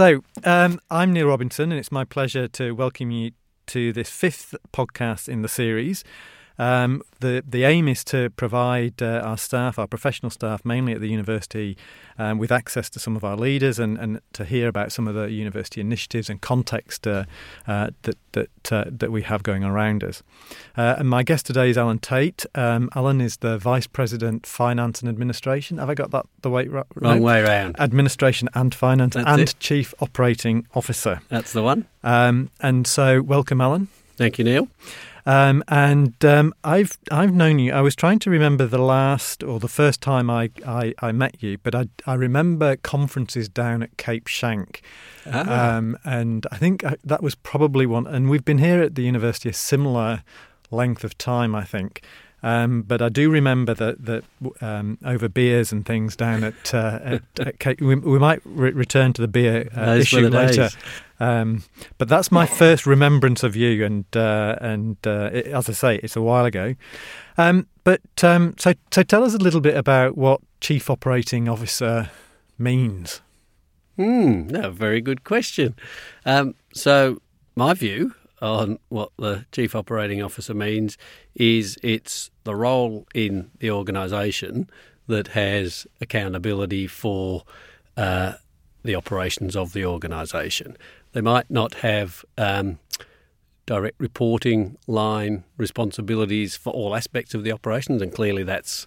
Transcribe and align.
So, 0.00 0.22
um, 0.44 0.80
I'm 0.90 1.12
Neil 1.12 1.26
Robinson, 1.26 1.70
and 1.70 1.78
it's 1.78 1.92
my 1.92 2.04
pleasure 2.04 2.48
to 2.48 2.72
welcome 2.72 3.10
you 3.10 3.32
to 3.66 3.92
this 3.92 4.08
fifth 4.08 4.54
podcast 4.72 5.28
in 5.28 5.42
the 5.42 5.48
series. 5.48 6.04
Um, 6.60 7.00
the 7.20 7.42
the 7.48 7.64
aim 7.64 7.88
is 7.88 8.04
to 8.04 8.28
provide 8.36 9.02
uh, 9.02 9.22
our 9.24 9.38
staff, 9.38 9.78
our 9.78 9.86
professional 9.86 10.28
staff, 10.28 10.62
mainly 10.62 10.92
at 10.92 11.00
the 11.00 11.08
university, 11.08 11.74
um, 12.18 12.36
with 12.36 12.52
access 12.52 12.90
to 12.90 12.98
some 13.00 13.16
of 13.16 13.24
our 13.24 13.34
leaders 13.34 13.78
and, 13.78 13.96
and 13.96 14.20
to 14.34 14.44
hear 14.44 14.68
about 14.68 14.92
some 14.92 15.08
of 15.08 15.14
the 15.14 15.30
university 15.30 15.80
initiatives 15.80 16.28
and 16.28 16.42
context 16.42 17.06
uh, 17.06 17.24
uh, 17.66 17.88
that 18.02 18.18
that 18.32 18.72
uh, 18.72 18.84
that 18.86 19.10
we 19.10 19.22
have 19.22 19.42
going 19.42 19.64
around 19.64 20.04
us. 20.04 20.22
Uh, 20.76 20.96
and 20.98 21.08
my 21.08 21.22
guest 21.22 21.46
today 21.46 21.70
is 21.70 21.78
Allan 21.78 21.98
Tait. 21.98 22.44
Um, 22.54 22.90
Allan 22.94 23.22
is 23.22 23.38
the 23.38 23.56
vice 23.56 23.86
president, 23.86 24.46
finance 24.46 25.00
and 25.00 25.08
administration. 25.08 25.78
Have 25.78 25.88
I 25.88 25.94
got 25.94 26.10
that 26.10 26.26
the 26.42 26.50
way 26.50 26.68
right? 26.68 26.84
Wrong 26.94 27.22
way 27.22 27.40
around. 27.40 27.80
Administration 27.80 28.50
and 28.52 28.74
finance 28.74 29.14
That's 29.14 29.26
and 29.26 29.40
it. 29.40 29.54
chief 29.60 29.94
operating 30.00 30.66
officer. 30.74 31.22
That's 31.30 31.54
the 31.54 31.62
one. 31.62 31.86
Um, 32.04 32.50
and 32.60 32.86
so, 32.86 33.22
welcome, 33.22 33.62
Allan. 33.62 33.88
Thank 34.18 34.38
you, 34.38 34.44
Neil. 34.44 34.68
Um, 35.26 35.62
and 35.68 36.22
um, 36.24 36.54
I've 36.64 36.98
I've 37.10 37.32
known 37.34 37.58
you. 37.58 37.72
I 37.72 37.80
was 37.80 37.94
trying 37.94 38.18
to 38.20 38.30
remember 38.30 38.66
the 38.66 38.78
last 38.78 39.42
or 39.42 39.60
the 39.60 39.68
first 39.68 40.00
time 40.00 40.30
I, 40.30 40.50
I, 40.66 40.94
I 41.00 41.12
met 41.12 41.42
you, 41.42 41.58
but 41.58 41.74
I, 41.74 41.88
I 42.06 42.14
remember 42.14 42.76
conferences 42.76 43.48
down 43.48 43.82
at 43.82 43.96
Cape 43.96 44.26
Schanck, 44.26 44.80
Ah. 45.26 45.76
um, 45.76 45.96
and 46.04 46.46
I 46.50 46.56
think 46.56 46.84
I, 46.84 46.96
that 47.04 47.22
was 47.22 47.34
probably 47.34 47.86
one. 47.86 48.06
And 48.06 48.30
we've 48.30 48.44
been 48.44 48.58
here 48.58 48.82
at 48.82 48.94
the 48.94 49.02
university 49.02 49.48
a 49.48 49.52
similar 49.52 50.22
length 50.70 51.04
of 51.04 51.16
time, 51.18 51.54
I 51.54 51.64
think. 51.64 52.02
Um, 52.42 52.82
but 52.82 53.02
I 53.02 53.08
do 53.08 53.30
remember 53.30 53.74
that 53.74 54.04
that 54.06 54.24
um, 54.60 54.98
over 55.04 55.28
beers 55.28 55.72
and 55.72 55.84
things 55.84 56.16
down 56.16 56.44
at, 56.44 56.74
uh, 56.74 56.98
at, 57.02 57.22
at 57.40 57.58
Cape, 57.58 57.80
we, 57.80 57.94
we 57.96 58.18
might 58.18 58.40
re- 58.44 58.72
return 58.72 59.12
to 59.14 59.22
the 59.22 59.28
beer 59.28 59.68
uh, 59.76 59.96
issue 59.96 60.28
later. 60.28 60.70
Um, 61.18 61.64
but 61.98 62.08
that's 62.08 62.32
my 62.32 62.46
first 62.46 62.86
remembrance 62.86 63.42
of 63.42 63.56
you, 63.56 63.84
and 63.84 64.04
uh, 64.16 64.56
and 64.60 64.96
uh, 65.06 65.30
it, 65.32 65.46
as 65.48 65.68
I 65.68 65.72
say, 65.72 66.00
it's 66.02 66.16
a 66.16 66.22
while 66.22 66.46
ago. 66.46 66.74
Um, 67.36 67.66
but 67.84 68.00
um, 68.22 68.54
so 68.58 68.72
so 68.90 69.02
tell 69.02 69.24
us 69.24 69.34
a 69.34 69.38
little 69.38 69.60
bit 69.60 69.76
about 69.76 70.16
what 70.16 70.40
chief 70.60 70.88
operating 70.88 71.48
officer 71.48 72.10
means. 72.58 73.20
Hmm, 73.96 74.46
no, 74.46 74.70
very 74.70 75.02
good 75.02 75.24
question. 75.24 75.74
Um, 76.24 76.54
so, 76.72 77.20
my 77.54 77.74
view 77.74 78.14
on 78.40 78.78
what 78.88 79.10
the 79.18 79.44
chief 79.52 79.74
operating 79.74 80.22
officer 80.22 80.54
means 80.54 80.96
is 81.34 81.76
it's 81.82 82.30
the 82.44 82.54
role 82.54 83.06
in 83.14 83.50
the 83.58 83.70
organisation 83.70 84.68
that 85.06 85.28
has 85.28 85.86
accountability 86.00 86.86
for 86.86 87.44
uh, 87.96 88.34
the 88.82 88.94
operations 88.94 89.56
of 89.56 89.72
the 89.72 89.84
organisation. 89.84 90.76
They 91.12 91.20
might 91.20 91.50
not 91.50 91.74
have 91.74 92.24
um, 92.38 92.78
direct 93.66 93.96
reporting 93.98 94.76
line 94.86 95.44
responsibilities 95.56 96.56
for 96.56 96.72
all 96.72 96.94
aspects 96.94 97.34
of 97.34 97.44
the 97.44 97.52
operations, 97.52 98.00
and 98.00 98.12
clearly 98.12 98.42
that's 98.42 98.86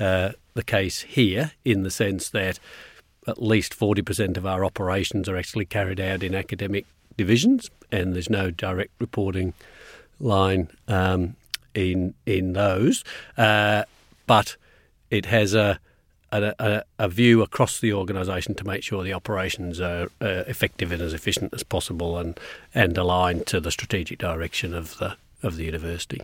uh, 0.00 0.30
the 0.54 0.64
case 0.64 1.02
here 1.02 1.52
in 1.64 1.82
the 1.82 1.90
sense 1.90 2.30
that 2.30 2.58
at 3.26 3.42
least 3.42 3.78
40% 3.78 4.36
of 4.36 4.46
our 4.46 4.64
operations 4.64 5.28
are 5.28 5.36
actually 5.36 5.64
carried 5.66 6.00
out 6.00 6.22
in 6.22 6.34
academic 6.34 6.86
divisions, 7.16 7.70
and 7.90 8.14
there's 8.14 8.30
no 8.30 8.50
direct 8.50 8.92
reporting 8.98 9.54
line 10.20 10.68
um, 10.88 11.36
in 11.74 12.14
in 12.26 12.52
those. 12.52 13.04
Uh, 13.36 13.84
but 14.26 14.56
it 15.10 15.26
has 15.26 15.54
a 15.54 15.78
a, 16.32 16.54
a, 16.58 16.82
a 16.98 17.08
view 17.08 17.42
across 17.42 17.78
the 17.78 17.92
organisation 17.92 18.54
to 18.56 18.64
make 18.64 18.82
sure 18.82 19.04
the 19.04 19.12
operations 19.12 19.80
are 19.80 20.08
uh, 20.20 20.42
effective 20.48 20.90
and 20.90 21.00
as 21.00 21.12
efficient 21.12 21.54
as 21.54 21.62
possible, 21.62 22.18
and 22.18 22.38
and 22.74 22.98
aligned 22.98 23.46
to 23.46 23.60
the 23.60 23.70
strategic 23.70 24.18
direction 24.18 24.74
of 24.74 24.98
the 24.98 25.16
of 25.42 25.56
the 25.56 25.64
university. 25.64 26.22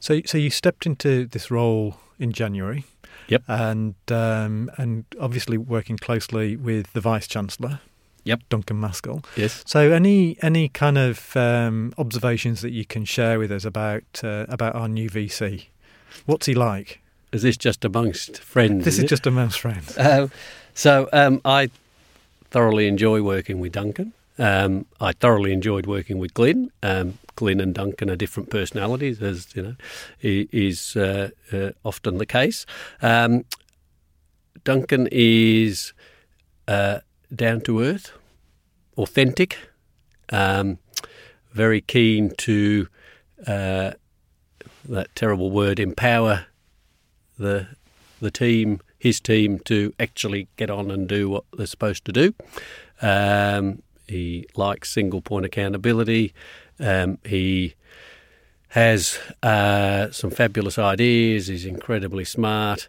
So 0.00 0.20
so 0.24 0.38
you 0.38 0.50
stepped 0.50 0.86
into 0.86 1.26
this 1.26 1.50
role 1.50 1.96
in 2.18 2.32
January. 2.32 2.84
Yep. 3.28 3.42
And 3.48 3.94
um, 4.10 4.70
and 4.76 5.04
obviously 5.18 5.56
working 5.56 5.96
closely 5.96 6.56
with 6.56 6.92
the 6.92 7.00
vice 7.00 7.26
chancellor. 7.26 7.80
Yep. 8.24 8.40
Duncan 8.48 8.80
Maskell. 8.80 9.24
Yes. 9.36 9.62
So, 9.66 9.92
any 9.92 10.36
any 10.42 10.68
kind 10.68 10.98
of 10.98 11.36
um, 11.36 11.92
observations 11.98 12.62
that 12.62 12.72
you 12.72 12.84
can 12.84 13.04
share 13.04 13.38
with 13.38 13.52
us 13.52 13.64
about 13.64 14.02
uh, 14.22 14.46
about 14.48 14.74
our 14.74 14.88
new 14.88 15.08
VC? 15.10 15.66
What's 16.26 16.46
he 16.46 16.54
like? 16.54 17.00
Is 17.32 17.42
this 17.42 17.56
just 17.56 17.84
amongst 17.84 18.38
friends? 18.38 18.84
This 18.84 18.98
is 18.98 19.04
just 19.04 19.26
amongst 19.26 19.60
friends. 19.60 19.96
Uh, 20.04 20.28
so 20.76 21.08
um, 21.12 21.40
I 21.44 21.70
thoroughly 22.50 22.88
enjoy 22.88 23.22
working 23.22 23.60
with 23.60 23.72
Duncan. 23.72 24.12
Um, 24.38 24.86
I 25.00 25.12
thoroughly 25.12 25.52
enjoyed 25.52 25.86
working 25.86 26.18
with 26.18 26.34
Glyn. 26.34 26.70
Um, 26.82 27.18
Glyn 27.36 27.60
and 27.60 27.74
Duncan 27.74 28.10
are 28.10 28.16
different 28.16 28.50
personalities, 28.50 29.22
as 29.22 29.48
you 29.54 29.62
know, 29.62 29.74
is 30.20 30.96
uh, 30.96 31.30
uh, 31.52 31.70
often 31.84 32.18
the 32.18 32.26
case. 32.26 32.66
Um, 33.02 33.44
Duncan 34.64 35.08
is 35.10 35.92
uh, 36.68 37.00
down 37.34 37.60
to 37.62 37.80
earth, 37.82 38.12
authentic, 38.96 39.58
um, 40.30 40.78
very 41.52 41.80
keen 41.80 42.30
to 42.36 42.88
uh, 43.46 43.92
that 44.88 45.14
terrible 45.14 45.50
word 45.50 45.78
empower 45.78 46.46
the 47.38 47.66
the 48.20 48.30
team, 48.30 48.80
his 48.98 49.20
team, 49.20 49.58
to 49.60 49.92
actually 50.00 50.48
get 50.56 50.70
on 50.70 50.90
and 50.90 51.08
do 51.08 51.28
what 51.28 51.44
they're 51.52 51.66
supposed 51.66 52.04
to 52.06 52.12
do. 52.12 52.34
Um, 53.02 53.82
he 54.06 54.46
likes 54.56 54.92
single 54.92 55.20
point 55.20 55.44
accountability. 55.44 56.32
Um, 56.78 57.18
he 57.24 57.74
has 58.68 59.18
uh, 59.42 60.10
some 60.10 60.30
fabulous 60.30 60.78
ideas. 60.78 61.48
He's 61.48 61.66
incredibly 61.66 62.24
smart, 62.24 62.88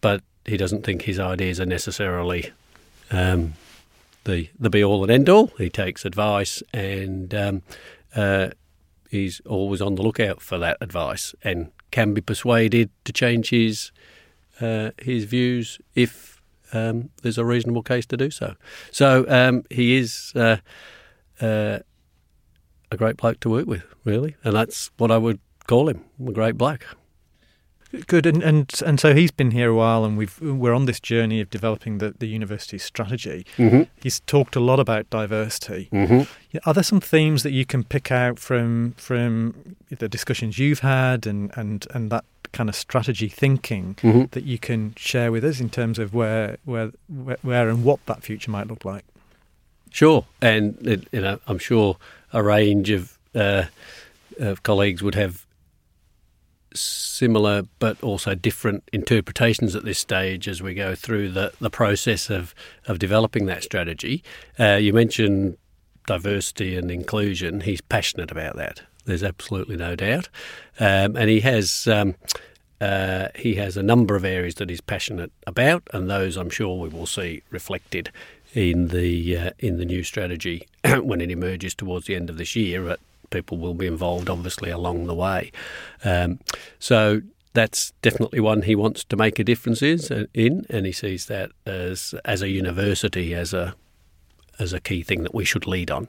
but 0.00 0.22
he 0.44 0.56
doesn't 0.56 0.84
think 0.84 1.02
his 1.02 1.18
ideas 1.20 1.60
are 1.60 1.66
necessarily 1.66 2.52
um, 3.10 3.54
the 4.24 4.48
the 4.58 4.70
be 4.70 4.84
all 4.84 5.02
and 5.02 5.12
end 5.12 5.28
all. 5.28 5.48
He 5.58 5.70
takes 5.70 6.04
advice 6.04 6.62
and 6.72 7.34
um, 7.34 7.62
uh, 8.14 8.50
he's 9.10 9.40
always 9.46 9.80
on 9.80 9.94
the 9.94 10.02
lookout 10.02 10.40
for 10.40 10.58
that 10.58 10.76
advice 10.80 11.34
and 11.42 11.70
can 11.90 12.14
be 12.14 12.20
persuaded 12.20 12.90
to 13.04 13.12
change 13.12 13.50
his 13.50 13.90
uh, 14.60 14.90
his 15.00 15.24
views 15.24 15.78
if 15.94 16.42
um, 16.72 17.10
there's 17.22 17.38
a 17.38 17.44
reasonable 17.44 17.82
case 17.82 18.06
to 18.06 18.16
do 18.16 18.30
so. 18.30 18.54
So 18.90 19.24
um, 19.28 19.64
he 19.70 19.96
is 19.96 20.32
uh, 20.34 20.58
uh, 21.40 21.78
a 22.90 22.96
great 22.96 23.16
bloke 23.16 23.40
to 23.40 23.50
work 23.50 23.66
with, 23.66 23.84
really, 24.04 24.36
and 24.44 24.54
that's 24.54 24.90
what 24.98 25.10
I 25.10 25.18
would 25.18 25.40
call 25.66 25.88
him, 25.88 26.04
a 26.26 26.32
great 26.32 26.56
bloke. 26.58 26.84
Good, 28.06 28.26
and, 28.26 28.42
and 28.42 28.70
and 28.84 29.00
so 29.00 29.14
he's 29.14 29.30
been 29.30 29.50
here 29.52 29.70
a 29.70 29.74
while, 29.74 30.04
and 30.04 30.18
we've 30.18 30.38
we're 30.42 30.74
on 30.74 30.84
this 30.84 31.00
journey 31.00 31.40
of 31.40 31.48
developing 31.48 31.98
the 31.98 32.10
the 32.18 32.26
university's 32.26 32.82
strategy. 32.82 33.46
Mm-hmm. 33.56 33.84
He's 34.02 34.20
talked 34.20 34.56
a 34.56 34.60
lot 34.60 34.78
about 34.78 35.08
diversity. 35.08 35.88
Mm-hmm. 35.90 36.58
Are 36.68 36.74
there 36.74 36.82
some 36.82 37.00
themes 37.00 37.42
that 37.44 37.52
you 37.52 37.64
can 37.64 37.84
pick 37.84 38.12
out 38.12 38.38
from 38.38 38.92
from 38.98 39.76
the 39.88 40.08
discussions 40.08 40.58
you've 40.58 40.80
had 40.80 41.26
and 41.26 41.50
and 41.56 41.86
and 41.94 42.10
that 42.10 42.24
kind 42.52 42.68
of 42.68 42.74
strategy 42.76 43.28
thinking 43.28 43.94
Mm-hmm. 44.02 44.24
that 44.32 44.44
you 44.44 44.58
can 44.58 44.94
share 44.96 45.32
with 45.32 45.44
us 45.44 45.58
in 45.60 45.70
terms 45.70 45.98
of 45.98 46.12
where 46.12 46.58
where 46.66 46.90
where, 47.08 47.38
where 47.40 47.68
and 47.70 47.84
what 47.84 48.04
that 48.04 48.22
future 48.22 48.50
might 48.50 48.66
look 48.66 48.84
like? 48.84 49.04
Sure, 49.90 50.26
and 50.42 50.76
you 51.10 51.20
know, 51.20 51.40
I'm 51.46 51.58
sure 51.58 51.96
a 52.34 52.42
range 52.42 52.90
of 52.90 53.18
uh, 53.34 53.64
of 54.38 54.62
colleagues 54.62 55.02
would 55.02 55.14
have 55.14 55.46
similar 56.80 57.62
but 57.78 58.02
also 58.02 58.34
different 58.34 58.84
interpretations 58.92 59.74
at 59.74 59.84
this 59.84 59.98
stage 59.98 60.48
as 60.48 60.62
we 60.62 60.74
go 60.74 60.94
through 60.94 61.30
the, 61.30 61.52
the 61.60 61.70
process 61.70 62.30
of, 62.30 62.54
of 62.86 62.98
developing 62.98 63.46
that 63.46 63.62
strategy. 63.62 64.22
Uh, 64.58 64.78
you 64.80 64.92
mentioned 64.92 65.56
diversity 66.06 66.76
and 66.76 66.90
inclusion. 66.90 67.60
He's 67.60 67.80
passionate 67.80 68.30
about 68.30 68.56
that. 68.56 68.82
There's 69.04 69.22
absolutely 69.22 69.76
no 69.76 69.94
doubt, 69.94 70.28
um, 70.78 71.16
and 71.16 71.30
he 71.30 71.40
has. 71.40 71.86
Um, 71.86 72.16
uh, 72.80 73.26
he 73.34 73.56
has 73.56 73.76
a 73.76 73.82
number 73.82 74.14
of 74.14 74.24
areas 74.24 74.54
that 74.56 74.70
he's 74.70 74.80
passionate 74.80 75.32
about, 75.48 75.82
and 75.92 76.08
those 76.08 76.36
I'm 76.36 76.50
sure 76.50 76.78
we 76.78 76.88
will 76.88 77.06
see 77.06 77.42
reflected 77.50 78.12
in 78.54 78.88
the 78.88 79.36
uh, 79.36 79.50
in 79.58 79.78
the 79.78 79.84
new 79.84 80.04
strategy 80.04 80.66
when 81.02 81.20
it 81.20 81.30
emerges 81.30 81.74
towards 81.74 82.06
the 82.06 82.14
end 82.14 82.30
of 82.30 82.38
this 82.38 82.54
year. 82.54 82.96
People 83.30 83.58
will 83.58 83.74
be 83.74 83.86
involved, 83.86 84.28
obviously, 84.28 84.70
along 84.70 85.06
the 85.06 85.14
way. 85.14 85.52
Um, 86.04 86.40
so 86.78 87.22
that's 87.54 87.92
definitely 88.02 88.40
one 88.40 88.62
he 88.62 88.74
wants 88.74 89.04
to 89.04 89.16
make 89.16 89.38
a 89.38 89.44
difference 89.44 89.82
is, 89.82 90.10
uh, 90.10 90.26
in, 90.34 90.66
and 90.70 90.86
he 90.86 90.92
sees 90.92 91.26
that 91.26 91.50
as 91.66 92.14
as 92.24 92.42
a 92.42 92.48
university 92.48 93.34
as 93.34 93.52
a 93.52 93.74
as 94.58 94.72
a 94.72 94.80
key 94.80 95.02
thing 95.02 95.22
that 95.22 95.34
we 95.34 95.44
should 95.44 95.66
lead 95.66 95.90
on. 95.90 96.08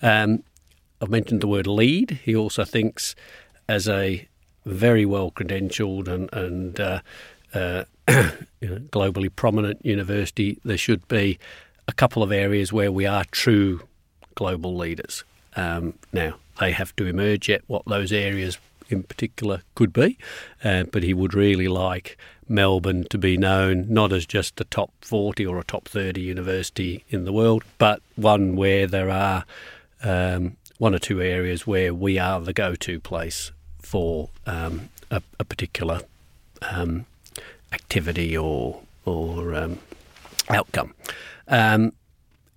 Um, 0.00 0.44
I've 1.00 1.10
mentioned 1.10 1.40
the 1.40 1.48
word 1.48 1.66
lead. 1.66 2.20
He 2.24 2.34
also 2.34 2.64
thinks 2.64 3.14
as 3.68 3.88
a 3.88 4.28
very 4.64 5.04
well 5.04 5.32
credentialed 5.32 6.06
and, 6.06 6.32
and 6.32 6.78
uh, 6.78 7.00
uh, 7.52 7.84
you 8.60 8.68
know, 8.68 8.76
globally 8.90 9.34
prominent 9.34 9.84
university, 9.84 10.58
there 10.64 10.78
should 10.78 11.06
be 11.08 11.16
a 11.16 11.38
a 11.88 11.92
couple 11.92 12.22
of 12.22 12.32
areas 12.32 12.72
where 12.72 12.92
we 12.92 13.06
are 13.06 13.24
true 13.30 13.82
global 14.34 14.76
leaders. 14.76 15.24
Um, 15.56 15.94
now, 16.12 16.36
they 16.60 16.72
have 16.72 16.94
to 16.96 17.06
emerge 17.06 17.48
yet 17.48 17.62
what 17.66 17.84
those 17.86 18.12
areas 18.12 18.58
in 18.88 19.02
particular 19.02 19.62
could 19.74 19.92
be, 19.92 20.18
uh, 20.62 20.84
but 20.84 21.02
he 21.02 21.14
would 21.14 21.34
really 21.34 21.68
like 21.68 22.18
Melbourne 22.48 23.04
to 23.10 23.18
be 23.18 23.36
known 23.36 23.86
not 23.88 24.12
as 24.12 24.26
just 24.26 24.60
a 24.60 24.64
top 24.64 24.92
40 25.00 25.46
or 25.46 25.58
a 25.58 25.64
top 25.64 25.88
30 25.88 26.20
university 26.20 27.04
in 27.08 27.24
the 27.24 27.32
world, 27.32 27.64
but 27.78 28.02
one 28.16 28.54
where 28.54 28.86
there 28.86 29.10
are 29.10 29.44
um, 30.04 30.56
one 30.78 30.94
or 30.94 30.98
two 30.98 31.22
areas 31.22 31.66
where 31.66 31.94
we 31.94 32.18
are 32.18 32.40
the 32.40 32.52
go 32.52 32.74
to 32.74 33.00
place 33.00 33.52
for 33.80 34.28
um, 34.46 34.88
a, 35.10 35.22
a, 35.38 35.44
particular 35.44 36.00
um, 36.70 37.06
activity 37.72 38.36
or, 38.36 38.80
or 39.04 39.54
um, 39.54 39.78
outcome. 40.48 40.94
Um, 41.48 41.92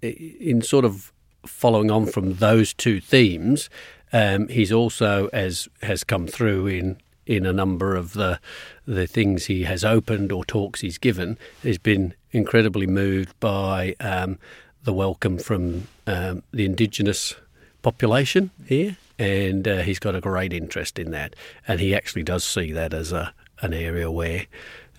in 0.02 0.62
sort 0.62 0.86
of 0.86 1.12
following 1.46 1.92
on 1.92 2.06
from 2.06 2.36
those 2.36 2.74
two 2.74 3.00
themes, 3.00 3.70
um, 4.14 4.48
he's 4.48 4.72
also, 4.72 5.28
as 5.34 5.68
has 5.82 6.04
come 6.04 6.28
through 6.28 6.68
in 6.68 6.98
in 7.26 7.46
a 7.46 7.54
number 7.54 7.96
of 7.96 8.14
the 8.14 8.40
the 8.86 9.08
things 9.08 9.46
he 9.46 9.64
has 9.64 9.84
opened 9.84 10.32
or 10.32 10.46
talks 10.46 10.82
he's 10.82 10.98
given, 10.98 11.38
has 11.64 11.78
been 11.78 12.14
incredibly 12.32 12.86
moved 12.86 13.38
by 13.40 13.96
um, 14.00 14.38
the 14.84 14.94
welcome 14.94 15.38
from 15.38 15.88
um, 16.06 16.44
the 16.52 16.66
indigenous 16.66 17.36
population 17.82 18.52
here, 18.66 18.98
and 19.18 19.68
uh, 19.68 19.82
he's 19.82 20.00
got 20.00 20.16
a 20.16 20.22
great 20.22 20.54
interest 20.54 21.00
in 21.00 21.12
that, 21.12 21.36
and 21.68 21.80
he 21.80 21.96
actually 21.96 22.24
does 22.24 22.44
see 22.44 22.72
that 22.72 22.94
as 22.94 23.12
a 23.12 23.34
an 23.62 23.74
area 23.74 24.12
where 24.12 24.46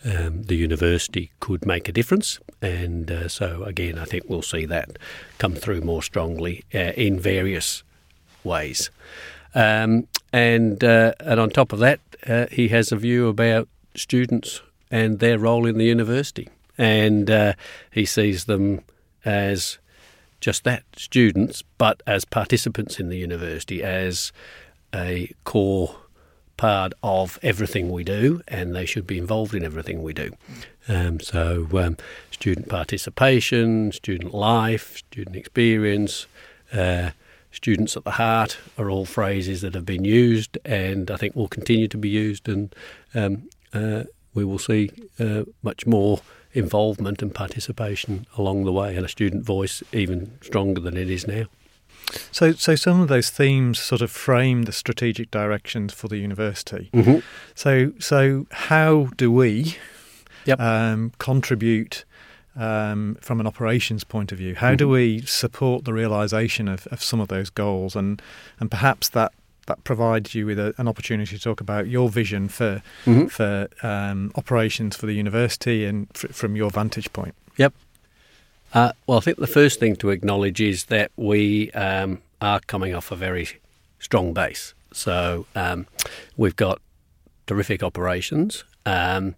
um, 0.07 0.45
the 0.45 0.57
university 0.57 1.31
could 1.41 1.67
make 1.67 1.89
a 1.89 1.93
difference. 1.93 2.39
And 2.63 3.11
uh, 3.11 3.29
so, 3.29 3.65
again, 3.65 3.99
I 3.99 4.05
think 4.05 4.25
we'll 4.29 4.43
see 4.43 4.65
that 4.67 4.99
come 5.39 5.55
through 5.55 5.81
more 5.81 6.03
strongly 6.03 6.65
uh, 6.75 6.93
in 6.97 7.19
various 7.19 7.83
ways. 8.45 8.91
Um, 9.55 10.07
and 10.33 10.83
uh, 10.85 11.13
and 11.21 11.41
on 11.41 11.51
top 11.51 11.73
of 11.73 11.79
that, 11.81 12.01
uh, 12.27 12.47
he 12.53 12.69
has 12.69 12.93
a 12.93 12.97
view 12.97 13.29
about 13.29 13.69
students 13.95 14.63
and 14.91 15.19
their 15.19 15.39
role 15.39 15.67
in 15.67 15.79
the 15.79 15.85
university, 15.85 16.49
and 16.77 17.31
uh, 17.31 17.55
he 17.91 18.05
sees 18.05 18.45
them 18.45 18.83
as 19.25 19.79
just 20.41 20.65
that 20.65 20.85
students, 20.97 21.63
but 21.79 22.03
as 22.07 22.25
participants 22.25 23.01
in 23.01 23.09
the 23.09 23.17
university, 23.17 23.83
as 23.83 24.31
a 24.95 25.33
core 25.45 25.97
part 26.57 26.93
of 27.03 27.39
everything 27.43 27.91
we 27.91 28.05
do, 28.05 28.43
and 28.49 28.75
they 28.75 28.87
should 28.87 29.07
be 29.07 29.19
involved 29.19 29.55
in 29.55 29.65
everything 29.65 30.03
we 30.03 30.13
do. 30.13 30.33
Um, 30.89 31.21
so, 31.21 31.69
um, 31.75 31.97
student 32.31 32.69
participation, 32.69 33.93
student 33.93 34.33
life, 34.33 34.99
student 34.99 35.37
experience, 35.37 36.27
uh, 36.73 37.11
students 37.51 37.97
at 37.97 38.05
the 38.05 38.13
heart 38.13 38.59
are 38.79 38.91
all 38.91 39.07
phrases 39.07 39.63
that 39.63 39.75
have 39.75 39.87
been 39.87 40.05
used, 40.05 40.59
and 40.65 41.11
I 41.11 41.17
think 41.17 41.35
will 41.35 41.49
continue 41.49 41.89
to 41.89 41.99
be 41.99 42.09
used, 42.09 42.49
and 42.49 42.75
um, 43.15 43.49
uh, 43.73 44.05
we 44.35 44.45
will 44.45 44.59
see 44.59 44.91
uh, 45.19 45.45
much 45.63 45.87
more 45.87 46.21
involvement 46.53 47.23
and 47.23 47.35
participation 47.35 48.27
along 48.37 48.65
the 48.65 48.73
way, 48.73 48.97
and 48.97 49.05
a 49.05 49.09
student 49.09 49.45
voice 49.45 49.83
even 49.93 50.39
stronger 50.43 50.81
than 50.81 50.97
it 50.97 51.11
is 51.11 51.27
now. 51.27 51.47
So, 52.31 52.53
so 52.53 52.75
some 52.77 53.01
of 53.01 53.09
those 53.09 53.31
themes 53.31 53.79
sort 53.79 54.01
of 54.01 54.11
frame 54.11 54.63
the 54.63 54.73
strategic 54.73 55.31
directions 55.31 55.93
for 55.93 56.09
the 56.09 56.19
university. 56.19 56.91
Mm-hmm. 56.93 57.19
So, 57.55 57.93
so 57.99 58.47
how 58.51 59.09
do 59.17 59.31
we 59.33 59.77
yep. 60.45 60.61
um, 60.61 61.13
contribute 61.19 62.05
um, 62.55 63.19
from 63.21 63.41
an 63.41 63.47
operations 63.47 64.05
point 64.05 64.33
of 64.33 64.39
view? 64.39 64.55
How 64.55 64.69
mm-hmm. 64.69 64.77
do 64.77 64.89
we 64.89 65.21
support 65.23 65.85
the 65.85 65.93
realization 65.93 66.69
of, 66.69 66.87
of 66.89 67.03
some 67.03 67.21
of 67.21 67.29
those 67.29 67.51
goals, 67.51 67.97
and 67.97 68.23
and 68.61 68.71
perhaps 68.71 69.09
that 69.11 69.33
that 69.67 69.83
provides 69.85 70.35
you 70.35 70.47
with 70.47 70.59
a, 70.59 70.75
an 70.79 70.89
opportunity 70.89 71.37
to 71.37 71.43
talk 71.43 71.61
about 71.61 71.89
your 71.89 72.09
vision 72.09 72.49
for 72.49 72.83
mm-hmm. 73.05 73.27
for 73.27 73.69
um, 73.83 74.33
operations 74.37 74.97
for 74.97 75.07
the 75.07 75.15
university 75.15 75.85
and 75.85 76.09
f- 76.15 76.31
from 76.31 76.57
your 76.57 76.71
vantage 76.71 77.13
point. 77.13 77.35
Yep. 77.57 77.75
Uh, 78.77 78.93
well, 79.07 79.17
I 79.17 79.23
think 79.23 79.39
the 79.39 79.47
first 79.47 79.81
thing 79.81 79.97
to 79.97 80.11
acknowledge 80.11 80.61
is 80.61 80.85
that 80.85 81.11
we 81.17 81.71
um, 81.71 82.21
are 82.43 82.61
coming 82.61 82.95
off 82.95 83.11
a 83.11 83.17
very 83.17 83.49
strong 84.01 84.35
base. 84.35 84.75
So 84.93 85.47
um, 85.55 85.87
we've 86.37 86.57
got 86.57 86.83
terrific 87.47 87.83
operations, 87.83 88.65
um, 88.85 89.35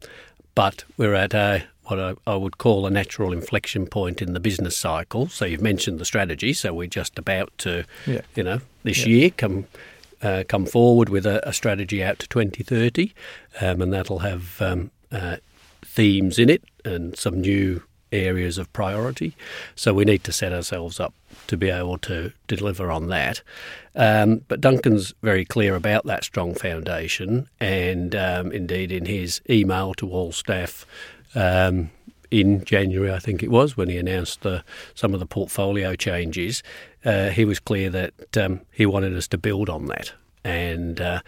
but 0.56 0.82
we're 0.96 1.14
at 1.14 1.34
a 1.34 1.62
what 1.84 2.00
I, 2.00 2.14
I, 2.26 2.34
would 2.34 2.58
call 2.58 2.84
a 2.84 2.90
natural 2.90 3.32
inflection 3.32 3.86
point 3.86 4.20
in 4.20 4.32
the 4.32 4.40
business 4.40 4.76
cycle. 4.76 5.28
So 5.28 5.44
you've 5.44 5.62
mentioned 5.62 6.00
the 6.00 6.04
strategy. 6.04 6.52
So 6.52 6.74
we're 6.74 6.88
just 6.88 7.16
about 7.16 7.56
to, 7.58 7.84
yeah. 8.06 8.22
you 8.34 8.42
know, 8.42 8.60
this 8.82 9.06
yeah. 9.06 9.16
year 9.16 9.30
come 9.30 9.66
uh, 10.20 10.42
come 10.48 10.66
forward 10.66 11.10
with 11.10 11.24
a, 11.26 11.48
a, 11.48 11.52
strategy 11.52 12.02
out 12.02 12.18
to 12.18 12.26
2030, 12.26 13.14
um, 13.60 13.80
and 13.82 13.92
that'll 13.92 14.18
have 14.18 14.60
um, 14.60 14.90
uh, 15.12 15.36
themes 15.80 16.40
in 16.40 16.50
it 16.50 16.64
and 16.84 17.16
some 17.16 17.40
new 17.40 17.84
areas 18.12 18.58
of 18.58 18.72
priority. 18.72 19.34
So 19.74 19.94
we 19.94 20.04
need 20.04 20.24
to 20.24 20.32
set 20.32 20.52
ourselves 20.52 21.00
up 21.00 21.14
to 21.46 21.56
be 21.56 21.70
able 21.70 21.98
to 21.98 22.32
deliver 22.46 22.90
on 22.90 23.08
that. 23.08 23.42
Um, 23.94 24.42
but 24.48 24.60
Duncan's 24.60 25.14
very 25.22 25.44
clear 25.44 25.74
about 25.74 26.04
that 26.06 26.24
strong 26.24 26.54
foundation, 26.54 27.48
and 27.60 28.14
um, 28.14 28.52
indeed 28.52 28.92
in 28.92 29.06
his 29.06 29.40
email 29.48 29.94
to 29.94 30.10
all 30.10 30.32
staff. 30.32 30.86
Um, 31.34 31.90
in 32.30 32.62
January, 32.64 33.10
I 33.10 33.18
think 33.18 33.42
it 33.42 33.50
was, 33.50 33.76
when 33.76 33.88
he 33.88 33.96
announced 33.96 34.42
the, 34.42 34.62
some 34.94 35.14
of 35.14 35.20
the 35.20 35.26
portfolio 35.26 35.94
changes, 35.94 36.62
uh, 37.04 37.30
he 37.30 37.46
was 37.46 37.58
clear 37.58 37.88
that 37.88 38.36
um, 38.36 38.60
he 38.70 38.84
wanted 38.84 39.16
us 39.16 39.26
to 39.28 39.38
build 39.38 39.70
on 39.70 39.86
that. 39.86 40.12
And 40.44 41.00
uh, 41.00 41.20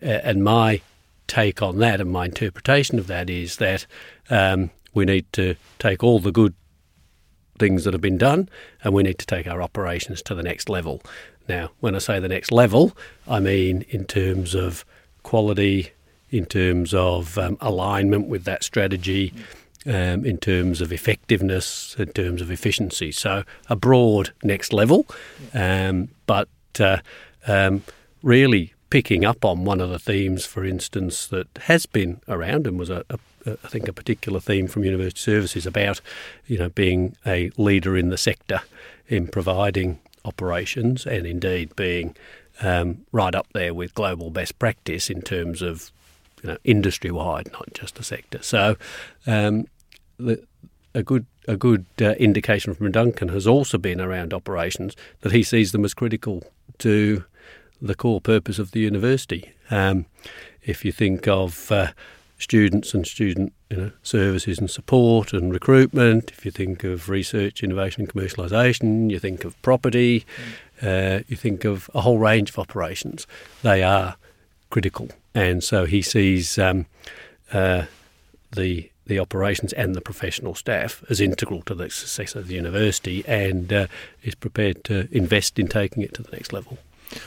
and 0.00 0.42
my 0.44 0.80
take 1.26 1.62
on 1.62 1.78
that 1.78 2.00
and 2.00 2.10
my 2.10 2.24
interpretation 2.24 2.98
of 2.98 3.06
that 3.06 3.28
is 3.28 3.56
that 3.56 3.86
um, 4.30 4.70
we 4.94 5.04
need 5.04 5.30
to 5.34 5.54
take 5.78 6.02
all 6.02 6.18
the 6.18 6.32
good 6.32 6.54
things 7.58 7.84
that 7.84 7.92
have 7.92 8.00
been 8.00 8.18
done 8.18 8.48
and 8.82 8.94
we 8.94 9.02
need 9.02 9.18
to 9.18 9.26
take 9.26 9.46
our 9.46 9.60
operations 9.60 10.22
to 10.22 10.34
the 10.34 10.42
next 10.42 10.68
level. 10.68 11.02
Now, 11.48 11.70
when 11.80 11.94
I 11.94 11.98
say 11.98 12.20
the 12.20 12.28
next 12.28 12.52
level, 12.52 12.96
I 13.26 13.40
mean 13.40 13.84
in 13.88 14.04
terms 14.04 14.54
of 14.54 14.84
quality, 15.22 15.92
in 16.30 16.44
terms 16.44 16.94
of 16.94 17.38
um, 17.38 17.56
alignment 17.60 18.28
with 18.28 18.44
that 18.44 18.62
strategy, 18.62 19.32
um, 19.86 20.24
in 20.24 20.36
terms 20.38 20.80
of 20.80 20.92
effectiveness, 20.92 21.96
in 21.98 22.08
terms 22.12 22.42
of 22.42 22.50
efficiency. 22.50 23.12
So, 23.12 23.44
a 23.68 23.76
broad 23.76 24.32
next 24.42 24.72
level, 24.72 25.06
um, 25.54 26.08
but 26.26 26.48
uh, 26.78 26.98
um, 27.46 27.82
really 28.22 28.74
picking 28.90 29.24
up 29.24 29.44
on 29.44 29.64
one 29.64 29.80
of 29.80 29.90
the 29.90 29.98
themes, 29.98 30.44
for 30.46 30.64
instance, 30.64 31.26
that 31.28 31.46
has 31.62 31.86
been 31.86 32.20
around 32.28 32.66
and 32.66 32.78
was 32.78 32.90
a, 32.90 33.04
a 33.10 33.18
I 33.64 33.68
think 33.68 33.88
a 33.88 33.92
particular 33.92 34.40
theme 34.40 34.68
from 34.68 34.84
University 34.84 35.20
Services 35.20 35.66
about, 35.66 36.00
you 36.46 36.58
know, 36.58 36.68
being 36.68 37.16
a 37.26 37.50
leader 37.56 37.96
in 37.96 38.10
the 38.10 38.18
sector 38.18 38.62
in 39.08 39.26
providing 39.26 40.00
operations 40.24 41.06
and 41.06 41.26
indeed 41.26 41.74
being 41.76 42.14
um, 42.60 43.06
right 43.12 43.34
up 43.34 43.46
there 43.52 43.72
with 43.72 43.94
global 43.94 44.30
best 44.30 44.58
practice 44.58 45.08
in 45.08 45.22
terms 45.22 45.62
of 45.62 45.90
you 46.42 46.50
know, 46.50 46.58
industry 46.64 47.10
wide, 47.10 47.50
not 47.52 47.72
just 47.72 47.94
the 47.96 48.04
sector. 48.04 48.42
So, 48.42 48.76
um, 49.26 49.66
the, 50.18 50.44
a 50.94 51.02
good 51.02 51.26
a 51.46 51.56
good 51.56 51.86
uh, 52.00 52.10
indication 52.12 52.74
from 52.74 52.92
Duncan 52.92 53.28
has 53.28 53.46
also 53.46 53.78
been 53.78 54.00
around 54.00 54.34
operations 54.34 54.94
that 55.20 55.32
he 55.32 55.42
sees 55.42 55.72
them 55.72 55.84
as 55.84 55.94
critical 55.94 56.44
to 56.78 57.24
the 57.80 57.94
core 57.94 58.20
purpose 58.20 58.58
of 58.58 58.72
the 58.72 58.80
university. 58.80 59.52
Um, 59.70 60.04
if 60.62 60.84
you 60.84 60.92
think 60.92 61.26
of 61.26 61.72
uh, 61.72 61.92
students 62.38 62.94
and 62.94 63.06
student 63.06 63.52
you 63.70 63.76
know, 63.76 63.90
services 64.02 64.58
and 64.58 64.70
support 64.70 65.32
and 65.32 65.52
recruitment, 65.52 66.30
if 66.30 66.44
you 66.44 66.50
think 66.50 66.84
of 66.84 67.08
research, 67.08 67.62
innovation 67.62 68.02
and 68.02 68.12
commercialisation, 68.12 69.10
you 69.10 69.18
think 69.18 69.44
of 69.44 69.60
property, 69.62 70.24
uh, 70.82 71.20
you 71.26 71.36
think 71.36 71.64
of 71.64 71.90
a 71.94 72.00
whole 72.00 72.18
range 72.18 72.50
of 72.50 72.58
operations, 72.58 73.26
they 73.62 73.82
are 73.82 74.16
critical. 74.70 75.08
And 75.34 75.62
so 75.62 75.84
he 75.84 76.02
sees 76.02 76.58
um, 76.58 76.86
uh, 77.52 77.84
the 78.52 78.90
the 79.06 79.18
operations 79.18 79.72
and 79.72 79.94
the 79.94 80.02
professional 80.02 80.54
staff 80.54 81.02
as 81.08 81.18
integral 81.18 81.62
to 81.62 81.74
the 81.74 81.88
success 81.88 82.34
of 82.34 82.46
the 82.46 82.54
university 82.54 83.24
and 83.26 83.72
uh, 83.72 83.86
is 84.22 84.34
prepared 84.34 84.84
to 84.84 85.08
invest 85.10 85.58
in 85.58 85.66
taking 85.66 86.02
it 86.02 86.12
to 86.12 86.22
the 86.22 86.30
next 86.30 86.52
level. 86.52 86.76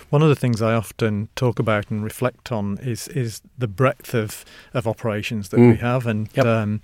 One 0.09 0.21
of 0.21 0.29
the 0.29 0.35
things 0.35 0.61
I 0.61 0.73
often 0.73 1.29
talk 1.35 1.59
about 1.59 1.89
and 1.89 2.03
reflect 2.03 2.51
on 2.51 2.77
is 2.81 3.07
is 3.09 3.41
the 3.57 3.67
breadth 3.67 4.13
of, 4.13 4.45
of 4.73 4.87
operations 4.87 5.49
that 5.49 5.59
mm. 5.59 5.71
we 5.71 5.77
have 5.77 6.07
and 6.07 6.29
yep. 6.33 6.45
um, 6.45 6.81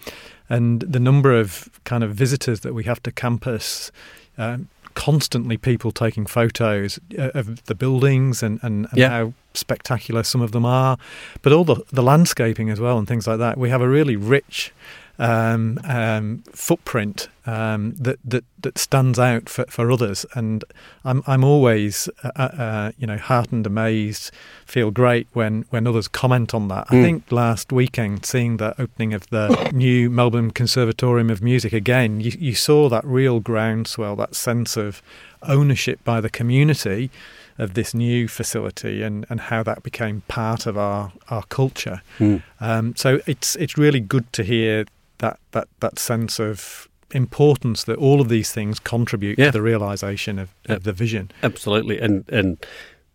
and 0.49 0.81
the 0.81 0.99
number 0.99 1.37
of 1.37 1.69
kind 1.83 2.03
of 2.03 2.13
visitors 2.13 2.61
that 2.61 2.73
we 2.73 2.83
have 2.85 3.01
to 3.03 3.11
campus. 3.11 3.91
Um, 4.37 4.69
constantly 4.93 5.57
people 5.57 5.91
taking 5.91 6.25
photos 6.25 6.99
uh, 7.19 7.29
of 7.35 7.63
the 7.65 7.75
buildings 7.75 8.41
and, 8.41 8.59
and, 8.63 8.87
and 8.89 8.97
yeah. 8.97 9.09
how 9.09 9.33
spectacular 9.53 10.23
some 10.23 10.41
of 10.41 10.53
them 10.53 10.65
are, 10.65 10.97
but 11.43 11.53
all 11.53 11.63
the, 11.63 11.75
the 11.91 12.01
landscaping 12.01 12.71
as 12.71 12.79
well 12.79 12.97
and 12.97 13.07
things 13.07 13.27
like 13.27 13.37
that. 13.37 13.59
We 13.59 13.69
have 13.69 13.79
a 13.79 13.87
really 13.87 14.15
rich 14.15 14.73
um, 15.19 15.79
um, 15.83 16.43
footprint 16.51 17.29
um, 17.45 17.93
that 17.93 18.19
that 18.23 18.43
that 18.61 18.77
stands 18.77 19.17
out 19.17 19.49
for, 19.49 19.65
for 19.65 19.91
others. 19.91 20.25
And 20.33 20.63
I'm 21.03 21.23
I'm 21.25 21.43
always 21.43 22.09
uh, 22.23 22.31
uh, 22.35 22.41
uh 22.41 22.91
you 22.97 23.07
know 23.07 23.17
heartened, 23.17 23.65
amazed, 23.65 24.31
feel 24.65 24.91
great 24.91 25.27
when 25.33 25.65
when 25.69 25.87
others 25.87 26.07
comment 26.07 26.53
on 26.53 26.67
that. 26.67 26.87
Mm. 26.87 26.99
I 26.99 27.03
think 27.03 27.31
last 27.31 27.71
weekend, 27.71 28.25
seeing 28.25 28.57
the 28.57 28.79
opening 28.79 29.13
of 29.13 29.27
the 29.29 29.71
new 29.73 30.09
Melbourne 30.09 30.51
Conservatorium 30.51 31.29
of 31.29 31.41
Music 31.41 31.73
again, 31.73 32.19
you, 32.19 32.31
you 32.37 32.55
saw 32.55 32.89
that 32.89 33.05
real 33.05 33.39
groundswell, 33.39 34.15
that 34.17 34.35
sense 34.35 34.77
of 34.77 35.01
ownership 35.43 36.03
by 36.03 36.21
the 36.21 36.29
community 36.29 37.09
of 37.57 37.73
this 37.73 37.93
new 37.93 38.27
facility 38.27 39.01
and, 39.01 39.25
and 39.29 39.41
how 39.41 39.63
that 39.63 39.81
became 39.81 40.21
part 40.27 40.65
of 40.65 40.77
our, 40.77 41.11
our 41.29 41.43
culture. 41.43 42.01
Mm. 42.19 42.43
Um, 42.59 42.95
so 42.95 43.19
it's 43.25 43.55
it's 43.55 43.77
really 43.77 43.99
good 43.99 44.31
to 44.33 44.43
hear 44.43 44.85
that 45.19 45.39
that, 45.51 45.67
that 45.79 45.99
sense 45.99 46.39
of 46.39 46.87
importance 47.11 47.83
that 47.85 47.97
all 47.97 48.19
of 48.19 48.27
these 48.27 48.51
things 48.51 48.79
contribute 48.79 49.39
yeah. 49.39 49.45
to 49.45 49.51
the 49.51 49.61
realization 49.61 50.39
of, 50.39 50.53
of 50.65 50.83
the 50.83 50.93
vision. 50.93 51.31
Absolutely, 51.43 51.99
and 51.99 52.27
and 52.29 52.65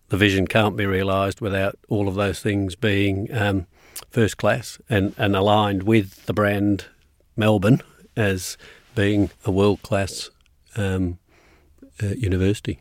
the 0.09 0.17
vision 0.17 0.47
can't 0.47 0.77
be 0.77 0.85
realised 0.85 1.41
without 1.41 1.79
all 1.89 2.07
of 2.07 2.15
those 2.15 2.41
things 2.41 2.75
being 2.75 3.33
um, 3.35 3.67
first 4.11 4.37
class 4.37 4.79
and, 4.91 5.15
and 5.17 5.35
aligned 5.35 5.85
with 5.85 6.27
the 6.27 6.35
brand 6.35 6.85
Melbourne 7.35 7.81
as 8.15 8.59
being 8.95 9.31
a 9.47 9.51
world 9.51 9.81
class 9.81 10.29
um, 10.77 11.19
uh, 12.03 12.09
university. 12.09 12.79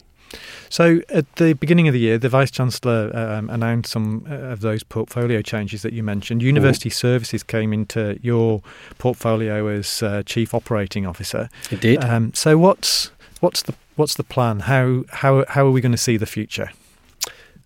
So, 0.69 1.01
at 1.09 1.35
the 1.35 1.53
beginning 1.53 1.87
of 1.87 1.93
the 1.93 1.99
year, 1.99 2.17
the 2.17 2.29
Vice 2.29 2.51
Chancellor 2.51 3.11
um, 3.13 3.49
announced 3.49 3.91
some 3.91 4.25
uh, 4.29 4.35
of 4.35 4.61
those 4.61 4.83
portfolio 4.83 5.41
changes 5.41 5.81
that 5.81 5.93
you 5.93 6.03
mentioned. 6.03 6.41
University 6.41 6.89
mm. 6.89 6.93
Services 6.93 7.43
came 7.43 7.73
into 7.73 8.17
your 8.21 8.61
portfolio 8.97 9.67
as 9.67 10.01
uh, 10.01 10.23
Chief 10.25 10.53
Operating 10.53 11.05
Officer. 11.05 11.49
It 11.69 11.81
did. 11.81 12.03
Um, 12.03 12.33
so, 12.33 12.57
what's 12.57 13.11
what's 13.41 13.63
the 13.63 13.75
what's 13.95 14.15
the 14.15 14.23
plan? 14.23 14.61
How 14.61 15.03
how 15.09 15.45
how 15.49 15.65
are 15.65 15.71
we 15.71 15.81
going 15.81 15.91
to 15.91 15.97
see 15.97 16.17
the 16.17 16.25
future? 16.25 16.71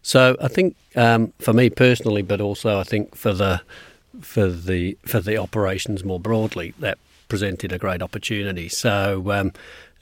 So, 0.01 0.35
I 0.41 0.47
think 0.47 0.75
um, 0.95 1.33
for 1.39 1.53
me 1.53 1.69
personally, 1.69 2.21
but 2.21 2.41
also 2.41 2.79
I 2.79 2.83
think 2.83 3.15
for 3.15 3.33
the 3.33 3.61
for 4.21 4.47
the 4.47 4.97
for 5.05 5.19
the 5.19 5.37
operations 5.37 6.03
more 6.03 6.19
broadly, 6.19 6.73
that 6.79 6.97
presented 7.27 7.71
a 7.71 7.77
great 7.77 8.01
opportunity. 8.01 8.69
So. 8.69 9.21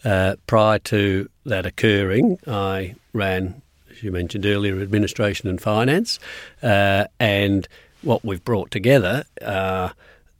Uh, 0.03 0.35
prior 0.47 0.79
to 0.79 1.29
that 1.45 1.65
occurring, 1.65 2.37
I 2.47 2.95
ran, 3.13 3.61
as 3.91 4.03
you 4.03 4.11
mentioned 4.11 4.45
earlier, 4.45 4.81
administration 4.81 5.49
and 5.49 5.61
finance. 5.61 6.19
Uh, 6.61 7.05
and 7.19 7.67
what 8.01 8.23
we've 8.23 8.43
brought 8.43 8.71
together 8.71 9.23
are 9.41 9.93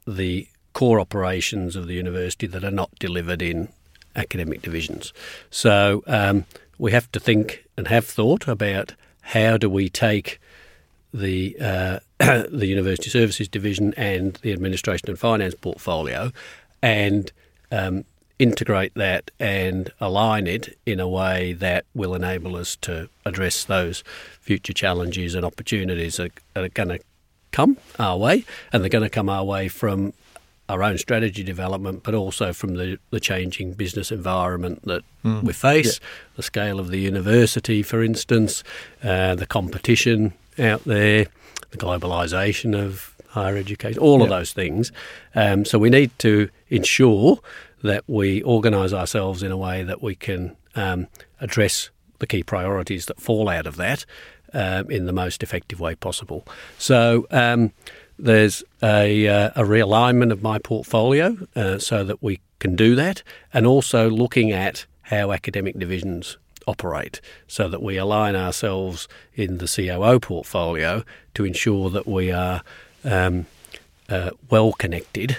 the 0.06 0.46
core 0.74 1.00
operations 1.00 1.76
of 1.76 1.86
the 1.86 1.94
university 1.94 2.46
that 2.46 2.64
are 2.64 2.70
not 2.70 2.90
delivered 2.98 3.40
in 3.40 3.68
academic 4.16 4.62
divisions. 4.62 5.12
So 5.50 6.02
um, 6.06 6.44
we 6.78 6.92
have 6.92 7.10
to 7.12 7.20
think 7.20 7.64
and 7.76 7.88
have 7.88 8.04
thought 8.04 8.46
about 8.46 8.94
how 9.22 9.56
do 9.56 9.70
we 9.70 9.88
take 9.88 10.40
the 11.12 11.56
uh, 11.60 11.98
the 12.18 12.66
university 12.66 13.08
services 13.08 13.48
division 13.48 13.94
and 13.96 14.34
the 14.42 14.52
administration 14.52 15.08
and 15.08 15.18
finance 15.18 15.54
portfolio 15.54 16.32
and 16.82 17.32
um, 17.70 18.04
integrate 18.44 18.94
that 18.94 19.30
and 19.40 19.90
align 20.00 20.46
it 20.46 20.78
in 20.86 21.00
a 21.00 21.08
way 21.08 21.54
that 21.54 21.84
will 21.94 22.14
enable 22.14 22.54
us 22.56 22.76
to 22.76 23.08
address 23.24 23.64
those 23.64 24.04
future 24.40 24.72
challenges 24.72 25.34
and 25.34 25.44
opportunities 25.44 26.18
that 26.18 26.30
are 26.54 26.68
going 26.68 26.90
to 26.90 27.00
come 27.50 27.76
our 27.98 28.18
way, 28.18 28.44
and 28.70 28.82
they're 28.82 28.90
going 28.98 29.10
to 29.10 29.10
come 29.10 29.28
our 29.28 29.44
way 29.44 29.68
from 29.68 30.12
our 30.68 30.82
own 30.82 30.98
strategy 30.98 31.42
development, 31.42 32.02
but 32.02 32.14
also 32.14 32.52
from 32.52 32.74
the, 32.74 32.98
the 33.10 33.20
changing 33.20 33.72
business 33.72 34.10
environment 34.10 34.82
that 34.84 35.02
mm. 35.24 35.42
we 35.42 35.52
face, 35.52 35.98
yeah. 36.00 36.06
the 36.36 36.42
scale 36.42 36.78
of 36.78 36.88
the 36.88 36.98
university, 36.98 37.82
for 37.82 38.02
instance, 38.02 38.64
uh, 39.02 39.34
the 39.34 39.46
competition 39.46 40.32
out 40.58 40.84
there, 40.84 41.26
the 41.70 41.76
globalisation 41.76 42.74
of 42.74 43.14
higher 43.28 43.56
education, 43.56 44.00
all 44.00 44.18
yeah. 44.18 44.24
of 44.24 44.30
those 44.30 44.52
things. 44.52 44.92
Um, 45.34 45.64
so 45.64 45.78
we 45.78 45.90
need 45.90 46.10
to 46.20 46.48
ensure 46.70 47.40
that 47.84 48.02
we 48.06 48.42
organise 48.42 48.94
ourselves 48.94 49.42
in 49.42 49.52
a 49.52 49.56
way 49.58 49.82
that 49.82 50.02
we 50.02 50.14
can 50.14 50.56
um, 50.74 51.06
address 51.38 51.90
the 52.18 52.26
key 52.26 52.42
priorities 52.42 53.06
that 53.06 53.20
fall 53.20 53.46
out 53.48 53.66
of 53.66 53.76
that 53.76 54.06
um, 54.54 54.90
in 54.90 55.04
the 55.04 55.12
most 55.12 55.42
effective 55.42 55.80
way 55.80 55.94
possible. 55.94 56.46
So 56.78 57.26
um, 57.30 57.72
there's 58.18 58.64
a, 58.82 59.28
uh, 59.28 59.50
a, 59.54 59.64
realignment 59.64 60.32
of 60.32 60.42
my 60.42 60.58
portfolio 60.58 61.36
uh, 61.54 61.78
so 61.78 62.04
that 62.04 62.22
we 62.22 62.40
can 62.58 62.74
do 62.74 62.94
that, 62.94 63.22
and 63.52 63.66
also 63.66 64.08
looking 64.08 64.50
at 64.50 64.86
how 65.02 65.32
academic 65.32 65.78
divisions 65.78 66.38
operate 66.66 67.20
so 67.46 67.68
that 67.68 67.82
we 67.82 67.98
align 67.98 68.34
ourselves 68.34 69.06
in 69.34 69.58
the 69.58 69.66
COO 69.66 70.18
portfolio 70.18 71.04
to 71.34 71.44
ensure 71.44 71.90
that 71.90 72.06
we 72.06 72.32
are 72.32 72.62
um, 73.04 73.44
uh, 74.08 74.30
well 74.48 74.72
connected 74.72 75.36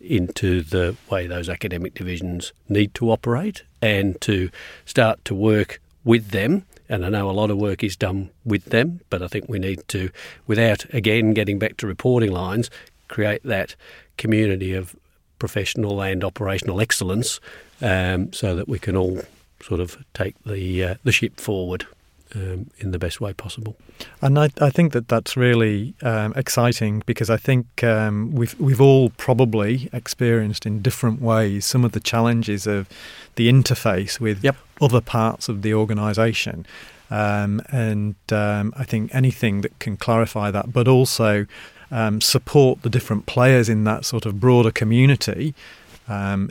into 0.00 0.62
the 0.62 0.96
way 1.10 1.26
those 1.26 1.48
academic 1.48 1.94
divisions 1.94 2.52
need 2.68 2.94
to 2.94 3.10
operate 3.10 3.62
and 3.82 4.20
to 4.20 4.50
start 4.84 5.24
to 5.24 5.34
work 5.34 5.80
with 6.04 6.30
them. 6.30 6.64
And 6.88 7.04
I 7.04 7.10
know 7.10 7.28
a 7.28 7.32
lot 7.32 7.50
of 7.50 7.58
work 7.58 7.84
is 7.84 7.96
done 7.96 8.30
with 8.44 8.66
them, 8.66 9.00
but 9.10 9.22
I 9.22 9.28
think 9.28 9.48
we 9.48 9.58
need 9.58 9.86
to, 9.88 10.10
without 10.46 10.84
again 10.94 11.34
getting 11.34 11.58
back 11.58 11.76
to 11.78 11.86
reporting 11.86 12.32
lines, 12.32 12.70
create 13.08 13.42
that 13.44 13.74
community 14.16 14.74
of 14.74 14.96
professional 15.38 16.00
and 16.00 16.24
operational 16.24 16.80
excellence 16.80 17.40
um, 17.80 18.32
so 18.32 18.56
that 18.56 18.68
we 18.68 18.78
can 18.78 18.96
all 18.96 19.20
sort 19.62 19.80
of 19.80 20.02
take 20.14 20.34
the 20.44 20.84
uh, 20.84 20.94
the 21.04 21.12
ship 21.12 21.38
forward 21.40 21.86
um, 22.34 22.70
in 22.78 22.90
the 22.90 22.98
best 22.98 23.20
way 23.20 23.32
possible. 23.32 23.76
And 24.20 24.38
I, 24.38 24.50
I 24.60 24.70
think 24.70 24.92
that 24.92 25.08
that's 25.08 25.36
really 25.36 25.94
um, 26.02 26.32
exciting 26.36 27.02
because 27.06 27.30
I 27.30 27.36
think 27.36 27.82
um, 27.82 28.32
we've 28.32 28.58
we've 28.60 28.80
all 28.80 29.10
probably 29.10 29.88
experienced 29.92 30.66
in 30.66 30.82
different 30.82 31.20
ways 31.20 31.64
some 31.66 31.84
of 31.84 31.92
the 31.92 32.00
challenges 32.00 32.66
of 32.66 32.88
the 33.36 33.48
interface 33.48 34.20
with 34.20 34.42
yep. 34.44 34.56
other 34.80 35.00
parts 35.00 35.48
of 35.48 35.62
the 35.62 35.74
organisation. 35.74 36.66
Um, 37.10 37.62
and 37.70 38.16
um, 38.30 38.74
I 38.76 38.84
think 38.84 39.14
anything 39.14 39.62
that 39.62 39.78
can 39.78 39.96
clarify 39.96 40.50
that, 40.50 40.72
but 40.72 40.86
also 40.86 41.46
um, 41.90 42.20
support 42.20 42.82
the 42.82 42.90
different 42.90 43.24
players 43.24 43.70
in 43.70 43.84
that 43.84 44.04
sort 44.04 44.26
of 44.26 44.38
broader 44.38 44.70
community, 44.70 45.54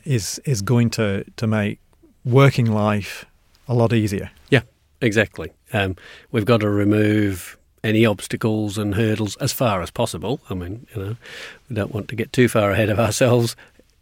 is 0.06 0.40
is 0.46 0.62
going 0.62 0.90
to 0.92 1.24
to 1.36 1.48
make 1.48 1.80
working 2.26 2.66
life 2.66 3.26
a 3.68 3.74
lot 3.74 3.94
easier. 3.94 4.32
Exactly. 5.02 5.52
Um, 5.74 5.96
we've 6.32 6.46
got 6.46 6.62
to 6.62 6.70
remove 6.70 7.58
any 7.84 8.06
obstacles 8.06 8.78
and 8.78 8.96
hurdles 8.96 9.36
as 9.38 9.54
far 9.54 9.82
as 9.82 9.92
possible. 9.92 10.40
I 10.50 10.54
mean, 10.56 10.88
you 10.96 11.02
know, 11.02 11.16
we 11.70 11.76
don't 11.76 11.94
want 11.94 12.08
to 12.10 12.16
get 12.16 12.34
too 12.34 12.48
far 12.48 12.72
ahead 12.72 12.90
of 12.90 13.00
ourselves. 13.08 13.56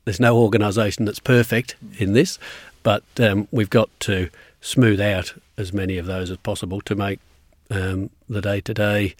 There's 0.05 0.19
no 0.19 0.37
organisation 0.37 1.05
that's 1.05 1.19
perfect 1.19 1.75
in 1.97 2.13
this, 2.13 2.39
but 2.83 3.03
um, 3.19 3.47
we've 3.51 3.69
got 3.69 3.89
to 4.01 4.29
smooth 4.61 5.01
out 5.01 5.33
as 5.57 5.73
many 5.73 5.97
of 5.97 6.05
those 6.05 6.31
as 6.31 6.37
possible 6.37 6.81
to 6.81 6.95
make 6.95 7.19
um, 7.69 8.09
the 8.29 8.41
day-to-day 8.41 9.15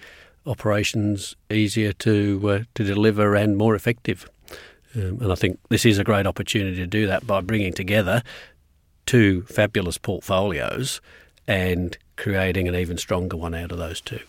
operations 0.45 1.35
easier 1.49 1.91
to 1.91 2.49
uh, 2.49 2.59
to 2.75 2.83
deliver 2.83 3.35
and 3.35 3.57
more 3.57 3.75
effective. 3.75 4.29
Um, 4.95 5.19
and 5.21 5.31
I 5.31 5.35
think 5.35 5.59
this 5.69 5.85
is 5.85 5.97
a 5.97 6.03
great 6.03 6.27
opportunity 6.27 6.77
to 6.77 6.87
do 6.87 7.07
that 7.07 7.25
by 7.27 7.41
bringing 7.41 7.73
together 7.73 8.23
two 9.05 9.41
fabulous 9.43 9.97
portfolios 9.97 11.01
and 11.47 11.97
creating 12.15 12.67
an 12.67 12.75
even 12.75 12.97
stronger 12.97 13.37
one 13.37 13.53
out 13.53 13.71
of 13.71 13.77
those 13.77 14.01
two. 14.01 14.19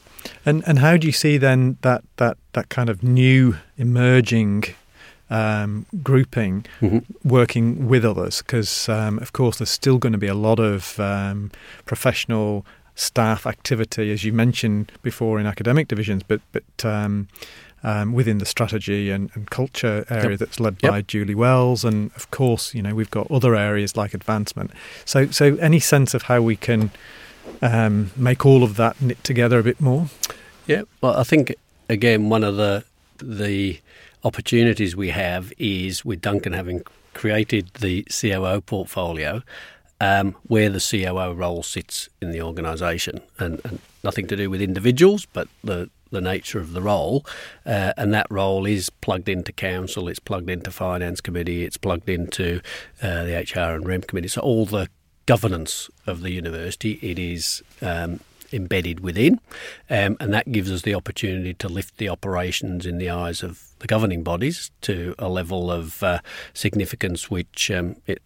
And 0.44 0.62
and 0.66 0.78
how 0.80 0.96
do 0.96 1.06
you 1.06 1.12
see 1.12 1.38
then 1.38 1.78
that 1.82 2.02
that 2.16 2.37
that 2.52 2.68
kind 2.68 2.88
of 2.88 3.02
new 3.02 3.56
emerging 3.76 4.64
um, 5.30 5.87
grouping 6.02 6.66
mm-hmm. 6.80 6.99
working 7.28 7.88
with 7.88 8.04
others? 8.04 8.42
Because 8.42 8.88
um, 8.88 9.18
of 9.18 9.32
course 9.32 9.58
there's 9.58 9.70
still 9.70 9.99
going 9.99 10.12
to 10.12 10.18
be 10.18 10.26
a 10.26 10.35
lot 10.35 10.58
of 10.58 10.99
um, 10.99 11.50
professional 11.85 12.66
staff 12.96 13.46
activity, 13.46 14.11
as 14.11 14.25
you 14.25 14.32
mentioned 14.32 14.90
before 15.02 15.38
in 15.38 15.46
academic 15.46 15.88
divisions, 15.88 16.23
but 16.23 16.40
but 16.52 16.85
um, 17.83 18.12
within 18.12 18.38
the 18.38 18.47
strategy 18.47 19.11
and, 19.11 19.30
and 19.35 19.50
culture 19.50 20.04
area 20.11 20.30
yep. 20.30 20.38
that's 20.38 20.61
led 20.61 20.78
by 20.78 21.02
Julie 21.02 21.35
Wells, 21.35 21.85
and 21.85 22.11
of 22.16 22.30
course, 22.30 22.75
you 22.75 22.83
know, 22.83 22.95
we've 22.95 23.11
got 23.11 23.30
other 23.30 23.54
areas 23.54 23.97
like 23.97 24.14
advancement. 24.14 24.71
So, 25.04 25.26
so 25.26 25.56
any 25.56 25.80
sense 25.80 26.14
of 26.14 26.23
how 26.23 26.42
we 26.42 26.56
can 26.56 26.90
um, 27.62 28.11
make 28.16 28.45
all 28.45 28.62
of 28.62 28.76
that 28.76 29.00
knit 29.00 29.23
together 29.23 29.59
a 29.59 29.62
bit 29.62 29.80
more? 29.80 30.09
Yeah, 30.66 30.83
well, 31.00 31.16
I 31.16 31.23
think 31.23 31.54
again 31.88 32.28
one 32.28 32.42
of 32.42 32.56
the 32.56 32.85
the 33.18 33.80
opportunities 34.25 34.97
we 34.97 35.11
have 35.11 35.52
is 35.59 36.04
with 36.04 36.21
Duncan 36.21 36.52
having 36.52 36.83
created 37.14 37.71
the 37.75 38.02
COO 38.04 38.61
portfolio, 38.61 39.42
um, 40.00 40.37
where 40.49 40.68
the 40.68 40.80
COO 40.80 41.33
role 41.33 41.62
sits 41.62 42.09
in 42.21 42.33
the 42.33 42.42
organisation, 42.42 43.21
and, 43.38 43.61
and, 43.64 43.78
nothing 44.04 44.26
to 44.28 44.37
do 44.37 44.49
with 44.49 44.62
individuals, 44.62 45.26
but 45.33 45.49
the 45.64 45.90
the 46.10 46.20
nature 46.20 46.58
of 46.58 46.72
the 46.72 46.82
role, 46.82 47.25
uh, 47.64 47.92
and 47.96 48.12
that 48.14 48.26
role 48.30 48.66
is 48.66 48.90
plugged 48.90 49.28
into 49.28 49.52
council, 49.52 50.08
it's 50.08 50.18
plugged 50.18 50.50
into 50.50 50.70
finance 50.70 51.20
committee, 51.20 51.64
it's 51.64 51.76
plugged 51.76 52.08
into 52.08 52.60
uh, 53.02 53.25
the 53.25 53.36
HR 53.36 53.75
and 53.75 53.86
REM 53.86 54.02
committee. 54.02 54.28
So 54.28 54.40
all 54.40 54.66
the 54.66 54.88
governance 55.26 55.90
of 56.06 56.22
the 56.22 56.30
university, 56.30 56.92
it 57.02 57.18
is 57.18 57.62
um, 57.82 58.20
embedded 58.52 59.00
within, 59.00 59.40
um, 59.90 60.16
and 60.20 60.32
that 60.32 60.50
gives 60.52 60.70
us 60.70 60.82
the 60.82 60.94
opportunity 60.94 61.54
to 61.54 61.68
lift 61.68 61.98
the 61.98 62.08
operations 62.08 62.86
in 62.86 62.98
the 62.98 63.10
eyes 63.10 63.42
of 63.42 63.62
the 63.80 63.86
governing 63.86 64.22
bodies 64.22 64.70
to 64.82 65.14
a 65.18 65.28
level 65.28 65.70
of 65.70 66.02
uh, 66.02 66.20
significance 66.54 67.30
which 67.30 67.70
um, 67.70 67.96
it 68.06 68.22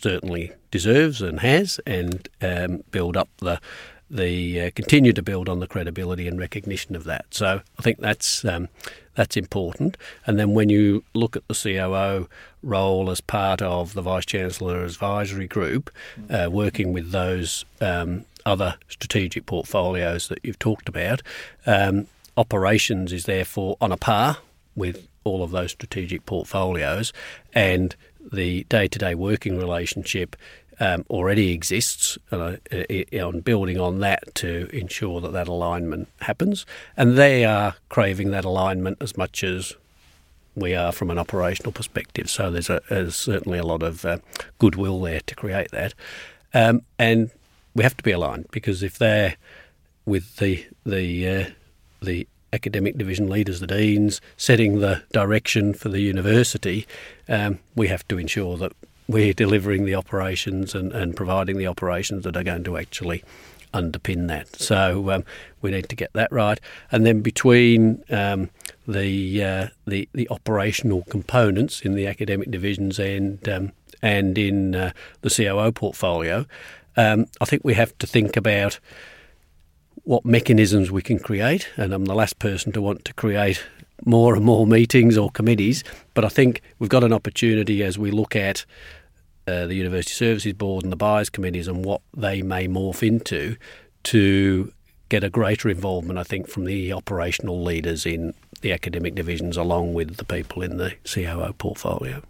certainly 0.00 0.52
deserves 0.70 1.20
and 1.22 1.40
has, 1.40 1.80
and 1.86 2.28
um, 2.40 2.82
build 2.90 3.16
up 3.16 3.28
the 3.38 3.60
the 4.10 4.60
uh, 4.60 4.70
continue 4.74 5.12
to 5.12 5.22
build 5.22 5.48
on 5.48 5.60
the 5.60 5.66
credibility 5.66 6.26
and 6.26 6.38
recognition 6.38 6.96
of 6.96 7.04
that. 7.04 7.26
So 7.30 7.60
I 7.78 7.82
think 7.82 7.98
that's 7.98 8.44
um, 8.44 8.68
that's 9.14 9.36
important. 9.36 9.96
And 10.26 10.38
then 10.38 10.54
when 10.54 10.68
you 10.68 11.04
look 11.14 11.36
at 11.36 11.46
the 11.48 11.54
COO 11.54 12.28
role 12.62 13.10
as 13.10 13.20
part 13.20 13.60
of 13.60 13.94
the 13.94 14.02
Vice 14.02 14.26
Chancellor 14.26 14.84
Advisory 14.84 15.48
Group, 15.48 15.90
uh, 16.30 16.48
working 16.50 16.92
with 16.92 17.10
those 17.10 17.64
um, 17.80 18.24
other 18.46 18.76
strategic 18.88 19.46
portfolios 19.46 20.28
that 20.28 20.38
you've 20.42 20.58
talked 20.58 20.88
about, 20.88 21.20
um, 21.66 22.06
operations 22.36 23.12
is 23.12 23.24
therefore 23.24 23.76
on 23.80 23.92
a 23.92 23.96
par 23.96 24.38
with 24.76 25.08
all 25.24 25.42
of 25.42 25.50
those 25.50 25.72
strategic 25.72 26.24
portfolios, 26.24 27.12
and 27.52 27.96
the 28.32 28.64
day-to-day 28.68 29.14
working 29.14 29.58
relationship 29.58 30.36
um, 30.80 31.04
already 31.10 31.52
exists 31.52 32.18
uh, 32.30 32.56
on 33.20 33.40
building 33.40 33.78
on 33.78 34.00
that 34.00 34.34
to 34.36 34.68
ensure 34.72 35.20
that 35.20 35.32
that 35.32 35.48
alignment 35.48 36.08
happens. 36.20 36.66
And 36.96 37.16
they 37.16 37.44
are 37.44 37.76
craving 37.88 38.30
that 38.30 38.44
alignment 38.44 38.98
as 39.00 39.16
much 39.16 39.42
as 39.42 39.74
we 40.54 40.74
are 40.74 40.92
from 40.92 41.10
an 41.10 41.18
operational 41.18 41.72
perspective. 41.72 42.28
So 42.28 42.50
there's, 42.50 42.70
a, 42.70 42.80
there's 42.88 43.16
certainly 43.16 43.58
a 43.58 43.66
lot 43.66 43.82
of 43.82 44.04
uh, 44.04 44.18
goodwill 44.58 45.00
there 45.00 45.20
to 45.26 45.34
create 45.34 45.70
that. 45.70 45.94
Um, 46.54 46.82
and 46.98 47.30
we 47.74 47.82
have 47.84 47.96
to 47.96 48.02
be 48.02 48.10
aligned 48.10 48.46
because 48.50 48.82
if 48.82 48.98
they're 48.98 49.36
with 50.04 50.36
the 50.36 50.66
the 50.86 51.28
uh, 51.28 51.44
the 52.00 52.26
academic 52.52 52.96
division 52.96 53.28
leaders, 53.28 53.60
the 53.60 53.66
deans, 53.66 54.20
setting 54.36 54.80
the 54.80 55.02
direction 55.12 55.74
for 55.74 55.90
the 55.90 56.00
university, 56.00 56.86
um, 57.28 57.58
we 57.74 57.88
have 57.88 58.06
to 58.08 58.18
ensure 58.18 58.56
that 58.56 58.72
we're 59.08 59.32
delivering 59.32 59.84
the 59.84 59.94
operations 59.94 60.74
and, 60.74 60.92
and 60.92 61.16
providing 61.16 61.56
the 61.56 61.66
operations 61.66 62.24
that 62.24 62.36
are 62.36 62.44
going 62.44 62.64
to 62.64 62.76
actually 62.76 63.24
underpin 63.74 64.28
that. 64.28 64.54
So 64.56 65.10
um, 65.10 65.24
we 65.60 65.70
need 65.70 65.88
to 65.88 65.96
get 65.96 66.12
that 66.12 66.30
right. 66.30 66.60
And 66.92 67.04
then 67.04 67.20
between 67.20 68.04
um, 68.10 68.50
the, 68.86 69.44
uh, 69.44 69.66
the 69.86 70.08
the 70.12 70.28
operational 70.30 71.02
components 71.10 71.82
in 71.82 71.94
the 71.94 72.06
academic 72.06 72.50
divisions 72.50 72.98
and 72.98 73.46
um, 73.48 73.72
and 74.00 74.38
in 74.38 74.74
uh, 74.74 74.92
the 75.22 75.30
COO 75.30 75.72
portfolio, 75.72 76.46
um, 76.96 77.26
I 77.40 77.44
think 77.44 77.62
we 77.64 77.74
have 77.74 77.96
to 77.98 78.06
think 78.06 78.36
about 78.36 78.78
what 80.04 80.24
mechanisms 80.24 80.90
we 80.90 81.02
can 81.02 81.18
create. 81.18 81.68
And 81.76 81.92
I'm 81.92 82.04
the 82.04 82.14
last 82.14 82.38
person 82.38 82.72
to 82.72 82.80
want 82.80 83.04
to 83.06 83.12
create 83.14 83.64
more 84.04 84.34
and 84.36 84.44
more 84.44 84.66
meetings 84.66 85.18
or 85.18 85.30
committees, 85.30 85.82
but 86.14 86.24
I 86.24 86.28
think 86.28 86.62
we've 86.78 86.88
got 86.88 87.02
an 87.02 87.12
opportunity 87.12 87.82
as 87.82 87.98
we 87.98 88.12
look 88.12 88.36
at 88.36 88.64
uh, 89.48 89.66
the 89.66 89.74
University 89.74 90.12
Services 90.12 90.52
Board 90.52 90.84
and 90.84 90.92
the 90.92 90.96
buyers 90.96 91.30
committees 91.30 91.68
and 91.68 91.84
what 91.84 92.02
they 92.16 92.42
may 92.42 92.68
morph 92.68 93.02
into 93.02 93.56
to 94.04 94.72
get 95.08 95.24
a 95.24 95.30
greater 95.30 95.68
involvement, 95.68 96.18
I 96.18 96.22
think, 96.22 96.48
from 96.48 96.64
the 96.64 96.92
operational 96.92 97.62
leaders 97.62 98.04
in 98.04 98.34
the 98.60 98.72
academic 98.72 99.14
divisions 99.14 99.56
along 99.56 99.94
with 99.94 100.16
the 100.16 100.24
people 100.24 100.62
in 100.62 100.76
the 100.76 100.94
COO 101.04 101.52
portfolio. 101.54 102.22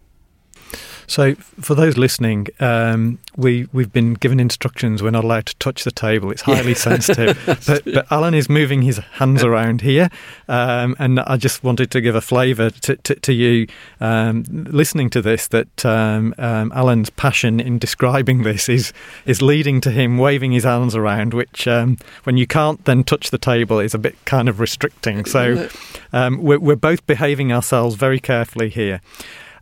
So, 1.08 1.34
for 1.34 1.74
those 1.74 1.96
listening, 1.96 2.48
um, 2.60 3.18
we 3.34 3.66
we've 3.72 3.90
been 3.90 4.12
given 4.12 4.38
instructions. 4.38 5.02
We're 5.02 5.10
not 5.10 5.24
allowed 5.24 5.46
to 5.46 5.56
touch 5.56 5.84
the 5.84 5.90
table; 5.90 6.30
it's 6.30 6.42
highly 6.42 6.74
sensitive. 6.74 7.42
but, 7.66 7.82
but 7.86 8.12
Allan 8.12 8.34
is 8.34 8.50
moving 8.50 8.82
his 8.82 8.98
hands 8.98 9.42
around 9.42 9.80
here, 9.80 10.10
um, 10.48 10.94
and 10.98 11.18
I 11.20 11.38
just 11.38 11.64
wanted 11.64 11.90
to 11.92 12.02
give 12.02 12.14
a 12.14 12.20
flavour 12.20 12.68
to, 12.68 12.96
to, 12.96 13.14
to, 13.14 13.32
you 13.32 13.66
um, 14.00 14.44
listening 14.50 15.08
to 15.10 15.22
this. 15.22 15.48
That 15.48 15.86
um, 15.86 16.34
um, 16.36 16.72
Allan's 16.74 17.08
passion 17.08 17.58
in 17.58 17.78
describing 17.78 18.42
this 18.42 18.68
is 18.68 18.92
is 19.24 19.40
leading 19.40 19.80
to 19.80 19.90
him 19.90 20.18
waving 20.18 20.52
his 20.52 20.64
hands 20.64 20.94
around, 20.94 21.32
which 21.32 21.66
um, 21.66 21.96
when 22.24 22.36
you 22.36 22.46
can't 22.46 22.84
then 22.84 23.02
touch 23.02 23.30
the 23.30 23.38
table 23.38 23.78
is 23.78 23.94
a 23.94 23.98
bit 23.98 24.22
kind 24.26 24.46
of 24.46 24.60
restricting. 24.60 25.24
So, 25.24 25.70
we're, 26.12 26.58
we're 26.58 26.76
both 26.76 27.06
behaving 27.06 27.50
ourselves 27.50 27.94
very 27.94 28.20
carefully 28.20 28.68
here. 28.68 29.00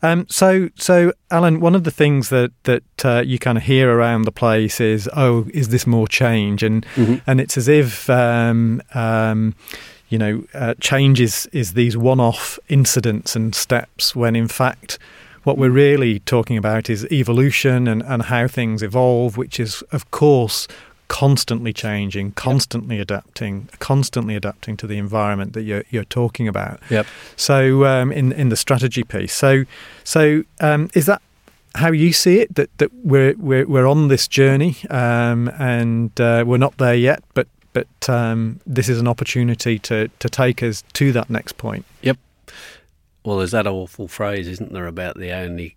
Um, 0.03 0.27
so, 0.29 0.69
so 0.77 1.13
Allan, 1.31 1.61
one 1.61 1.75
of 1.75 1.85
the 1.85 1.91
things 1.91 2.29
that 2.29 2.53
that 2.65 3.05
uh, 3.05 3.23
you 3.25 3.39
kind 3.39 3.59
of 3.59 3.65
hear 3.65 3.91
around 3.91 4.23
the 4.23 4.33
place 4.33 4.81
is, 4.81 5.09
"Oh, 5.17 5.47
is 5.53 5.69
this 5.69 5.87
more 5.87 6.09
change?" 6.09 6.63
and 6.63 6.85
mm-hmm. 6.95 7.17
and 7.27 7.41
it's 7.41 7.57
as 7.57 7.69
if. 7.69 8.09
Um, 8.11 8.83
um, 8.95 9.55
you 10.09 10.19
know, 10.19 10.45
uh, 10.55 10.75
change 10.81 11.21
is, 11.21 11.49
is 11.53 11.73
these 11.73 11.97
one 11.97 12.21
off 12.21 12.61
incidents 12.69 13.35
and 13.35 13.53
steps 13.57 14.15
when 14.15 14.37
in 14.37 14.47
fact 14.47 15.01
what 15.47 15.59
we're 15.59 15.71
really 15.71 16.19
talking 16.21 16.57
about 16.57 16.91
is 16.91 17.05
evolution 17.13 17.87
and, 17.87 18.03
and 18.03 18.25
how 18.25 18.49
things 18.49 18.83
evolve, 18.83 19.37
which 19.37 19.61
is, 19.61 19.81
of 19.93 20.11
course, 20.11 20.67
constantly 21.09 21.73
changing, 21.73 22.33
constantly 22.33 22.97
yep. 22.97 23.05
adapting, 23.05 23.69
constantly 23.79 24.37
adapting 24.37 24.77
to 24.79 24.87
the 24.87 24.99
environment 24.99 25.53
that 25.53 25.63
you're, 25.63 25.85
you're 25.91 26.05
talking 26.05 26.49
about. 26.49 26.81
Yep. 26.91 27.07
So 27.37 27.85
um, 27.85 28.13
in 28.13 28.33
in 28.33 28.49
the 28.49 28.57
strategy 28.57 29.05
piece, 29.05 29.33
so 29.33 29.65
so 30.05 30.45
um, 30.61 30.91
is 30.95 31.07
that 31.07 31.23
how 31.77 31.93
you 31.93 32.13
see 32.13 32.41
it? 32.41 32.55
That 32.55 32.77
that 32.79 32.93
we're 33.05 33.35
we're, 33.37 33.67
we're 33.67 33.87
on 33.87 34.09
this 34.09 34.29
journey 34.29 34.77
um, 34.91 35.49
and 35.59 36.19
uh, 36.21 36.45
we're 36.47 36.59
not 36.59 36.79
there 36.79 36.95
yet, 36.95 37.23
but 37.35 37.49
but 37.73 38.09
um, 38.09 38.61
this 38.67 38.89
is 38.89 38.99
an 39.01 39.09
opportunity 39.09 39.79
to 39.81 40.09
to 40.19 40.29
take 40.29 40.63
us 40.63 40.83
to 40.95 41.13
that 41.13 41.31
next 41.31 41.59
point. 41.59 41.85
Yep. 42.03 42.19
Well, 43.25 43.39
there's 43.39 43.51
that 43.51 43.67
awful 43.67 44.07
phrase, 44.07 44.47
isn't 44.47 44.73
there, 44.73 44.87
about 44.87 45.19
the 45.19 45.33
only 45.33 45.77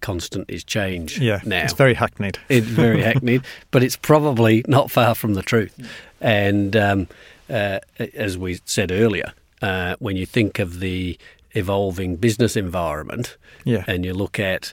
constant 0.00 0.48
is 0.48 0.64
change 0.64 1.18
yeah, 1.18 1.40
now. 1.44 1.64
It's 1.64 1.72
very 1.72 1.94
hackneyed. 1.94 2.38
It's 2.48 2.66
very 2.66 3.02
hackneyed, 3.02 3.42
but 3.70 3.82
it's 3.82 3.96
probably 3.96 4.64
not 4.66 4.90
far 4.90 5.14
from 5.14 5.34
the 5.34 5.42
truth. 5.42 5.78
And 6.20 6.76
um, 6.76 7.08
uh, 7.50 7.80
as 8.14 8.36
we 8.36 8.60
said 8.64 8.92
earlier, 8.92 9.32
uh, 9.62 9.96
when 9.98 10.16
you 10.16 10.26
think 10.26 10.58
of 10.58 10.80
the 10.80 11.18
evolving 11.52 12.16
business 12.16 12.56
environment, 12.56 13.36
yeah. 13.64 13.84
and 13.86 14.04
you 14.04 14.14
look 14.14 14.38
at 14.38 14.72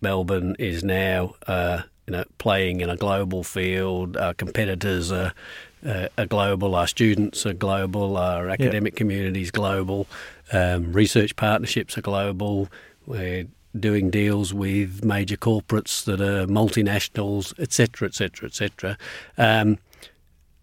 Melbourne 0.00 0.56
is 0.58 0.82
now 0.82 1.34
uh, 1.46 1.82
you 2.06 2.12
know 2.12 2.24
playing 2.38 2.80
in 2.80 2.90
a 2.90 2.96
global 2.96 3.44
field, 3.44 4.16
our 4.16 4.34
competitors 4.34 5.12
are, 5.12 5.32
uh, 5.86 6.08
are 6.18 6.26
global, 6.26 6.74
our 6.74 6.86
students 6.86 7.46
are 7.46 7.54
global, 7.54 8.16
our 8.16 8.48
academic 8.48 8.94
yeah. 8.94 8.98
community 8.98 9.42
is 9.42 9.50
global, 9.50 10.06
um, 10.52 10.92
research 10.92 11.36
partnerships 11.36 11.96
are 11.96 12.02
global. 12.02 12.68
We're 13.06 13.46
doing 13.78 14.10
deals 14.10 14.52
with 14.52 15.04
major 15.04 15.36
corporates 15.36 16.04
that 16.04 16.20
are 16.20 16.46
multinationals, 16.46 17.58
etc., 17.58 18.08
etc., 18.08 18.46
etc. 18.48 18.98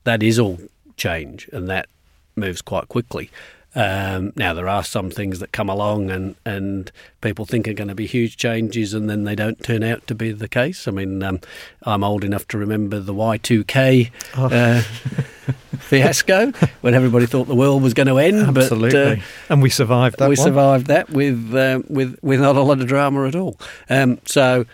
That 0.04 0.24
is 0.24 0.40
all 0.40 0.60
change, 0.96 1.50
and 1.52 1.68
that 1.70 1.88
moves 2.36 2.62
quite 2.62 2.88
quickly. 2.88 3.30
Um, 3.76 4.34
now 4.36 4.54
there 4.56 4.68
are 4.68 4.84
some 4.84 5.12
things 5.12 5.40
that 5.40 5.52
come 5.52 5.70
along 5.70 6.10
and, 6.10 6.36
and 6.44 6.92
people 7.22 7.46
think 7.46 7.68
are 7.68 7.74
going 7.74 7.88
to 7.88 7.96
be 7.96 8.08
huge 8.08 8.36
changes 8.36 8.96
and 8.96 9.08
then 9.10 9.26
they 9.26 9.36
don't 9.36 9.64
turn 9.64 9.84
out 9.84 10.08
to 10.08 10.16
be 10.16 10.32
the 10.32 10.48
case. 10.48 10.88
I 10.88 10.92
mean, 10.92 11.22
um, 11.22 11.40
I'm 11.84 12.04
old 12.04 12.24
enough 12.24 12.48
to 12.50 12.58
remember 12.58 13.00
the 13.00 13.14
Y2K 13.14 14.10
oh. 14.38 14.46
uh, 14.48 14.82
fiasco 15.80 16.52
when 16.82 16.96
everybody 16.96 17.28
thought 17.28 17.48
the 17.48 17.56
world 17.56 17.84
was 17.84 17.94
going 17.94 18.08
to 18.08 18.18
end. 18.18 18.58
Absolutely, 18.58 18.90
but, 18.92 19.20
uh, 19.20 19.22
and 19.50 19.62
we 19.62 19.70
survived 19.70 20.18
that. 20.18 20.30
We 20.30 20.36
one. 20.36 20.46
survived 20.46 20.88
that 20.88 21.10
with 21.12 21.54
uh, 21.54 21.82
with 21.88 22.18
with 22.22 22.42
not 22.42 22.56
a 22.56 22.62
lot 22.62 22.80
of 22.80 22.88
drama 22.88 23.28
at 23.28 23.36
all. 23.36 23.60
Um, 23.90 24.20
so, 24.26 24.66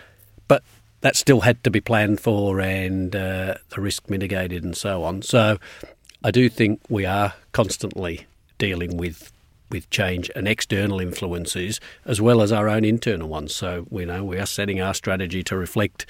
but 0.48 0.62
that 1.02 1.16
still 1.16 1.40
had 1.40 1.62
to 1.64 1.70
be 1.70 1.80
planned 1.80 2.20
for 2.20 2.60
and 2.60 3.14
uh, 3.14 3.54
the 3.70 3.80
risk 3.80 4.08
mitigated 4.08 4.64
and 4.64 4.76
so 4.76 5.04
on. 5.04 5.22
So, 5.22 5.58
I 6.24 6.30
do 6.30 6.48
think 6.48 6.80
we 6.88 7.04
are 7.04 7.34
constantly 7.52 8.26
dealing 8.58 8.96
with 8.96 9.32
with 9.68 9.90
change 9.90 10.30
and 10.36 10.46
external 10.46 11.00
influences 11.00 11.80
as 12.04 12.20
well 12.20 12.40
as 12.40 12.52
our 12.52 12.68
own 12.68 12.84
internal 12.84 13.28
ones. 13.28 13.54
So 13.54 13.86
we 13.90 14.04
know 14.04 14.22
we 14.22 14.38
are 14.38 14.46
setting 14.46 14.80
our 14.80 14.94
strategy 14.94 15.42
to 15.42 15.56
reflect 15.56 16.06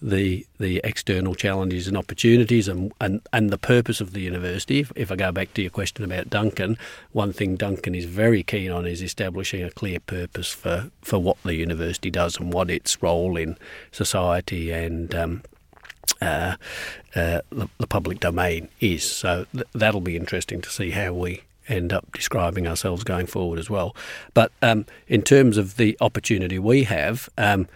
the 0.00 0.46
the 0.58 0.80
external 0.84 1.34
challenges 1.34 1.88
and 1.88 1.96
opportunities 1.96 2.68
and, 2.68 2.92
and, 3.00 3.20
and 3.32 3.50
the 3.50 3.58
purpose 3.58 4.00
of 4.00 4.12
the 4.12 4.20
university. 4.20 4.80
If, 4.80 4.92
if 4.96 5.10
I 5.10 5.16
go 5.16 5.32
back 5.32 5.54
to 5.54 5.62
your 5.62 5.70
question 5.70 6.04
about 6.04 6.28
Duncan, 6.28 6.76
one 7.12 7.32
thing 7.32 7.56
Duncan 7.56 7.94
is 7.94 8.04
very 8.04 8.42
keen 8.42 8.70
on 8.70 8.86
is 8.86 9.02
establishing 9.02 9.62
a 9.62 9.70
clear 9.70 10.00
purpose 10.00 10.50
for, 10.50 10.90
for 11.00 11.18
what 11.18 11.42
the 11.42 11.54
university 11.54 12.10
does 12.10 12.38
and 12.38 12.52
what 12.52 12.70
its 12.70 13.02
role 13.02 13.36
in 13.36 13.56
society 13.92 14.70
and 14.70 15.14
um, 15.14 15.42
uh, 16.20 16.56
uh, 17.14 17.40
the, 17.50 17.68
the, 17.78 17.86
public 17.86 18.20
domain 18.20 18.68
is. 18.80 19.10
So 19.10 19.46
th- 19.52 19.66
that'll 19.72 20.00
be 20.02 20.16
interesting 20.16 20.60
to 20.60 20.70
see 20.70 20.90
how 20.90 21.14
we 21.14 21.42
end 21.68 21.92
up 21.92 22.10
describing 22.12 22.66
ourselves 22.66 23.04
going 23.04 23.26
forward 23.26 23.58
as 23.58 23.70
well. 23.70 23.94
But 24.32 24.52
um, 24.62 24.86
in 25.08 25.22
terms 25.22 25.56
of 25.56 25.76
the 25.76 25.96
opportunity 26.00 26.58
we 26.58 26.84
have, 26.84 27.28
um, 27.38 27.68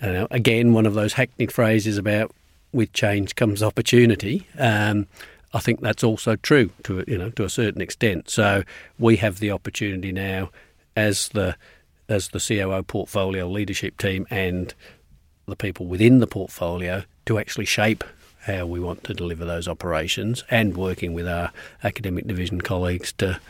again, 0.00 0.72
one 0.72 0.86
of 0.86 0.94
those 0.94 1.14
hackneyed 1.14 1.52
phrases 1.52 1.98
about 1.98 2.32
with 2.72 2.92
change 2.92 3.34
comes 3.34 3.62
opportunity. 3.62 4.46
Um, 4.58 5.06
I 5.52 5.60
think 5.60 5.80
that's 5.80 6.04
also 6.04 6.36
true 6.36 6.70
to 6.84 7.04
you 7.06 7.16
know 7.16 7.30
to 7.30 7.44
a 7.44 7.48
certain 7.48 7.80
extent. 7.80 8.28
So 8.28 8.62
we 8.98 9.16
have 9.16 9.38
the 9.38 9.50
opportunity 9.50 10.12
now 10.12 10.50
as 10.94 11.28
the 11.28 11.56
as 12.08 12.28
the 12.28 12.38
COO 12.38 12.82
portfolio 12.82 13.48
leadership 13.48 13.96
team 13.96 14.26
and 14.30 14.74
the 15.46 15.56
people 15.56 15.86
within 15.86 16.18
the 16.18 16.26
portfolio 16.26 17.04
to 17.26 17.38
actually 17.38 17.64
shape 17.64 18.04
how 18.46 18.66
we 18.66 18.80
want 18.80 19.04
to 19.04 19.14
deliver 19.14 19.44
those 19.44 19.68
operations 19.68 20.44
and 20.50 20.76
working 20.76 21.12
with 21.12 21.28
our 21.28 21.50
academic 21.82 22.26
division 22.26 22.60
colleagues 22.60 23.12
to 23.14 23.40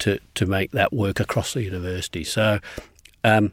to 0.00 0.18
to 0.34 0.46
make 0.46 0.70
that 0.72 0.92
work 0.92 1.20
across 1.20 1.54
the 1.54 1.62
university. 1.62 2.24
So. 2.24 2.58
Um, 3.24 3.52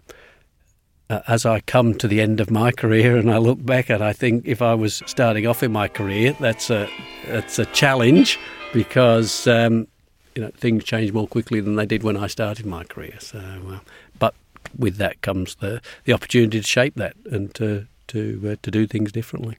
uh, 1.08 1.22
as 1.28 1.46
I 1.46 1.60
come 1.60 1.94
to 1.96 2.08
the 2.08 2.20
end 2.20 2.40
of 2.40 2.50
my 2.50 2.72
career 2.72 3.16
and 3.16 3.32
I 3.32 3.38
look 3.38 3.64
back 3.64 3.90
and 3.90 4.04
I 4.04 4.12
think 4.12 4.48
if 4.48 4.62
I 4.62 4.74
was 4.74 5.04
starting 5.06 5.46
off 5.46 5.62
in 5.62 5.72
my 5.72 5.88
career, 5.88 6.36
that's 6.40 6.72
a 6.72 6.90
that's 7.28 7.60
a 7.60 7.66
challenge 7.68 8.40
because 8.74 9.46
um, 9.46 9.88
you 10.34 10.42
know 10.42 10.52
things 10.58 10.84
change 10.84 11.14
more 11.14 11.28
quickly 11.28 11.60
than 11.60 11.76
they 11.76 11.86
did 11.86 12.02
when 12.02 12.18
I 12.18 12.28
started 12.28 12.66
my 12.66 12.84
career. 12.86 13.18
So, 13.20 13.40
uh, 13.40 13.80
but 14.18 14.34
with 14.78 14.98
that 14.98 15.22
comes 15.22 15.56
the 15.56 15.82
the 16.06 16.14
opportunity 16.14 16.60
to 16.60 16.68
shape 16.68 16.96
that 16.96 17.16
and 17.32 17.54
to 17.56 17.88
to 18.08 18.42
uh, 18.54 18.56
to 18.64 18.72
do 18.72 18.88
things 18.88 19.12
differently. 19.12 19.58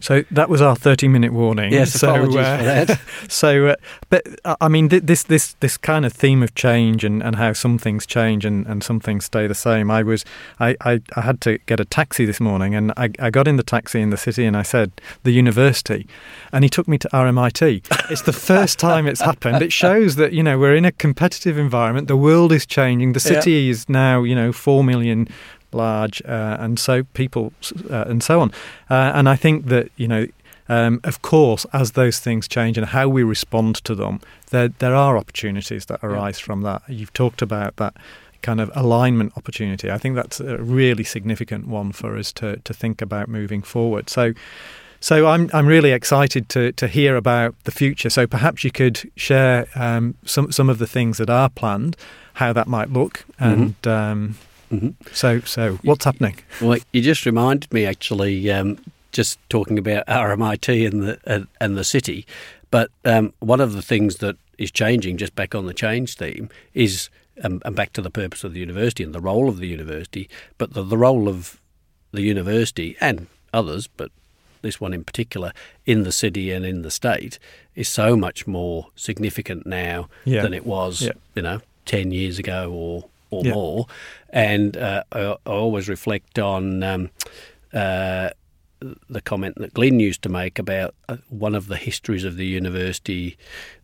So 0.00 0.24
that 0.30 0.48
was 0.48 0.60
our 0.60 0.76
thirty-minute 0.76 1.32
warning. 1.32 1.72
Yes, 1.72 1.92
so, 1.92 2.10
apologies 2.10 2.36
uh, 2.36 2.58
for 2.58 2.64
that. 2.64 3.00
so, 3.28 3.66
uh, 3.68 3.76
but 4.10 4.26
uh, 4.44 4.56
I 4.60 4.68
mean, 4.68 4.88
this 4.88 5.22
this 5.24 5.54
this 5.60 5.76
kind 5.76 6.04
of 6.04 6.12
theme 6.12 6.42
of 6.42 6.54
change 6.54 7.04
and, 7.04 7.22
and 7.22 7.36
how 7.36 7.52
some 7.52 7.78
things 7.78 8.06
change 8.06 8.44
and, 8.44 8.66
and 8.66 8.82
some 8.82 9.00
things 9.00 9.24
stay 9.24 9.46
the 9.46 9.54
same. 9.54 9.90
I 9.90 10.02
was 10.02 10.24
I, 10.60 10.76
I, 10.80 11.00
I 11.16 11.20
had 11.22 11.40
to 11.42 11.58
get 11.66 11.80
a 11.80 11.84
taxi 11.84 12.24
this 12.24 12.40
morning, 12.40 12.74
and 12.74 12.92
I, 12.96 13.10
I 13.18 13.30
got 13.30 13.48
in 13.48 13.56
the 13.56 13.62
taxi 13.62 14.00
in 14.00 14.10
the 14.10 14.16
city, 14.16 14.44
and 14.44 14.56
I 14.56 14.62
said 14.62 14.92
the 15.22 15.32
university, 15.32 16.06
and 16.52 16.64
he 16.64 16.70
took 16.70 16.88
me 16.88 16.98
to 16.98 17.08
RMIT. 17.08 18.10
it's 18.10 18.22
the 18.22 18.32
first 18.32 18.78
time 18.78 19.06
it's 19.06 19.20
happened. 19.20 19.62
It 19.62 19.72
shows 19.72 20.16
that 20.16 20.32
you 20.32 20.42
know 20.42 20.58
we're 20.58 20.76
in 20.76 20.84
a 20.84 20.92
competitive 20.92 21.58
environment. 21.58 22.08
The 22.08 22.16
world 22.16 22.52
is 22.52 22.66
changing. 22.66 23.12
The 23.12 23.20
city 23.20 23.52
yeah. 23.52 23.70
is 23.70 23.88
now 23.88 24.22
you 24.22 24.34
know 24.34 24.52
four 24.52 24.84
million 24.84 25.28
large, 25.74 26.22
uh, 26.22 26.56
and 26.60 26.78
so 26.78 27.02
people 27.14 27.52
uh, 27.90 28.04
and 28.06 28.22
so 28.22 28.40
on. 28.40 28.50
Uh, 28.90 29.12
and 29.14 29.28
I 29.28 29.36
think 29.36 29.66
that 29.66 29.90
you 29.96 30.08
know. 30.08 30.26
Um, 30.66 31.00
of 31.04 31.20
course, 31.20 31.66
as 31.74 31.92
those 31.92 32.20
things 32.20 32.48
change 32.48 32.78
and 32.78 32.86
how 32.86 33.06
we 33.06 33.22
respond 33.22 33.84
to 33.84 33.94
them, 33.94 34.22
there 34.48 34.68
there 34.68 34.94
are 34.94 35.18
opportunities 35.18 35.84
that 35.86 36.00
arise 36.02 36.38
yeah. 36.38 36.46
from 36.46 36.62
that. 36.62 36.80
You've 36.88 37.12
talked 37.12 37.42
about 37.42 37.76
that 37.76 37.94
kind 38.44 38.60
of 38.60 38.70
alignment 38.74 39.32
opportunity. 39.36 39.90
I 39.90 39.98
think 39.98 40.14
that's 40.14 40.38
a 40.38 40.58
really 40.58 41.02
significant 41.02 41.66
one 41.66 41.92
for 41.92 42.16
us 42.16 42.32
to 42.34 42.56
to 42.56 42.72
think 42.72 43.02
about 43.02 43.28
moving 43.28 43.62
forward. 43.62 44.08
So. 44.08 44.32
So 45.00 45.26
I'm 45.26 45.50
I'm 45.52 45.66
really 45.66 45.92
excited 45.92 46.48
to 46.48 46.72
to 46.72 46.88
hear 46.88 47.14
about 47.14 47.54
the 47.64 47.70
future. 47.70 48.08
So 48.08 48.26
perhaps 48.26 48.64
you 48.64 48.70
could 48.70 49.10
share 49.16 49.66
um, 49.74 50.14
some 50.24 50.50
some 50.50 50.70
of 50.70 50.78
the 50.78 50.86
things 50.86 51.18
that 51.18 51.28
are 51.28 51.50
planned, 51.50 51.94
how 52.34 52.54
that 52.54 52.66
might 52.66 52.90
look, 52.90 53.18
mm-hmm. 53.18 53.44
and 53.44 53.82
mm-hmm. 53.82 54.12
um, 54.12 54.34
Mm-hmm. 54.74 55.14
So, 55.14 55.40
so 55.40 55.74
what's 55.82 56.04
happening? 56.04 56.36
Well, 56.60 56.78
you 56.92 57.02
just 57.02 57.24
reminded 57.26 57.72
me 57.72 57.86
actually, 57.86 58.50
um, 58.50 58.78
just 59.12 59.38
talking 59.48 59.78
about 59.78 60.06
RMIT 60.08 60.86
and 60.86 61.02
the 61.02 61.20
uh, 61.26 61.44
and 61.60 61.76
the 61.76 61.84
city. 61.84 62.26
But 62.70 62.90
um, 63.04 63.32
one 63.38 63.60
of 63.60 63.72
the 63.72 63.82
things 63.82 64.16
that 64.16 64.36
is 64.58 64.70
changing, 64.70 65.16
just 65.16 65.34
back 65.34 65.54
on 65.54 65.66
the 65.66 65.74
change 65.74 66.16
theme, 66.16 66.48
is 66.74 67.08
um, 67.42 67.62
and 67.64 67.74
back 67.76 67.92
to 67.94 68.02
the 68.02 68.10
purpose 68.10 68.44
of 68.44 68.52
the 68.52 68.60
university 68.60 69.02
and 69.02 69.14
the 69.14 69.20
role 69.20 69.48
of 69.48 69.58
the 69.58 69.68
university, 69.68 70.28
but 70.58 70.74
the, 70.74 70.82
the 70.82 70.98
role 70.98 71.28
of 71.28 71.60
the 72.12 72.22
university 72.22 72.96
and 73.00 73.26
others, 73.52 73.86
but 73.86 74.10
this 74.62 74.80
one 74.80 74.94
in 74.94 75.04
particular, 75.04 75.52
in 75.84 76.04
the 76.04 76.12
city 76.12 76.50
and 76.50 76.64
in 76.64 76.82
the 76.82 76.90
state, 76.90 77.38
is 77.74 77.88
so 77.88 78.16
much 78.16 78.46
more 78.46 78.88
significant 78.96 79.66
now 79.66 80.08
yeah. 80.24 80.42
than 80.42 80.54
it 80.54 80.64
was, 80.64 81.02
yeah. 81.02 81.12
you 81.34 81.42
know, 81.42 81.60
ten 81.84 82.12
years 82.12 82.38
ago 82.38 82.70
or 82.72 83.04
or 83.34 83.44
yeah. 83.44 83.52
more. 83.52 83.86
And 84.30 84.76
uh, 84.76 85.04
I, 85.12 85.20
I, 85.20 85.36
always 85.46 85.88
reflect 85.88 86.38
on 86.38 86.82
um, 86.82 87.10
uh, 87.72 88.30
the 89.08 89.20
comment 89.20 89.56
that 89.56 89.74
Glyn 89.74 90.00
used 90.00 90.22
to 90.22 90.28
make 90.28 90.58
about 90.58 90.94
uh, 91.08 91.16
one 91.28 91.54
of 91.54 91.68
the 91.68 91.76
histories 91.76 92.24
of 92.24 92.36
the 92.36 92.46
university 92.46 93.36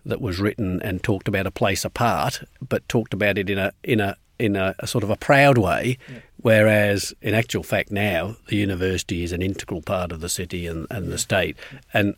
that 0.04 0.20
was 0.20 0.40
written 0.40 0.80
and 0.82 1.02
talked 1.02 1.28
about 1.28 1.46
a 1.46 1.50
place 1.50 1.84
apart, 1.84 2.42
but 2.66 2.88
talked 2.88 3.14
about 3.14 3.38
it 3.38 3.48
in 3.50 3.58
a 3.58 3.72
in 3.82 4.00
a 4.00 4.16
in 4.38 4.56
a, 4.56 4.74
a 4.78 4.86
sort 4.86 5.04
of 5.04 5.10
a 5.10 5.16
proud 5.16 5.58
way, 5.58 5.98
whereas 6.38 7.12
in 7.20 7.34
actual 7.34 7.62
fact 7.62 7.90
now 7.90 8.36
the 8.48 8.56
university 8.56 9.22
is 9.22 9.32
an 9.32 9.42
integral 9.42 9.82
part 9.82 10.12
of 10.12 10.20
the 10.20 10.28
city 10.28 10.66
and, 10.66 10.86
and 10.90 11.12
the 11.12 11.18
state, 11.18 11.56
and 11.92 12.16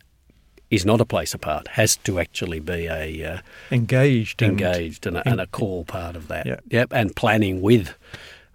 is 0.72 0.86
not 0.86 1.02
a 1.02 1.04
place 1.04 1.34
apart. 1.34 1.68
Has 1.68 1.96
to 1.98 2.18
actually 2.18 2.58
be 2.58 2.86
a 2.86 3.34
uh, 3.34 3.38
engaged, 3.70 4.40
engaged, 4.40 5.06
and, 5.06 5.18
and, 5.18 5.26
a, 5.26 5.30
and, 5.30 5.40
a, 5.42 5.46
core 5.46 5.84
part 5.84 6.16
of 6.16 6.28
that. 6.28 6.46
Yeah. 6.46 6.60
Yep, 6.70 6.92
and 6.92 7.14
planning 7.14 7.60
with 7.60 7.94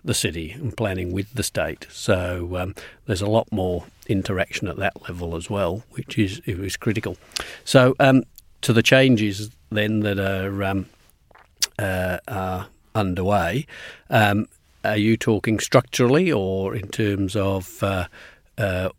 the 0.04 0.16
city 0.16 0.52
and 0.52 0.76
planning 0.76 1.12
with 1.12 1.32
the 1.36 1.44
state. 1.44 1.86
So 1.92 2.58
um, 2.58 2.76
there's 3.06 3.22
a 3.22 3.30
lot 3.30 3.48
more 3.52 3.86
interaction 4.08 4.68
at 4.68 4.78
that 4.78 5.04
level 5.04 5.36
as 5.36 5.48
well, 5.48 5.84
which 5.92 6.18
is 6.18 6.42
is 6.46 6.76
critical. 6.76 7.18
So 7.64 7.96
um, 8.00 8.24
to 8.62 8.74
the 8.74 8.84
changes 8.84 9.52
then 9.70 10.00
that 10.00 10.18
are, 10.18 10.64
um, 10.64 10.88
uh, 11.78 12.18
are 12.28 12.68
underway. 12.96 13.68
Um, 14.10 14.48
are 14.84 14.98
you 14.98 15.18
talking 15.18 15.60
structurally 15.60 16.32
or 16.32 16.74
in 16.74 16.88
terms 16.88 17.36
of 17.36 17.84
uh, 17.84 18.08
uh, 18.58 18.90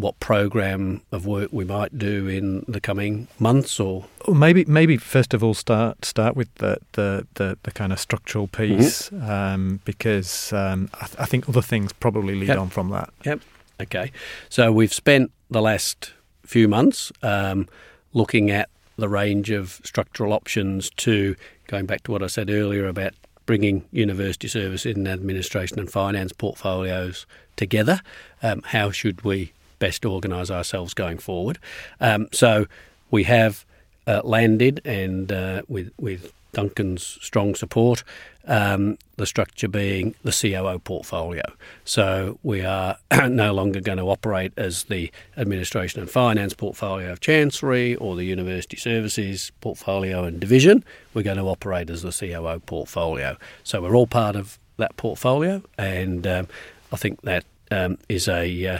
what 0.00 0.18
program 0.20 1.02
of 1.12 1.26
work 1.26 1.50
we 1.52 1.64
might 1.64 1.98
do 1.98 2.26
in 2.26 2.64
the 2.66 2.80
coming 2.80 3.28
months 3.38 3.78
or 3.78 4.06
maybe 4.28 4.64
maybe 4.64 4.96
first 4.96 5.34
of 5.34 5.44
all 5.44 5.54
start 5.54 6.04
start 6.04 6.36
with 6.36 6.52
the 6.56 6.78
the, 6.92 7.26
the, 7.34 7.58
the 7.62 7.70
kind 7.70 7.92
of 7.92 8.00
structural 8.00 8.46
piece 8.46 9.10
mm-hmm. 9.10 9.30
um, 9.30 9.80
because 9.84 10.52
um, 10.52 10.88
I, 10.94 11.06
th- 11.06 11.20
I, 11.20 11.24
think 11.26 11.48
other 11.48 11.62
things 11.62 11.92
probably 11.92 12.34
lead 12.34 12.48
yep. 12.48 12.58
on 12.58 12.68
from 12.68 12.90
that 12.90 13.10
yep 13.24 13.40
okay 13.80 14.12
so 14.48 14.72
we've 14.72 14.94
spent 14.94 15.32
the 15.50 15.62
last 15.62 16.12
few 16.44 16.68
months 16.68 17.12
um, 17.22 17.68
looking 18.12 18.50
at 18.50 18.68
the 18.96 19.08
range 19.08 19.50
of 19.50 19.80
structural 19.84 20.32
options 20.32 20.90
to 20.90 21.36
going 21.66 21.86
back 21.86 22.02
to 22.04 22.12
what 22.12 22.22
I 22.22 22.26
said 22.26 22.50
earlier 22.50 22.86
about 22.86 23.14
bringing 23.46 23.84
university 23.90 24.46
service 24.46 24.86
in 24.86 25.06
administration 25.06 25.78
and 25.78 25.90
finance 25.90 26.32
portfolios 26.32 27.26
together. 27.56 28.00
Um, 28.42 28.62
how 28.66 28.90
should 28.90 29.24
we 29.24 29.52
best 29.80 30.04
organise 30.04 30.50
ourselves 30.50 30.94
going 30.94 31.18
forward. 31.18 31.58
Um, 32.00 32.28
so 32.32 32.66
we 33.10 33.24
have 33.24 33.66
uh, 34.06 34.20
landed, 34.22 34.80
and 34.84 35.32
uh, 35.32 35.62
with 35.68 35.90
with 35.98 36.32
Duncan's 36.52 37.18
strong 37.20 37.54
support, 37.54 38.02
um, 38.46 38.98
the 39.16 39.26
structure 39.26 39.68
being 39.68 40.14
the 40.24 40.32
COO 40.32 40.78
portfolio. 40.78 41.42
So 41.84 42.38
we 42.42 42.62
are 42.62 42.96
no 43.28 43.52
longer 43.52 43.80
going 43.80 43.98
to 43.98 44.10
operate 44.10 44.52
as 44.56 44.84
the 44.84 45.10
administration 45.36 46.00
and 46.00 46.10
finance 46.10 46.54
portfolio 46.54 47.12
of 47.12 47.20
Chancery 47.20 47.96
or 47.96 48.16
the 48.16 48.24
university 48.24 48.76
services 48.76 49.52
portfolio 49.60 50.24
and 50.24 50.40
division. 50.40 50.84
We're 51.14 51.22
going 51.22 51.38
to 51.38 51.44
operate 51.44 51.90
as 51.90 52.02
the 52.02 52.12
COO 52.12 52.60
portfolio. 52.60 53.36
So 53.62 53.82
we're 53.82 53.94
all 53.94 54.06
part 54.06 54.36
of 54.36 54.58
that 54.78 54.96
portfolio, 54.96 55.62
and 55.78 56.26
um, 56.26 56.48
I 56.92 56.96
think 56.96 57.20
that 57.22 57.44
um, 57.70 57.98
is 58.08 58.28
a 58.28 58.66
uh, 58.66 58.78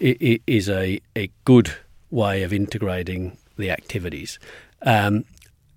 is 0.00 0.68
a, 0.68 1.00
a 1.16 1.30
good 1.44 1.72
way 2.10 2.42
of 2.42 2.52
integrating 2.52 3.36
the 3.56 3.70
activities. 3.70 4.38
Um, 4.82 5.24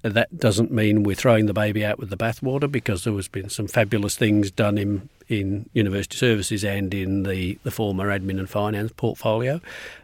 that 0.01 0.37
doesn't 0.37 0.71
mean 0.71 1.01
we're 1.01 1.15
throwing 1.15 1.47
the 1.47 1.53
baby 1.53 1.83
out 1.83 1.97
with 1.97 2.09
the 2.09 2.17
bathwater 2.17 2.71
because 2.71 3.03
there 3.03 3.13
has 3.13 3.27
been 3.27 3.49
some 3.49 3.67
fabulous 3.67 4.15
things 4.15 4.51
done 4.51 4.77
in 4.77 5.09
in 5.27 5.67
university 5.73 6.17
services 6.17 6.63
and 6.63 6.93
in 6.93 7.23
the, 7.23 7.57
the 7.63 7.71
former 7.71 8.07
admin 8.09 8.37
and 8.37 8.47
finance 8.47 8.91
portfolio. 8.95 9.59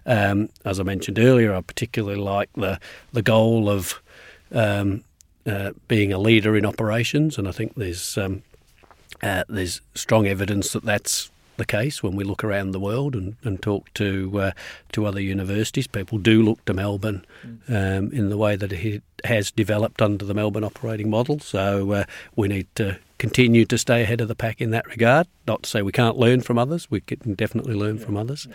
Um, 0.07 0.49
as 0.65 0.79
I 0.79 0.83
mentioned 0.83 1.19
earlier, 1.19 1.53
I 1.53 1.61
particularly 1.61 2.19
like 2.19 2.49
the 2.53 2.79
the 3.13 3.21
goal 3.21 3.69
of 3.69 4.01
um, 4.51 5.03
uh, 5.45 5.71
being 5.87 6.11
a 6.11 6.17
leader 6.17 6.57
in 6.57 6.65
operations, 6.65 7.37
and 7.37 7.47
I 7.47 7.51
think 7.51 7.75
there's 7.75 8.17
um, 8.17 8.41
uh, 9.21 9.43
there's 9.47 9.81
strong 9.93 10.27
evidence 10.27 10.73
that 10.73 10.83
that's 10.83 11.30
the 11.57 11.65
case 11.65 12.01
when 12.01 12.15
we 12.15 12.23
look 12.23 12.43
around 12.43 12.71
the 12.71 12.79
world 12.79 13.15
and, 13.15 13.35
and 13.43 13.61
talk 13.61 13.93
to 13.95 14.39
uh, 14.39 14.51
to 14.93 15.05
other 15.05 15.21
universities. 15.21 15.87
People 15.87 16.17
do 16.17 16.41
look 16.41 16.63
to 16.65 16.73
Melbourne 16.73 17.25
um, 17.67 18.11
in 18.11 18.29
the 18.29 18.37
way 18.37 18.55
that 18.55 18.71
it 18.71 19.03
has 19.23 19.51
developed 19.51 20.01
under 20.01 20.25
the 20.25 20.33
Melbourne 20.33 20.63
operating 20.63 21.09
model. 21.09 21.39
So 21.39 21.91
uh, 21.91 22.03
we 22.35 22.47
need 22.47 22.67
to 22.75 22.97
continue 23.17 23.65
to 23.65 23.77
stay 23.77 24.01
ahead 24.01 24.21
of 24.21 24.27
the 24.27 24.35
pack 24.35 24.59
in 24.61 24.71
that 24.71 24.87
regard. 24.87 25.27
Not 25.45 25.63
to 25.63 25.69
say 25.69 25.81
we 25.81 25.91
can't 25.91 26.17
learn 26.17 26.41
from 26.41 26.57
others. 26.57 26.89
We 26.89 27.01
can 27.01 27.35
definitely 27.35 27.75
learn 27.75 27.99
from 27.99 28.17
others. 28.17 28.47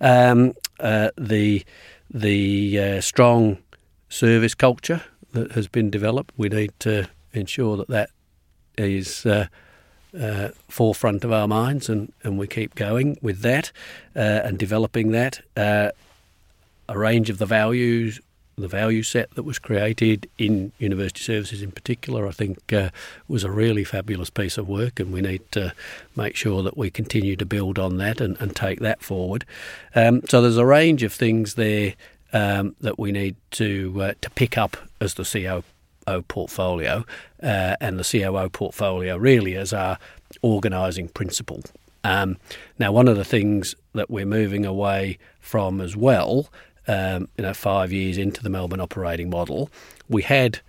Um, 0.00 0.54
uh, 0.80 1.10
the 1.18 1.64
the 2.08 2.80
uh, 2.80 3.00
strong 3.00 3.58
service 4.08 4.54
culture 4.54 5.02
that 5.32 5.52
has 5.52 5.68
been 5.68 5.90
developed. 5.90 6.32
We 6.36 6.48
need 6.48 6.72
to 6.80 7.08
ensure 7.32 7.76
that 7.76 7.88
that 7.88 8.10
is 8.78 9.26
uh, 10.20 10.50
forefront 10.68 11.24
of 11.24 11.32
our 11.32 11.48
minds, 11.48 11.88
and, 11.88 12.12
and 12.22 12.38
we 12.38 12.46
keep 12.46 12.74
going 12.74 13.18
with 13.22 13.40
that 13.42 13.72
uh, 14.14 14.20
and 14.44 14.58
developing 14.58 15.12
that. 15.12 15.40
Uh, 15.56 15.90
a 16.88 16.98
range 16.98 17.30
of 17.30 17.38
the 17.38 17.46
values, 17.46 18.20
the 18.56 18.68
value 18.68 19.02
set 19.02 19.30
that 19.34 19.42
was 19.42 19.58
created 19.58 20.28
in 20.38 20.72
university 20.78 21.20
services 21.20 21.62
in 21.62 21.70
particular, 21.72 22.26
I 22.26 22.30
think 22.30 22.72
uh, 22.72 22.90
was 23.28 23.44
a 23.44 23.50
really 23.50 23.84
fabulous 23.84 24.30
piece 24.30 24.56
of 24.56 24.68
work, 24.68 24.98
and 24.98 25.12
we 25.12 25.20
need 25.20 25.42
to 25.52 25.72
make 26.14 26.36
sure 26.36 26.62
that 26.62 26.76
we 26.76 26.90
continue 26.90 27.36
to 27.36 27.44
build 27.44 27.78
on 27.78 27.98
that 27.98 28.20
and, 28.20 28.36
and 28.40 28.56
take 28.56 28.80
that 28.80 29.02
forward. 29.02 29.44
Um, 29.94 30.22
so 30.28 30.40
there's 30.40 30.56
a 30.56 30.66
range 30.66 31.02
of 31.02 31.12
things 31.12 31.54
there 31.54 31.94
um, 32.32 32.76
that 32.80 32.98
we 32.98 33.12
need 33.12 33.36
to 33.52 34.02
uh, 34.02 34.12
to 34.20 34.30
pick 34.30 34.56
up 34.56 34.76
as 35.00 35.14
the 35.14 35.24
CO 35.24 35.62
portfolio 36.28 37.04
uh, 37.42 37.76
and 37.80 37.98
the 37.98 38.04
COO 38.04 38.48
portfolio 38.48 39.16
really 39.16 39.56
as 39.56 39.72
our 39.72 39.98
organising 40.42 41.08
principle. 41.08 41.62
Um, 42.04 42.36
now, 42.78 42.92
one 42.92 43.08
of 43.08 43.16
the 43.16 43.24
things 43.24 43.74
that 43.94 44.10
we're 44.10 44.26
moving 44.26 44.64
away 44.64 45.18
from 45.40 45.80
as 45.80 45.96
well, 45.96 46.48
um, 46.86 47.28
you 47.36 47.42
know, 47.42 47.52
five 47.52 47.92
years 47.92 48.16
into 48.16 48.42
the 48.42 48.50
Melbourne 48.50 48.80
operating 48.80 49.28
model, 49.28 49.70
we 50.08 50.22
had, 50.22 50.60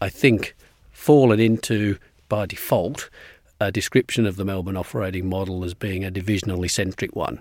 I 0.00 0.08
think, 0.08 0.54
fallen 0.92 1.40
into 1.40 1.98
by 2.28 2.46
default 2.46 3.10
a 3.60 3.72
description 3.72 4.26
of 4.26 4.36
the 4.36 4.44
Melbourne 4.44 4.76
operating 4.76 5.28
model 5.28 5.64
as 5.64 5.74
being 5.74 6.04
a 6.04 6.10
divisionally 6.10 6.70
centric 6.70 7.14
one. 7.16 7.40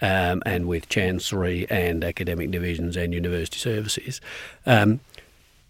Um, 0.00 0.42
and 0.44 0.66
with 0.66 0.88
Chancery 0.88 1.64
and 1.70 2.02
academic 2.02 2.50
divisions 2.50 2.96
and 2.96 3.14
university 3.14 3.58
services. 3.58 4.20
Um, 4.66 4.98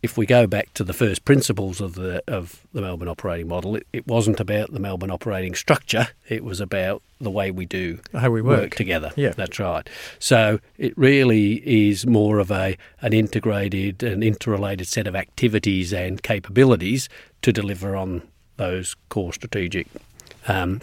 if 0.03 0.19
we 0.19 0.27
go 0.27 0.49
back 0.49 0.75
to 0.75 0.83
the 0.83 0.93
first 0.93 1.25
principles 1.25 1.81
of 1.81 1.95
the 1.95 2.23
of 2.27 2.67
the 2.73 2.81
Melbourne 2.81 3.09
operating 3.09 3.49
model, 3.49 3.77
it, 3.77 3.87
it 3.93 4.07
wasn't 4.07 4.41
about 4.41 4.73
the 4.73 4.81
Melbourne 4.81 5.13
operating 5.13 5.55
structure. 5.55 6.09
It 6.29 6.45
was 6.45 6.61
about 6.61 7.03
the 7.21 7.31
way 7.31 7.53
we 7.53 7.67
do 7.67 8.01
how 8.13 8.31
we 8.31 8.43
work, 8.43 8.61
work 8.61 8.75
together. 8.75 9.13
Yeah, 9.15 9.31
that's 9.31 9.61
right. 9.61 9.89
So 10.19 10.59
it 10.77 10.97
really 10.99 11.63
is 11.65 12.05
more 12.05 12.41
of 12.41 12.51
a 12.51 12.77
an 13.01 13.13
integrated 13.13 14.03
and 14.03 14.25
interrelated 14.25 14.89
set 14.89 15.07
of 15.07 15.15
activities 15.15 15.93
and 15.93 16.21
capabilities 16.23 17.09
to 17.43 17.53
deliver 17.53 17.95
on 17.95 18.23
those 18.57 18.97
core 19.09 19.33
strategic 19.33 19.87
um, 20.49 20.83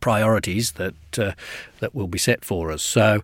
priorities 0.00 0.72
that 0.72 1.18
uh, 1.18 1.32
that 1.80 1.94
will 1.94 2.08
be 2.08 2.18
set 2.18 2.46
for 2.46 2.72
us. 2.72 2.82
So 2.82 3.22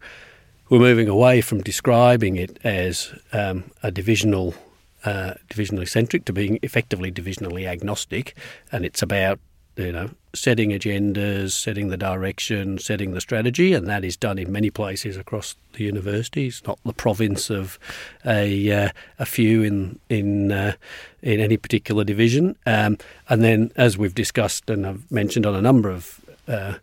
we're 0.68 0.78
moving 0.78 1.08
away 1.08 1.40
from 1.40 1.62
describing 1.62 2.36
it 2.36 2.58
as 2.62 3.12
um, 3.32 3.64
a 3.82 3.90
divisional 3.90 4.54
uh, 5.04 5.34
divisionally 5.48 5.88
centric 5.88 6.24
to 6.26 6.32
being 6.32 6.58
effectively 6.62 7.10
divisionally 7.10 7.66
agnostic, 7.66 8.36
and 8.72 8.84
it's 8.84 9.02
about 9.02 9.38
you 9.76 9.92
know 9.92 10.10
setting 10.34 10.70
agendas, 10.70 11.52
setting 11.52 11.88
the 11.88 11.96
direction, 11.96 12.78
setting 12.78 13.12
the 13.12 13.20
strategy, 13.20 13.72
and 13.72 13.86
that 13.88 14.04
is 14.04 14.16
done 14.16 14.38
in 14.38 14.52
many 14.52 14.70
places 14.70 15.16
across 15.16 15.56
the 15.72 15.84
university. 15.84 16.46
It's 16.46 16.64
not 16.66 16.78
the 16.84 16.92
province 16.92 17.50
of 17.50 17.78
a 18.24 18.72
uh, 18.72 18.88
a 19.18 19.26
few 19.26 19.62
in 19.62 19.98
in 20.08 20.52
uh, 20.52 20.74
in 21.22 21.40
any 21.40 21.56
particular 21.56 22.04
division. 22.04 22.56
Um, 22.66 22.98
and 23.28 23.42
then, 23.42 23.72
as 23.76 23.98
we've 23.98 24.14
discussed 24.14 24.70
and 24.70 24.86
I've 24.86 25.10
mentioned 25.10 25.46
on 25.46 25.54
a 25.54 25.62
number 25.62 25.90
of 25.90 26.20
uh, 26.46 26.74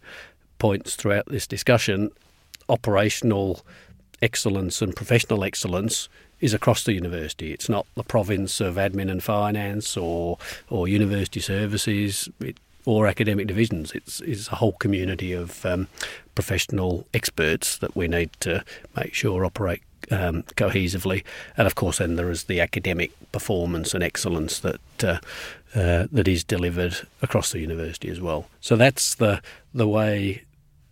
points 0.60 0.96
throughout 0.96 1.28
this 1.28 1.48
discussion, 1.48 2.12
operational 2.70 3.66
excellence 4.22 4.82
and 4.82 4.96
professional 4.96 5.44
excellence 5.44 6.10
is 6.40 6.54
across 6.54 6.84
the 6.84 6.94
university. 6.94 7.52
It's 7.52 7.70
not 7.70 7.86
the 7.96 8.04
province 8.04 8.62
of 8.62 8.76
admin 8.76 9.12
and 9.12 9.24
finance 9.24 9.98
or 9.98 10.38
or 10.70 10.88
university 10.88 11.40
services 11.40 12.30
it, 12.40 12.58
or 12.86 13.06
academic 13.06 13.48
divisions. 13.48 13.92
It's, 13.92 14.22
it's 14.22 14.48
a 14.48 14.56
whole 14.56 14.72
community 14.72 15.34
of 15.34 15.66
um, 15.66 15.90
professional 16.36 17.06
experts 17.14 17.78
that 17.80 17.96
we 17.98 18.08
need 18.08 18.30
to 18.40 18.64
make 18.96 19.14
sure 19.14 19.44
operate 19.44 19.82
um, 20.10 20.44
cohesively. 20.56 21.24
And 21.58 21.68
of 21.68 21.76
course, 21.76 21.98
then 21.98 22.16
there 22.16 22.32
is 22.32 22.46
the 22.46 22.62
academic 22.62 23.12
performance 23.34 23.94
and 23.94 24.02
excellence 24.02 24.60
that 24.60 25.04
uh, 25.04 25.20
uh, 25.76 26.08
that 26.12 26.28
is 26.28 26.46
delivered 26.46 27.06
across 27.22 27.52
the 27.52 27.60
university 27.60 28.10
as 28.10 28.22
well. 28.22 28.48
So 28.62 28.76
that's 28.78 29.16
the 29.16 29.42
the 29.74 29.88
way 29.88 30.44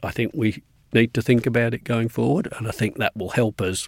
I 0.03 0.11
think 0.11 0.33
we 0.33 0.61
need 0.93 1.13
to 1.13 1.21
think 1.21 1.45
about 1.45 1.73
it 1.73 1.83
going 1.83 2.09
forward, 2.09 2.49
and 2.57 2.67
I 2.67 2.71
think 2.71 2.97
that 2.97 3.15
will 3.15 3.29
help 3.29 3.61
us 3.61 3.87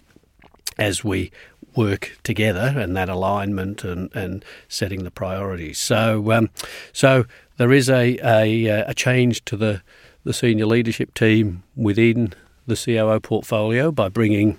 as 0.76 1.04
we 1.04 1.30
work 1.76 2.18
together 2.24 2.74
and 2.76 2.96
that 2.96 3.08
alignment 3.08 3.84
and, 3.84 4.14
and 4.14 4.44
setting 4.68 5.04
the 5.04 5.10
priorities. 5.10 5.78
So, 5.78 6.32
um, 6.32 6.50
so 6.92 7.24
there 7.56 7.72
is 7.72 7.88
a, 7.88 8.18
a, 8.22 8.66
a 8.88 8.94
change 8.94 9.44
to 9.46 9.56
the, 9.56 9.82
the 10.24 10.32
senior 10.32 10.66
leadership 10.66 11.14
team 11.14 11.62
within 11.76 12.34
the 12.66 12.76
COO 12.76 13.20
portfolio 13.20 13.90
by 13.90 14.08
bringing 14.08 14.58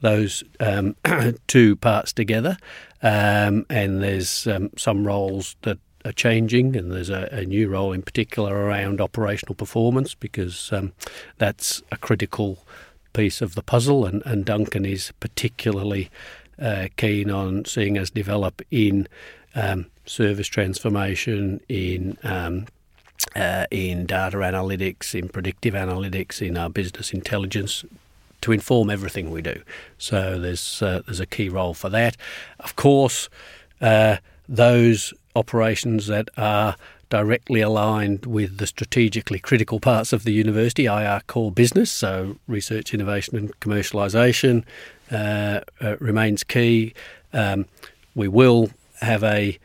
those 0.00 0.44
um, 0.60 0.96
two 1.46 1.76
parts 1.76 2.12
together. 2.12 2.56
Um, 3.02 3.66
and 3.70 4.02
there's 4.02 4.46
um, 4.46 4.70
some 4.76 5.06
roles 5.06 5.56
that 5.62 5.78
are 6.04 6.12
changing, 6.12 6.76
and 6.76 6.92
there's 6.92 7.10
a, 7.10 7.28
a, 7.32 7.44
new 7.44 7.68
role 7.68 7.92
in 7.92 8.02
particular 8.02 8.54
around 8.54 9.00
operational 9.00 9.54
performance 9.54 10.14
because 10.14 10.72
um, 10.72 10.92
that's 11.38 11.82
a 11.90 11.96
critical 11.96 12.64
piece 13.16 13.40
of 13.40 13.54
the 13.54 13.62
puzzle, 13.62 14.04
and, 14.04 14.22
and 14.26 14.44
Duncan 14.44 14.84
is 14.84 15.12
particularly 15.20 16.10
uh, 16.60 16.88
keen 16.96 17.30
on 17.30 17.64
seeing 17.64 17.98
us 17.98 18.10
develop 18.10 18.62
in 18.70 19.08
um, 19.54 19.86
service 20.04 20.46
transformation, 20.48 21.60
in 21.68 22.18
um, 22.22 22.66
uh, 23.34 23.66
in 23.70 24.06
data 24.06 24.36
analytics, 24.38 25.14
in 25.14 25.28
predictive 25.28 25.74
analytics, 25.74 26.46
in 26.46 26.56
our 26.56 26.70
business 26.70 27.12
intelligence 27.12 27.84
to 28.42 28.52
inform 28.52 28.90
everything 28.90 29.30
we 29.30 29.42
do. 29.42 29.62
So 29.98 30.38
there's 30.38 30.82
uh, 30.82 31.00
there's 31.06 31.20
a 31.20 31.26
key 31.26 31.48
role 31.48 31.74
for 31.74 31.88
that. 31.90 32.16
Of 32.60 32.76
course, 32.76 33.28
uh, 33.80 34.16
those 34.48 35.14
operations 35.34 36.06
that 36.06 36.28
are 36.36 36.76
directly 37.08 37.60
aligned 37.60 38.26
with 38.26 38.58
the 38.58 38.66
strategically 38.66 39.38
critical 39.38 39.80
parts 39.80 40.12
of 40.12 40.24
the 40.24 40.32
university, 40.32 40.86
IR 40.86 41.20
core 41.26 41.52
business, 41.52 41.90
so 41.90 42.36
research, 42.46 42.92
innovation, 42.92 43.36
and 43.36 43.60
commercialisation 43.60 44.64
uh, 45.10 45.60
uh, 45.80 45.96
remains 45.98 46.42
key. 46.42 46.94
Um, 47.32 47.66
we 48.14 48.28
will 48.28 48.70
have 49.00 49.22
a 49.22 49.58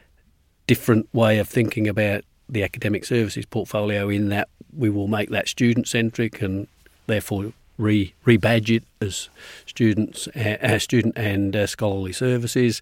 different 0.68 1.08
way 1.14 1.40
of 1.40 1.48
thinking 1.50 1.88
about 1.88 2.24
the 2.48 2.64
academic 2.64 3.06
services 3.06 3.46
portfolio 3.46 4.10
in 4.10 4.30
that 4.30 4.50
we 4.76 4.90
will 4.90 5.08
make 5.08 5.30
that 5.30 5.48
student 5.48 5.88
centric 5.88 6.42
and 6.42 6.68
therefore 7.08 7.54
re 7.78 8.14
rebadge 8.26 8.78
it 8.78 8.84
as 9.02 9.30
students, 9.66 10.28
uh, 10.30 10.78
student 10.80 11.18
and 11.18 11.56
uh, 11.56 11.66
scholarly 11.66 12.14
services. 12.14 12.82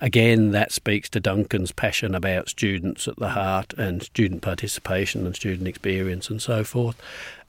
Again, 0.00 0.52
that 0.52 0.72
speaks 0.72 1.10
to 1.10 1.20
Duncan's 1.20 1.72
passion 1.72 2.14
about 2.14 2.48
students 2.48 3.06
at 3.06 3.16
the 3.16 3.30
heart 3.30 3.74
and 3.76 4.02
student 4.02 4.40
participation 4.40 5.26
and 5.26 5.36
student 5.36 5.68
experience 5.68 6.30
and 6.30 6.40
so 6.40 6.64
forth. 6.64 7.00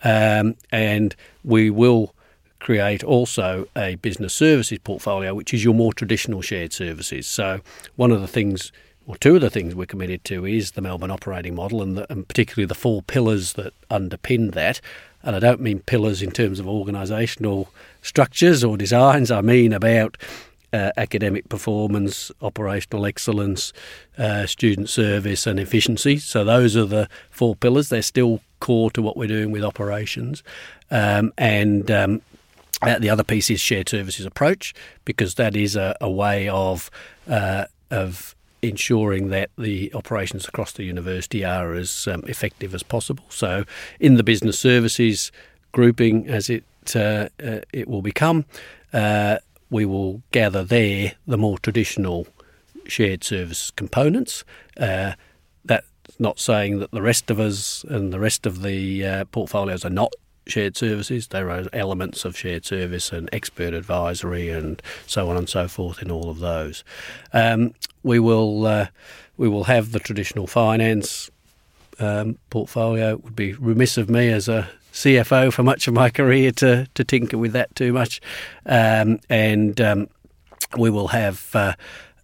Um, 0.04 0.56
and 0.72 1.16
we 1.46 1.70
will 1.70 2.14
create 2.60 3.04
also 3.04 3.68
a 3.76 3.96
business 3.96 4.34
services 4.34 4.80
portfolio, 4.80 5.34
which 5.34 5.54
is 5.54 5.64
your 5.64 5.74
more 5.74 5.94
traditional 5.94 6.42
shared 6.42 6.74
services. 6.74 7.26
So, 7.26 7.62
one 7.96 8.12
of 8.12 8.22
the 8.22 8.28
things, 8.28 8.72
or 9.08 9.16
two 9.18 9.36
of 9.36 9.42
the 9.42 9.50
things 9.50 9.74
we're 9.74 9.86
committed 9.86 10.24
to, 10.26 10.46
is 10.46 10.72
the 10.72 10.82
Melbourne 10.82 11.12
operating 11.12 11.56
model, 11.56 11.82
and, 11.82 11.98
the, 11.98 12.12
and 12.12 12.28
particularly 12.28 12.68
the 12.68 12.76
four 12.76 13.02
pillars 13.02 13.54
that 13.54 13.74
underpin 13.90 14.54
that. 14.54 14.82
And 15.24 15.36
I 15.36 15.40
don't 15.40 15.62
mean 15.62 15.80
pillars 15.80 16.22
in 16.22 16.32
terms 16.32 16.60
of 16.60 16.66
organisational 16.66 17.68
structures 18.02 18.64
or 18.64 18.76
designs. 18.76 19.32
I 19.32 19.42
mean 19.42 19.72
about 19.72 20.18
uh, 20.73 20.91
academic 20.97 21.49
performance, 21.49 22.31
operational 22.41 23.05
excellence, 23.05 23.73
uh, 24.17 24.45
student 24.45 24.89
service, 24.89 25.45
and 25.47 25.60
efficiency. 25.60 26.17
So 26.17 26.43
those 26.43 26.75
are 26.75 26.86
the 26.86 27.10
four 27.29 27.55
pillars. 27.55 27.89
They're 27.89 28.01
still 28.01 28.41
core 28.60 28.91
to 28.91 29.01
what 29.01 29.17
we're 29.17 29.27
doing 29.27 29.51
with 29.51 29.63
operations, 29.63 30.43
um, 30.89 31.34
and 31.38 31.89
um, 31.89 32.21
uh, 32.81 32.99
the 32.99 33.10
other 33.10 33.23
piece 33.23 33.49
is 33.49 33.60
shared 33.60 33.89
services 33.89 34.25
approach 34.25 34.73
because 35.05 35.36
that 35.36 35.55
is 35.55 35.75
a, 35.75 35.95
a 36.01 36.10
way 36.10 36.47
of 36.49 36.89
uh, 37.29 37.65
of 37.89 38.36
ensuring 38.62 39.29
that 39.29 39.49
the 39.57 39.91
operations 39.93 40.47
across 40.47 40.71
the 40.73 40.84
university 40.84 41.43
are 41.43 41.73
as 41.73 42.07
um, 42.07 42.23
effective 42.27 42.75
as 42.75 42.84
possible. 42.84 43.25
So, 43.29 43.65
in 43.99 44.15
the 44.15 44.23
business 44.23 44.60
services 44.60 45.31
grouping 45.71 46.27
as 46.27 46.49
it 46.49 46.63
uh, 46.95 47.29
uh, 47.43 47.60
it 47.71 47.88
will 47.88 48.01
become. 48.01 48.45
Uh, 48.93 49.38
we 49.71 49.86
will 49.86 50.21
gather 50.31 50.63
there 50.63 51.13
the 51.25 51.38
more 51.38 51.57
traditional 51.57 52.27
shared 52.86 53.23
service 53.23 53.71
components. 53.71 54.43
Uh, 54.77 55.13
that's 55.65 55.88
not 56.19 56.39
saying 56.39 56.79
that 56.79 56.91
the 56.91 57.01
rest 57.01 57.31
of 57.31 57.39
us 57.39 57.84
and 57.88 58.13
the 58.13 58.19
rest 58.19 58.45
of 58.45 58.62
the 58.62 59.03
uh, 59.05 59.25
portfolios 59.25 59.84
are 59.86 59.89
not 59.89 60.13
shared 60.45 60.75
services. 60.75 61.27
There 61.27 61.49
are 61.49 61.63
elements 61.71 62.25
of 62.25 62.38
shared 62.38 62.65
service 62.65 63.12
and 63.12 63.29
expert 63.31 63.73
advisory 63.73 64.49
and 64.49 64.81
so 65.07 65.29
on 65.29 65.38
and 65.38 65.47
so 65.47 65.67
forth 65.67 66.01
in 66.01 66.12
all 66.12 66.29
of 66.29 66.39
those. 66.39 66.84
Um, 67.34 67.73
we 68.03 68.19
will 68.19 68.65
uh, 68.65 68.88
we 69.38 69.47
will 69.47 69.63
have 69.63 69.91
the 69.93 69.99
traditional 69.99 70.47
finance 70.47 71.31
um, 71.99 72.38
portfolio. 72.49 73.12
It 73.12 73.23
would 73.23 73.36
be 73.36 73.53
remiss 73.53 73.97
of 73.97 74.10
me 74.10 74.29
as 74.29 74.49
a 74.49 74.69
CFO 74.91 75.51
for 75.54 75.63
much 75.63 75.88
of 75.88 75.93
my 75.93 76.10
career 76.10 76.51
to, 76.54 76.88
to 76.93 77.04
tinker 77.04 77.38
with 77.38 77.54
that 77.54 77.73
too 77.75 77.93
much. 77.93 78.21
Um, 78.65 79.19
and 79.30 79.80
um, 79.80 80.10
we 80.77 80.89
will 80.89 81.10
have 81.10 81.49
uh, 81.54 81.73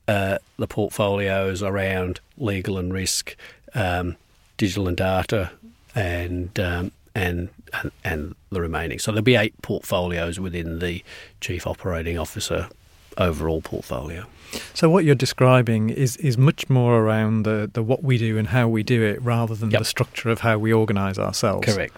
uh, 0.07 0.37
the 0.57 0.67
portfolios 0.67 1.63
around 1.63 2.19
legal 2.37 2.77
and 2.77 2.93
risk, 2.93 3.35
um, 3.73 4.15
digital 4.57 4.87
and 4.87 4.97
data, 4.97 5.51
and, 5.95 6.59
um, 6.59 6.91
and 7.15 7.49
and 7.73 7.91
and 8.03 8.35
the 8.49 8.61
remaining. 8.61 8.99
So 8.99 9.11
there'll 9.11 9.23
be 9.23 9.35
eight 9.35 9.59
portfolios 9.61 10.39
within 10.39 10.79
the 10.79 11.03
chief 11.41 11.67
operating 11.67 12.17
officer 12.17 12.69
overall 13.17 13.61
portfolio. 13.61 14.25
So 14.73 14.89
what 14.89 15.03
you're 15.03 15.15
describing 15.15 15.89
is 15.89 16.17
is 16.17 16.37
much 16.37 16.69
more 16.69 16.99
around 16.99 17.43
the, 17.43 17.69
the 17.71 17.83
what 17.83 18.03
we 18.03 18.17
do 18.17 18.37
and 18.37 18.47
how 18.47 18.67
we 18.67 18.83
do 18.83 19.03
it 19.03 19.21
rather 19.21 19.55
than 19.55 19.71
yep. 19.71 19.79
the 19.79 19.85
structure 19.85 20.29
of 20.29 20.41
how 20.41 20.57
we 20.57 20.71
organise 20.71 21.17
ourselves. 21.17 21.73
Correct. 21.73 21.95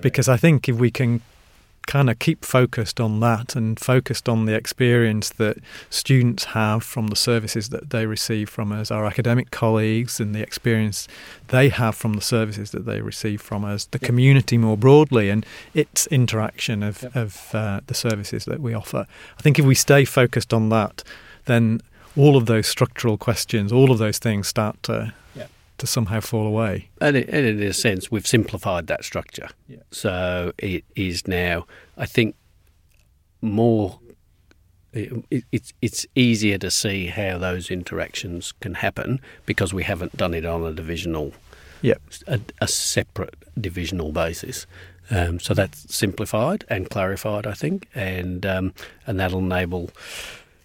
Because 0.00 0.28
I 0.28 0.36
think 0.36 0.68
if 0.68 0.76
we 0.76 0.90
can 0.90 1.22
kind 1.86 2.10
of 2.10 2.18
keep 2.18 2.44
focused 2.44 3.00
on 3.00 3.20
that 3.20 3.56
and 3.56 3.80
focused 3.80 4.28
on 4.28 4.44
the 4.44 4.54
experience 4.54 5.30
that 5.30 5.56
students 5.88 6.44
have 6.46 6.84
from 6.84 7.08
the 7.08 7.16
services 7.16 7.70
that 7.70 7.90
they 7.90 8.06
receive 8.06 8.48
from 8.48 8.70
us, 8.70 8.90
our 8.90 9.06
academic 9.06 9.50
colleagues, 9.50 10.20
and 10.20 10.34
the 10.34 10.40
experience 10.40 11.08
they 11.48 11.68
have 11.68 11.94
from 11.94 12.12
the 12.12 12.20
services 12.20 12.70
that 12.70 12.84
they 12.86 13.00
receive 13.00 13.40
from 13.40 13.64
us, 13.64 13.86
the 13.86 13.98
yep. 14.00 14.06
community 14.06 14.56
more 14.58 14.76
broadly, 14.76 15.30
and 15.30 15.44
its 15.74 16.06
interaction 16.08 16.82
of, 16.82 17.02
yep. 17.02 17.16
of 17.16 17.54
uh, 17.54 17.80
the 17.86 17.94
services 17.94 18.44
that 18.44 18.60
we 18.60 18.74
offer. 18.74 19.06
I 19.38 19.42
think 19.42 19.58
if 19.58 19.64
we 19.64 19.74
stay 19.74 20.04
focused 20.04 20.54
on 20.54 20.68
that, 20.68 21.02
then 21.46 21.80
all 22.16 22.36
of 22.36 22.46
those 22.46 22.66
structural 22.66 23.16
questions, 23.16 23.72
all 23.72 23.90
of 23.90 23.98
those 23.98 24.18
things 24.18 24.46
start 24.46 24.80
to 24.84 25.12
to 25.80 25.86
somehow 25.86 26.20
fall 26.20 26.46
away. 26.46 26.90
And, 27.00 27.16
in 27.16 27.62
a 27.62 27.72
sense, 27.72 28.10
we've 28.10 28.26
simplified 28.26 28.86
that 28.86 29.04
structure. 29.04 29.48
Yeah. 29.66 29.78
So 29.90 30.52
it 30.58 30.84
is 30.94 31.26
now, 31.26 31.66
I 31.96 32.06
think, 32.06 32.36
more. 33.40 33.98
It, 34.92 35.44
it's 35.52 35.72
it's 35.80 36.04
easier 36.16 36.58
to 36.58 36.70
see 36.70 37.06
how 37.06 37.38
those 37.38 37.70
interactions 37.70 38.52
can 38.60 38.74
happen 38.74 39.20
because 39.46 39.72
we 39.72 39.84
haven't 39.84 40.16
done 40.16 40.34
it 40.34 40.44
on 40.44 40.64
a 40.64 40.72
divisional, 40.72 41.32
yeah, 41.80 41.94
a, 42.26 42.40
a 42.60 42.66
separate 42.66 43.36
divisional 43.60 44.12
basis. 44.12 44.66
Um, 45.10 45.40
so 45.40 45.54
that's 45.54 45.94
simplified 45.94 46.64
and 46.68 46.90
clarified, 46.90 47.46
I 47.46 47.54
think, 47.54 47.86
and 47.94 48.44
um, 48.44 48.74
and 49.06 49.20
that'll 49.20 49.38
enable 49.38 49.90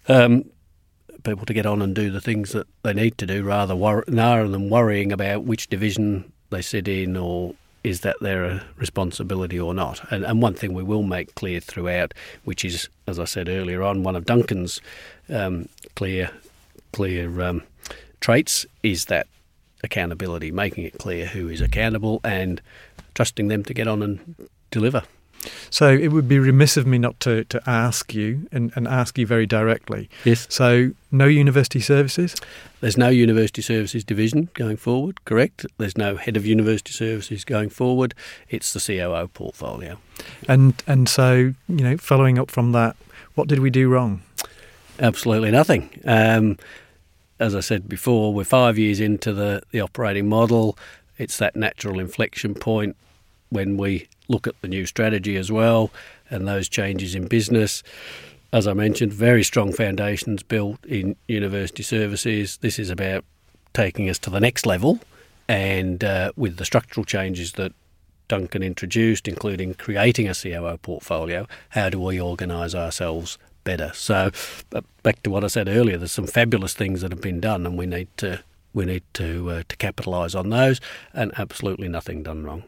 um, 0.08 0.44
people 1.26 1.44
to 1.44 1.52
get 1.52 1.66
on 1.66 1.82
and 1.82 1.94
do 1.94 2.10
the 2.10 2.20
things 2.20 2.52
that 2.52 2.66
they 2.82 2.94
need 2.94 3.18
to 3.18 3.26
do 3.26 3.42
rather, 3.42 3.76
wor- 3.76 4.04
rather 4.08 4.48
than 4.48 4.70
worrying 4.70 5.12
about 5.12 5.44
which 5.44 5.68
division 5.68 6.32
they 6.50 6.62
sit 6.62 6.88
in 6.88 7.16
or 7.16 7.54
is 7.84 8.00
that 8.00 8.16
their 8.20 8.62
responsibility 8.76 9.60
or 9.60 9.74
not. 9.74 10.00
And, 10.10 10.24
and 10.24 10.40
one 10.40 10.54
thing 10.54 10.72
we 10.72 10.82
will 10.82 11.02
make 11.02 11.34
clear 11.34 11.60
throughout, 11.60 12.14
which 12.44 12.64
is, 12.64 12.88
as 13.06 13.18
I 13.18 13.24
said 13.24 13.48
earlier 13.48 13.82
on, 13.82 14.02
one 14.02 14.16
of 14.16 14.24
Duncan's 14.24 14.80
um, 15.28 15.68
clear 15.94 16.30
clear 16.92 17.42
um, 17.42 17.62
traits 18.20 18.64
is 18.82 19.04
that 19.04 19.26
accountability, 19.84 20.50
making 20.50 20.84
it 20.84 20.98
clear 20.98 21.26
who 21.26 21.48
is 21.48 21.60
accountable 21.60 22.20
and 22.24 22.62
trusting 23.14 23.48
them 23.48 23.62
to 23.64 23.74
get 23.74 23.86
on 23.86 24.02
and 24.02 24.48
deliver. 24.70 25.02
So 25.70 25.92
it 25.92 26.08
would 26.08 26.28
be 26.28 26.38
remiss 26.38 26.76
of 26.76 26.86
me 26.86 26.98
not 26.98 27.18
to, 27.20 27.44
to 27.44 27.62
ask 27.66 28.14
you 28.14 28.48
and, 28.52 28.72
and 28.74 28.88
ask 28.88 29.18
you 29.18 29.26
very 29.26 29.46
directly. 29.46 30.08
Yes. 30.24 30.46
So 30.50 30.92
no 31.10 31.26
university 31.26 31.80
services? 31.80 32.34
There's 32.80 32.96
no 32.96 33.08
university 33.08 33.62
services 33.62 34.04
division 34.04 34.48
going 34.54 34.76
forward, 34.76 35.24
correct? 35.24 35.66
There's 35.78 35.96
no 35.96 36.16
head 36.16 36.36
of 36.36 36.44
university 36.44 36.92
services 36.92 37.44
going 37.44 37.70
forward. 37.70 38.14
It's 38.48 38.72
the 38.72 38.80
COO 38.80 39.28
portfolio. 39.28 39.98
And 40.48 40.82
and 40.86 41.08
so, 41.08 41.54
you 41.68 41.84
know, 41.84 41.96
following 41.96 42.38
up 42.38 42.50
from 42.50 42.72
that, 42.72 42.96
what 43.34 43.48
did 43.48 43.60
we 43.60 43.70
do 43.70 43.88
wrong? 43.88 44.22
Absolutely 44.98 45.50
nothing. 45.50 45.90
Um, 46.04 46.58
as 47.38 47.54
I 47.54 47.60
said 47.60 47.88
before, 47.88 48.32
we're 48.32 48.44
five 48.44 48.78
years 48.78 48.98
into 48.98 49.32
the, 49.32 49.62
the 49.70 49.80
operating 49.80 50.28
model. 50.28 50.78
It's 51.18 51.36
that 51.38 51.54
natural 51.54 51.98
inflection 51.98 52.54
point 52.54 52.96
when 53.50 53.76
we 53.76 54.08
look 54.28 54.46
at 54.46 54.60
the 54.60 54.68
new 54.68 54.86
strategy 54.86 55.36
as 55.36 55.50
well 55.50 55.90
and 56.30 56.46
those 56.46 56.68
changes 56.68 57.14
in 57.14 57.26
business. 57.26 57.82
As 58.52 58.66
I 58.66 58.72
mentioned, 58.72 59.12
very 59.12 59.42
strong 59.42 59.72
foundations 59.72 60.42
built 60.42 60.84
in 60.84 61.16
university 61.28 61.82
services. 61.82 62.58
This 62.58 62.78
is 62.78 62.90
about 62.90 63.24
taking 63.74 64.08
us 64.08 64.18
to 64.20 64.30
the 64.30 64.40
next 64.40 64.64
level, 64.64 65.00
and 65.48 66.02
uh, 66.02 66.32
with 66.36 66.56
the 66.56 66.64
structural 66.64 67.04
changes 67.04 67.52
that 67.52 67.72
Duncan 68.28 68.62
introduced, 68.62 69.28
including 69.28 69.74
creating 69.74 70.28
a 70.28 70.34
COO 70.34 70.78
portfolio, 70.78 71.46
how 71.70 71.88
do 71.88 72.00
we 72.00 72.20
organise 72.20 72.74
ourselves 72.74 73.38
better? 73.64 73.90
So, 73.94 74.30
uh, 74.72 74.80
back 75.02 75.22
to 75.24 75.30
what 75.30 75.44
I 75.44 75.48
said 75.48 75.68
earlier, 75.68 75.98
there's 75.98 76.12
some 76.12 76.26
fabulous 76.26 76.74
things 76.74 77.02
that 77.02 77.12
have 77.12 77.20
been 77.20 77.40
done, 77.40 77.66
and 77.66 77.76
we 77.76 77.86
need 77.86 78.08
to 78.18 78.40
we 78.72 78.84
need 78.84 79.02
to 79.14 79.50
uh, 79.50 79.62
to 79.68 79.76
capitalise 79.76 80.34
on 80.34 80.50
those, 80.50 80.80
and 81.12 81.32
absolutely 81.38 81.88
nothing 81.88 82.22
done 82.22 82.44
wrong. 82.44 82.64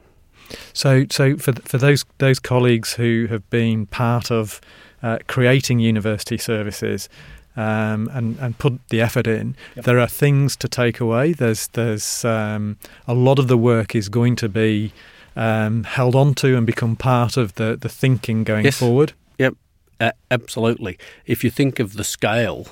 So, 0.73 1.07
so 1.11 1.37
for 1.37 1.53
for 1.53 1.79
those 1.79 2.05
those 2.19 2.39
colleagues 2.39 2.95
who 2.95 3.27
have 3.31 3.49
been 3.51 3.87
part 3.87 4.31
of 4.31 4.61
uh, 5.03 5.19
creating 5.27 5.81
university 5.81 6.39
services. 6.39 7.09
Um, 7.57 8.09
and 8.13 8.39
and 8.39 8.57
put 8.57 8.79
the 8.91 9.01
effort 9.01 9.27
in. 9.27 9.57
Yep. 9.75 9.85
There 9.85 9.99
are 9.99 10.07
things 10.07 10.55
to 10.59 10.69
take 10.69 11.01
away. 11.01 11.33
There's 11.33 11.67
there's 11.67 12.25
um, 12.25 12.77
a 13.09 13.15
lot 13.15 13.41
of 13.41 13.49
the 13.49 13.59
work 13.59 13.97
is 13.97 14.09
going 14.09 14.37
to 14.37 14.49
be 14.49 14.93
um, 15.39 15.85
held 15.85 16.15
onto 16.15 16.57
and 16.57 16.67
become 16.67 16.97
part 16.97 17.37
of 17.37 17.55
the, 17.55 17.77
the 17.77 17.89
thinking 17.89 18.45
going 18.45 18.65
yes. 18.65 18.79
forward. 18.79 19.13
Yep, 19.39 19.55
uh, 20.01 20.13
absolutely. 20.31 20.99
If 21.27 21.45
you 21.45 21.51
think 21.51 21.79
of 21.79 21.95
the 21.95 22.05
scale 22.05 22.67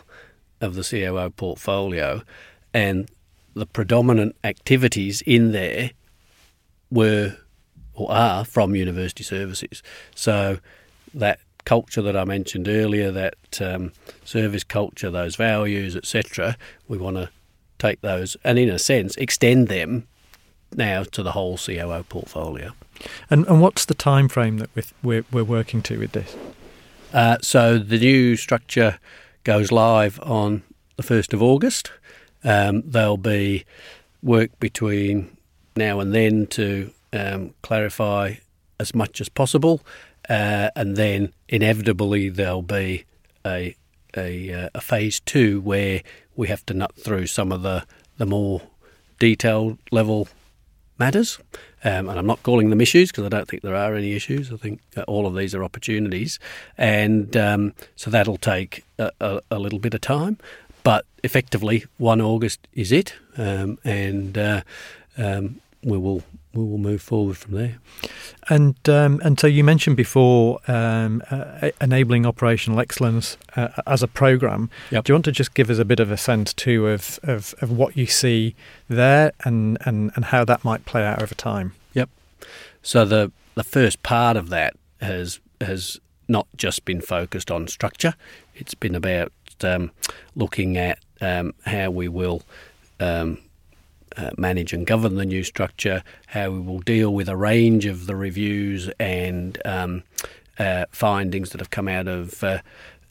of 0.60 0.74
the 0.74 0.82
COO 0.82 1.30
portfolio 1.30 2.22
and 2.74 3.08
the 3.54 3.66
predominant 3.66 4.36
activities 4.42 5.22
in 5.22 5.52
there 5.52 5.92
were 6.90 7.36
or 7.96 8.10
are 8.10 8.44
from 8.44 8.76
university 8.76 9.24
services. 9.24 9.82
So 10.14 10.58
that 11.14 11.40
culture 11.64 12.02
that 12.02 12.16
I 12.16 12.24
mentioned 12.24 12.68
earlier, 12.68 13.10
that 13.10 13.60
um, 13.60 13.92
service 14.24 14.64
culture, 14.64 15.10
those 15.10 15.36
values, 15.36 15.96
etc., 15.96 16.56
we 16.88 16.96
want 16.96 17.16
to 17.16 17.30
take 17.78 18.00
those 18.00 18.36
and, 18.44 18.58
in 18.58 18.70
a 18.70 18.78
sense, 18.78 19.16
extend 19.16 19.68
them 19.68 20.06
now 20.74 21.02
to 21.02 21.22
the 21.22 21.32
whole 21.32 21.58
COO 21.58 22.04
portfolio. 22.08 22.72
And, 23.28 23.46
and 23.46 23.60
what's 23.60 23.84
the 23.84 23.94
time 23.94 24.28
frame 24.28 24.58
that 24.58 24.70
we're, 25.02 25.24
we're 25.30 25.44
working 25.44 25.82
to 25.82 25.98
with 25.98 26.12
this? 26.12 26.36
Uh, 27.12 27.38
so 27.40 27.78
the 27.78 27.98
new 27.98 28.36
structure 28.36 28.98
goes 29.44 29.70
live 29.70 30.18
on 30.22 30.62
the 30.96 31.02
1st 31.02 31.32
of 31.32 31.42
August. 31.42 31.92
Um, 32.42 32.82
there'll 32.84 33.16
be 33.16 33.64
work 34.22 34.58
between 34.60 35.36
now 35.76 36.00
and 36.00 36.14
then 36.14 36.46
to 36.48 36.90
um, 37.16 37.54
clarify 37.62 38.34
as 38.78 38.94
much 38.94 39.20
as 39.20 39.28
possible, 39.28 39.80
uh, 40.28 40.70
and 40.76 40.96
then 40.96 41.32
inevitably 41.48 42.28
there'll 42.28 42.62
be 42.62 43.04
a, 43.44 43.74
a, 44.16 44.52
uh, 44.52 44.68
a 44.74 44.80
phase 44.80 45.20
two 45.20 45.60
where 45.60 46.02
we 46.34 46.48
have 46.48 46.64
to 46.66 46.74
nut 46.74 46.94
through 46.96 47.26
some 47.26 47.52
of 47.52 47.62
the 47.62 47.84
the 48.18 48.26
more 48.26 48.62
detailed 49.18 49.78
level 49.90 50.28
matters. 50.98 51.38
Um, 51.84 52.08
and 52.08 52.18
I'm 52.18 52.26
not 52.26 52.42
calling 52.42 52.70
them 52.70 52.80
issues 52.80 53.10
because 53.10 53.24
I 53.24 53.28
don't 53.28 53.46
think 53.46 53.62
there 53.62 53.76
are 53.76 53.94
any 53.94 54.14
issues. 54.14 54.52
I 54.52 54.56
think 54.56 54.80
all 55.06 55.26
of 55.26 55.36
these 55.36 55.54
are 55.54 55.62
opportunities, 55.62 56.38
and 56.76 57.36
um, 57.36 57.74
so 57.94 58.10
that'll 58.10 58.38
take 58.38 58.84
a, 58.98 59.12
a, 59.20 59.40
a, 59.52 59.58
little 59.58 59.78
bit 59.78 59.94
of 59.94 60.00
time. 60.00 60.38
But 60.82 61.04
effectively, 61.22 61.84
one 61.98 62.20
August 62.20 62.66
is 62.72 62.90
it, 62.90 63.14
um, 63.36 63.78
and 63.84 64.36
uh, 64.36 64.62
um, 65.16 65.60
we 65.84 65.98
will 65.98 66.24
we 66.56 66.64
will 66.64 66.78
move 66.78 67.02
forward 67.02 67.36
from 67.36 67.54
there. 67.54 67.78
And 68.48 68.76
um, 68.88 69.20
and 69.24 69.38
so 69.38 69.46
you 69.46 69.64
mentioned 69.64 69.96
before 69.96 70.60
um, 70.68 71.22
uh, 71.30 71.70
enabling 71.80 72.26
operational 72.26 72.80
excellence 72.80 73.36
uh, 73.56 73.68
as 73.86 74.02
a 74.02 74.08
program. 74.08 74.70
Yep. 74.90 75.04
Do 75.04 75.10
you 75.10 75.14
want 75.14 75.24
to 75.26 75.32
just 75.32 75.54
give 75.54 75.70
us 75.70 75.78
a 75.78 75.84
bit 75.84 76.00
of 76.00 76.10
a 76.10 76.16
sense 76.16 76.52
too 76.52 76.88
of, 76.88 77.18
of, 77.22 77.54
of 77.60 77.70
what 77.70 77.96
you 77.96 78.06
see 78.06 78.54
there 78.88 79.32
and, 79.44 79.78
and, 79.84 80.12
and 80.14 80.26
how 80.26 80.44
that 80.44 80.64
might 80.64 80.84
play 80.84 81.04
out 81.04 81.22
over 81.22 81.34
time? 81.34 81.72
Yep. 81.94 82.08
So 82.82 83.04
the 83.04 83.32
the 83.54 83.64
first 83.64 84.02
part 84.02 84.36
of 84.36 84.48
that 84.50 84.74
has 85.00 85.40
has 85.60 85.98
not 86.28 86.46
just 86.56 86.84
been 86.84 87.00
focused 87.00 87.50
on 87.50 87.68
structure. 87.68 88.14
It's 88.54 88.74
been 88.74 88.94
about 88.94 89.32
um, 89.62 89.90
looking 90.34 90.76
at 90.76 90.98
um, 91.20 91.54
how 91.64 91.90
we 91.90 92.08
will 92.08 92.42
um, 93.00 93.38
uh, 94.16 94.30
manage 94.36 94.72
and 94.72 94.86
govern 94.86 95.16
the 95.16 95.26
new 95.26 95.44
structure, 95.44 96.02
how 96.28 96.50
we 96.50 96.60
will 96.60 96.80
deal 96.80 97.12
with 97.12 97.28
a 97.28 97.36
range 97.36 97.86
of 97.86 98.06
the 98.06 98.16
reviews 98.16 98.88
and 98.98 99.60
um, 99.64 100.02
uh, 100.58 100.86
findings 100.90 101.50
that 101.50 101.60
have 101.60 101.70
come 101.70 101.88
out 101.88 102.08
of 102.08 102.42
uh, 102.42 102.60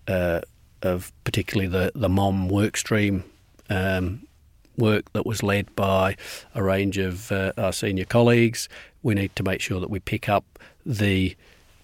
uh 0.07 0.41
of 0.81 1.11
particularly 1.23 1.67
the 1.67 1.91
the 1.95 2.09
MOM 2.09 2.49
workstream 2.49 3.23
um, 3.69 4.27
work 4.77 5.11
that 5.13 5.25
was 5.25 5.41
led 5.41 5.73
by 5.75 6.15
a 6.53 6.61
range 6.61 6.97
of 6.97 7.31
uh, 7.31 7.53
our 7.57 7.71
senior 7.71 8.05
colleagues. 8.05 8.67
We 9.01 9.13
need 9.15 9.35
to 9.35 9.43
make 9.43 9.61
sure 9.61 9.79
that 9.79 9.89
we 9.89 9.99
pick 9.99 10.27
up 10.29 10.59
the 10.85 11.35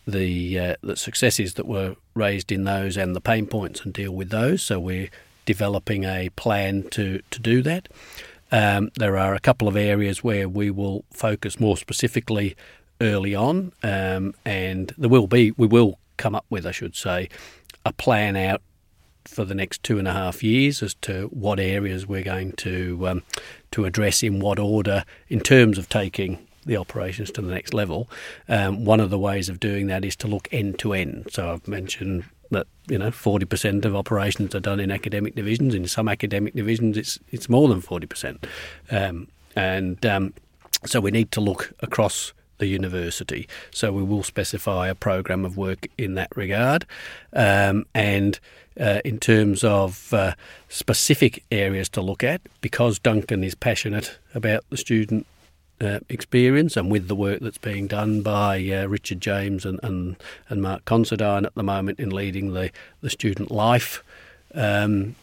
the 0.07 0.75
the 0.81 0.95
successes 0.95 1.55
that 1.55 1.67
were 1.67 1.95
raised 2.15 2.51
in 2.51 2.63
those 2.63 2.97
and 2.97 3.15
the 3.15 3.21
pain 3.21 3.45
points 3.45 3.81
and 3.81 3.93
deal 3.93 4.11
with 4.11 4.29
those. 4.29 4.61
So 4.61 4.79
we're 4.79 5.09
developing 5.45 6.03
a 6.03 6.29
plan 6.29 6.83
to 6.91 7.21
to 7.29 7.39
do 7.39 7.61
that. 7.63 7.87
Um, 8.51 8.91
there 8.97 9.17
are 9.17 9.33
a 9.33 9.39
couple 9.39 9.67
of 9.67 9.77
areas 9.77 10.23
where 10.23 10.49
we 10.49 10.69
will 10.69 11.05
focus 11.11 11.59
more 11.59 11.77
specifically 11.77 12.55
early 12.99 13.33
on, 13.33 13.71
um, 13.83 14.33
and 14.45 14.93
there 14.97 15.09
will 15.09 15.27
be 15.27 15.51
we 15.51 15.67
will 15.67 15.99
come 16.17 16.35
up 16.35 16.45
with, 16.49 16.65
I 16.65 16.71
should 16.71 16.95
say, 16.95 17.29
a 17.85 17.93
plan 17.93 18.35
out 18.35 18.61
for 19.25 19.45
the 19.45 19.55
next 19.55 19.83
two 19.83 19.99
and 19.99 20.07
a 20.07 20.13
half 20.13 20.43
years 20.43 20.81
as 20.81 20.95
to 20.95 21.27
what 21.27 21.59
areas 21.59 22.07
we're 22.07 22.23
going 22.23 22.53
to 22.53 23.07
um, 23.07 23.23
to 23.71 23.85
address 23.85 24.23
in 24.23 24.39
what 24.39 24.59
order 24.59 25.05
in 25.29 25.39
terms 25.39 25.77
of 25.77 25.87
taking 25.89 26.45
the 26.65 26.77
operations 26.77 27.31
to 27.31 27.41
the 27.41 27.51
next 27.51 27.73
level. 27.73 28.09
Um, 28.47 28.85
one 28.85 28.99
of 28.99 29.09
the 29.09 29.19
ways 29.19 29.49
of 29.49 29.59
doing 29.59 29.87
that 29.87 30.05
is 30.05 30.15
to 30.17 30.27
look 30.27 30.47
end 30.51 30.77
to 30.79 30.93
end. 30.93 31.27
So 31.31 31.51
I've 31.51 31.67
mentioned 31.67 32.25
that 32.51 32.67
you 32.87 32.97
know 32.97 33.11
forty 33.11 33.45
percent 33.45 33.85
of 33.85 33.95
operations 33.95 34.53
are 34.55 34.59
done 34.59 34.79
in 34.79 34.91
academic 34.91 35.35
divisions. 35.35 35.73
In 35.73 35.87
some 35.87 36.07
academic 36.07 36.53
divisions, 36.53 36.97
it's 36.97 37.19
it's 37.29 37.49
more 37.49 37.67
than 37.67 37.81
forty 37.81 38.07
percent, 38.07 38.45
um, 38.91 39.27
and 39.55 40.05
um, 40.05 40.33
so 40.85 40.99
we 40.99 41.11
need 41.11 41.31
to 41.31 41.41
look 41.41 41.73
across 41.79 42.33
the 42.59 42.67
university. 42.67 43.47
So 43.71 43.91
we 43.91 44.03
will 44.03 44.23
specify 44.23 44.87
a 44.87 44.95
program 44.95 45.45
of 45.45 45.57
work 45.57 45.87
in 45.97 46.15
that 46.15 46.35
regard, 46.35 46.85
um, 47.33 47.85
and. 47.93 48.39
Uh, 48.79 49.01
in 49.03 49.19
terms 49.19 49.65
of 49.65 50.13
uh, 50.13 50.33
specific 50.69 51.43
areas 51.51 51.89
to 51.89 52.01
look 52.01 52.23
at, 52.23 52.39
because 52.61 52.97
Duncan 52.99 53.43
is 53.43 53.53
passionate 53.53 54.17
about 54.33 54.63
the 54.69 54.77
student 54.77 55.27
uh, 55.81 55.99
experience 56.09 56.77
and 56.77 56.91
with 56.91 57.07
the 57.07 57.15
work 57.15 57.39
that's 57.39 57.57
being 57.57 57.87
done 57.87 58.21
by 58.21 58.57
uh, 58.69 58.85
Richard 58.85 59.19
James 59.21 59.65
and, 59.65 59.79
and, 59.83 60.15
and 60.49 60.61
Mark 60.61 60.85
Considine 60.85 61.45
at 61.45 61.55
the 61.55 61.63
moment 61.63 61.99
in 61.99 62.11
leading 62.11 62.53
the, 62.53 62.71
the 63.01 63.09
student 63.09 63.51
life 63.51 64.03
um, 64.53 65.15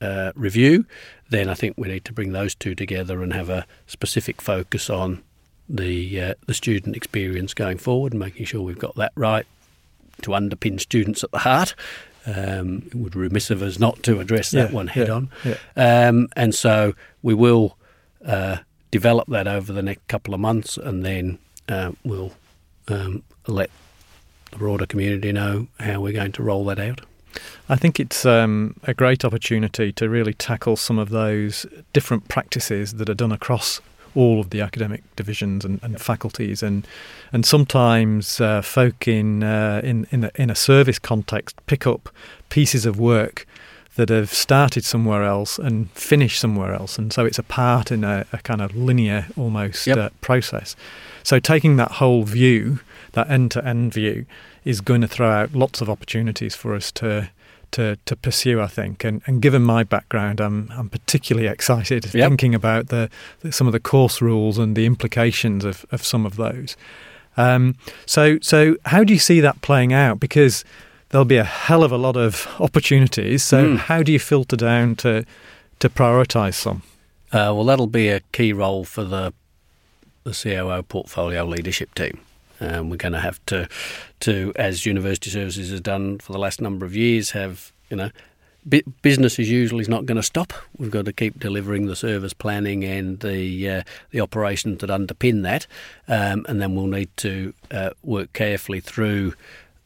uh, 0.00 0.32
review, 0.34 0.86
then 1.28 1.48
I 1.48 1.54
think 1.54 1.76
we 1.76 1.88
need 1.88 2.04
to 2.06 2.12
bring 2.12 2.32
those 2.32 2.54
two 2.54 2.74
together 2.74 3.22
and 3.22 3.32
have 3.32 3.50
a 3.50 3.66
specific 3.86 4.40
focus 4.40 4.88
on 4.88 5.22
the 5.68 6.20
uh, 6.20 6.34
the 6.46 6.54
student 6.54 6.94
experience 6.94 7.52
going 7.52 7.78
forward 7.78 8.12
and 8.12 8.20
making 8.20 8.46
sure 8.46 8.62
we've 8.62 8.78
got 8.78 8.94
that 8.94 9.10
right 9.16 9.46
to 10.22 10.30
underpin 10.30 10.80
students 10.80 11.24
at 11.24 11.30
the 11.32 11.38
heart. 11.38 11.74
Um, 12.24 12.84
it 12.86 12.94
would 12.94 13.12
be 13.12 13.18
remiss 13.20 13.50
of 13.50 13.62
us 13.62 13.78
not 13.78 14.02
to 14.04 14.20
address 14.20 14.50
that 14.52 14.70
yeah, 14.70 14.74
one 14.74 14.88
head 14.88 15.08
yeah, 15.08 15.14
on. 15.14 15.30
Yeah. 15.44 15.56
Um, 15.76 16.28
and 16.36 16.54
so 16.54 16.94
we 17.22 17.34
will 17.34 17.76
uh, 18.24 18.58
develop 18.90 19.28
that 19.28 19.46
over 19.46 19.72
the 19.72 19.82
next 19.82 20.06
couple 20.08 20.34
of 20.34 20.40
months, 20.40 20.76
and 20.76 21.04
then 21.04 21.38
uh, 21.68 21.92
we'll 22.04 22.32
um, 22.88 23.22
let 23.46 23.70
the 24.50 24.58
broader 24.58 24.86
community 24.86 25.32
know 25.32 25.68
how 25.80 26.00
we're 26.00 26.12
going 26.12 26.32
to 26.32 26.42
roll 26.42 26.64
that 26.66 26.78
out. 26.78 27.00
I 27.68 27.76
think 27.76 28.00
it's 28.00 28.24
um, 28.24 28.76
a 28.84 28.94
great 28.94 29.24
opportunity 29.24 29.92
to 29.92 30.08
really 30.08 30.32
tackle 30.32 30.76
some 30.76 30.98
of 30.98 31.10
those 31.10 31.66
different 31.92 32.28
practices 32.28 32.94
that 32.94 33.10
are 33.10 33.14
done 33.14 33.32
across 33.32 33.80
all 34.14 34.40
of 34.40 34.48
the 34.50 34.62
academic 34.62 35.02
divisions 35.14 35.64
and, 35.64 35.78
and 35.82 36.00
faculties, 36.00 36.62
and 36.62 36.86
and 37.32 37.44
sometimes 37.44 38.40
uh, 38.40 38.62
folk 38.62 39.06
in 39.06 39.42
uh, 39.42 39.82
in 39.84 40.06
in 40.10 40.30
in 40.36 40.48
a 40.48 40.54
service 40.54 40.98
context 40.98 41.54
pick 41.66 41.86
up 41.86 42.08
pieces 42.48 42.86
of 42.86 42.98
work 42.98 43.46
that 43.96 44.08
have 44.10 44.32
started 44.32 44.84
somewhere 44.84 45.24
else 45.24 45.58
and 45.58 45.90
finished 45.90 46.40
somewhere 46.40 46.72
else. 46.72 46.98
And 46.98 47.12
so 47.12 47.24
it's 47.24 47.38
a 47.38 47.42
part 47.42 47.90
in 47.90 48.04
a, 48.04 48.24
a 48.32 48.38
kind 48.38 48.60
of 48.60 48.76
linear 48.76 49.26
almost 49.36 49.86
yep. 49.86 49.98
uh, 49.98 50.08
process. 50.20 50.76
So 51.22 51.40
taking 51.40 51.76
that 51.76 51.92
whole 51.92 52.22
view, 52.22 52.80
that 53.12 53.28
end 53.28 53.50
to 53.52 53.64
end 53.66 53.94
view, 53.94 54.26
is 54.64 54.80
going 54.80 55.00
to 55.00 55.08
throw 55.08 55.30
out 55.30 55.54
lots 55.54 55.80
of 55.80 55.90
opportunities 55.90 56.54
for 56.54 56.74
us 56.74 56.92
to. 56.92 57.30
To, 57.72 57.96
to 58.06 58.16
pursue, 58.16 58.60
I 58.62 58.68
think, 58.68 59.04
and, 59.04 59.22
and 59.26 59.42
given 59.42 59.60
my 59.60 59.82
background, 59.82 60.40
I'm 60.40 60.70
I'm 60.78 60.88
particularly 60.88 61.48
excited 61.48 62.04
yep. 62.14 62.28
thinking 62.28 62.54
about 62.54 62.88
the, 62.88 63.10
the, 63.40 63.50
some 63.50 63.66
of 63.66 63.72
the 63.72 63.80
course 63.80 64.22
rules 64.22 64.56
and 64.56 64.76
the 64.76 64.86
implications 64.86 65.64
of, 65.64 65.84
of 65.90 66.02
some 66.02 66.24
of 66.24 66.36
those. 66.36 66.76
Um, 67.36 67.74
so 68.06 68.38
so 68.40 68.76
how 68.86 69.04
do 69.04 69.12
you 69.12 69.18
see 69.18 69.40
that 69.40 69.60
playing 69.62 69.92
out? 69.92 70.20
Because 70.20 70.64
there'll 71.10 71.24
be 71.24 71.36
a 71.36 71.44
hell 71.44 71.82
of 71.84 71.92
a 71.92 71.96
lot 71.96 72.16
of 72.16 72.46
opportunities. 72.60 73.42
So, 73.42 73.64
mm. 73.64 73.78
how 73.78 74.02
do 74.02 74.12
you 74.12 74.18
filter 74.18 74.56
down 74.56 74.96
to 74.96 75.24
to 75.78 75.88
prioritise 75.88 76.54
some? 76.54 76.82
Uh, 77.32 77.52
well, 77.54 77.64
that'll 77.64 77.86
be 77.86 78.08
a 78.08 78.20
key 78.32 78.52
role 78.52 78.84
for 78.84 79.04
the 79.04 79.32
the 80.24 80.32
COO 80.32 80.82
portfolio 80.82 81.44
leadership 81.44 81.94
team. 81.94 82.18
Um, 82.60 82.90
we're 82.90 82.96
going 82.96 83.12
to 83.12 83.20
have 83.20 83.44
to, 83.46 83.68
to 84.20 84.52
as 84.56 84.86
University 84.86 85.30
Services 85.30 85.70
has 85.70 85.80
done 85.80 86.18
for 86.18 86.32
the 86.32 86.38
last 86.38 86.60
number 86.60 86.86
of 86.86 86.96
years, 86.96 87.32
have 87.32 87.70
you 87.90 87.96
know, 87.96 88.10
business 89.02 89.38
as 89.38 89.48
usual 89.48 89.78
is 89.78 89.88
not 89.88 90.06
going 90.06 90.16
to 90.16 90.22
stop. 90.22 90.52
We've 90.78 90.90
got 90.90 91.04
to 91.04 91.12
keep 91.12 91.38
delivering 91.38 91.86
the 91.86 91.94
service 91.94 92.32
planning 92.32 92.84
and 92.84 93.20
the 93.20 93.70
uh, 93.70 93.82
the 94.10 94.20
operations 94.20 94.78
that 94.78 94.90
underpin 94.90 95.42
that, 95.42 95.66
um, 96.08 96.44
and 96.48 96.60
then 96.60 96.74
we'll 96.74 96.86
need 96.86 97.10
to 97.18 97.54
uh, 97.70 97.90
work 98.02 98.32
carefully 98.32 98.80
through 98.80 99.34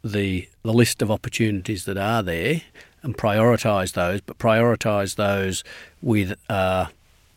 the 0.03 0.48
the 0.62 0.72
list 0.72 1.03
of 1.03 1.11
opportunities 1.11 1.84
that 1.84 1.96
are 1.96 2.22
there 2.22 2.62
and 3.03 3.16
prioritise 3.16 3.92
those, 3.92 4.20
but 4.20 4.38
prioritise 4.38 5.16
those 5.16 5.64
with 6.03 6.34
our 6.48 6.90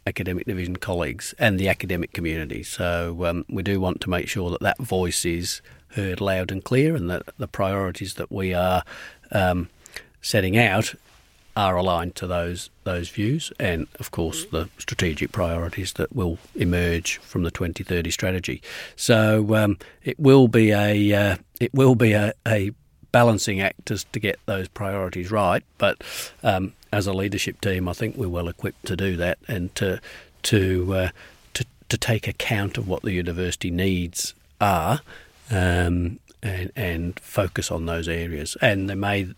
academic 0.05 0.45
division 0.45 0.75
colleagues 0.75 1.33
and 1.39 1.59
the 1.59 1.69
academic 1.69 2.11
community. 2.11 2.63
So 2.63 3.25
um, 3.25 3.45
we 3.49 3.63
do 3.63 3.79
want 3.79 4.01
to 4.01 4.09
make 4.09 4.27
sure 4.27 4.49
that 4.51 4.59
that 4.59 4.77
voice 4.77 5.23
is 5.23 5.61
heard 5.95 6.19
loud 6.19 6.51
and 6.51 6.63
clear, 6.63 6.95
and 6.95 7.09
that 7.09 7.23
the 7.37 7.47
priorities 7.47 8.15
that 8.15 8.31
we 8.31 8.53
are 8.53 8.83
um, 9.31 9.69
setting 10.21 10.57
out 10.57 10.95
are 11.55 11.75
aligned 11.75 12.15
to 12.15 12.27
those 12.27 12.69
those 12.83 13.09
views, 13.09 13.51
and 13.59 13.87
of 13.99 14.11
course 14.11 14.45
the 14.45 14.69
strategic 14.77 15.31
priorities 15.31 15.93
that 15.93 16.15
will 16.15 16.37
emerge 16.55 17.17
from 17.19 17.43
the 17.43 17.51
2030 17.51 18.09
strategy. 18.11 18.61
So 18.95 19.55
um, 19.55 19.77
it 20.03 20.19
will 20.19 20.47
be 20.47 20.71
a 20.71 21.13
uh, 21.13 21.37
it 21.59 21.73
will 21.73 21.95
be 21.95 22.13
a, 22.13 22.33
a 22.47 22.71
balancing 23.11 23.61
act 23.61 23.91
as 23.91 24.03
to 24.05 24.19
get 24.19 24.39
those 24.45 24.67
priorities 24.67 25.31
right. 25.31 25.63
But 25.77 26.01
um, 26.43 26.73
as 26.91 27.07
a 27.07 27.13
leadership 27.13 27.61
team, 27.61 27.87
I 27.87 27.93
think 27.93 28.17
we're 28.17 28.29
well 28.29 28.47
equipped 28.47 28.85
to 28.87 28.95
do 28.95 29.15
that 29.17 29.37
and 29.47 29.73
to 29.75 30.01
to 30.43 30.93
uh, 30.93 31.09
to, 31.53 31.65
to 31.89 31.97
take 31.97 32.27
account 32.27 32.77
of 32.77 32.87
what 32.87 33.03
the 33.03 33.11
university 33.11 33.71
needs 33.71 34.33
are. 34.59 35.01
Um, 35.51 36.19
and, 36.41 36.71
and 36.75 37.19
focus 37.21 37.71
on 37.71 37.85
those 37.85 38.09
areas, 38.09 38.57
and 38.61 38.89
they 38.89 38.95
may, 38.95 39.29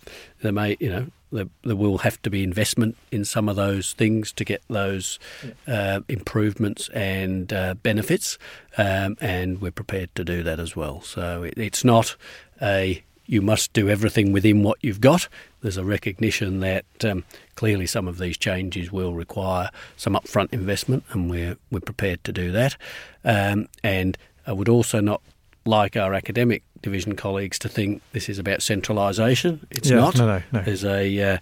they 0.41 0.49
may, 0.49 0.75
you 0.79 0.89
know, 0.89 1.07
there, 1.35 1.49
there, 1.63 1.75
will 1.75 1.99
have 1.99 2.21
to 2.23 2.29
be 2.29 2.43
investment 2.43 2.97
in 3.11 3.25
some 3.25 3.47
of 3.47 3.55
those 3.55 3.93
things 3.93 4.31
to 4.33 4.43
get 4.43 4.63
those 4.69 5.19
uh, 5.67 5.99
improvements 6.07 6.89
and 6.89 7.51
uh, 7.53 7.75
benefits, 7.75 8.37
um, 8.77 9.17
and 9.21 9.61
we're 9.61 9.71
prepared 9.71 10.13
to 10.15 10.23
do 10.23 10.41
that 10.43 10.59
as 10.59 10.75
well. 10.75 11.01
So 11.01 11.43
it, 11.43 11.53
it's 11.57 11.83
not 11.83 12.15
a 12.61 13.03
you 13.27 13.41
must 13.41 13.73
do 13.73 13.89
everything 13.89 14.31
within 14.31 14.61
what 14.61 14.77
you've 14.81 15.01
got. 15.01 15.27
There's 15.61 15.77
a 15.77 15.83
recognition 15.83 16.59
that 16.59 16.85
um, 17.03 17.23
clearly 17.55 17.87
some 17.87 18.07
of 18.07 18.19
these 18.19 18.37
changes 18.37 18.91
will 18.91 19.13
require 19.13 19.71
some 19.97 20.13
upfront 20.13 20.53
investment, 20.53 21.03
and 21.09 21.29
we're 21.29 21.57
we're 21.71 21.79
prepared 21.79 22.23
to 22.25 22.31
do 22.31 22.51
that. 22.51 22.77
Um, 23.23 23.67
and 23.83 24.17
I 24.45 24.53
would 24.53 24.69
also 24.69 24.99
not 24.99 25.21
like 25.65 25.97
our 25.97 26.13
academic 26.13 26.63
division 26.85 27.15
colleagues 27.15 27.59
to 27.59 27.67
think 27.67 28.01
this 28.13 28.29
is 28.29 28.39
about 28.39 28.61
centralisation. 28.61 29.67
It's 29.71 29.89
yeah, 29.89 29.97
not. 29.97 30.17
No, 30.17 30.25
no, 30.27 30.43
no. 30.53 30.61
There's 30.61 30.85
a 30.85 31.21
uh, 31.21 31.37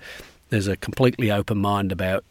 there's 0.50 0.68
a 0.68 0.76
completely 0.76 1.32
open 1.32 1.60
mind 1.60 1.91
about 1.91 2.24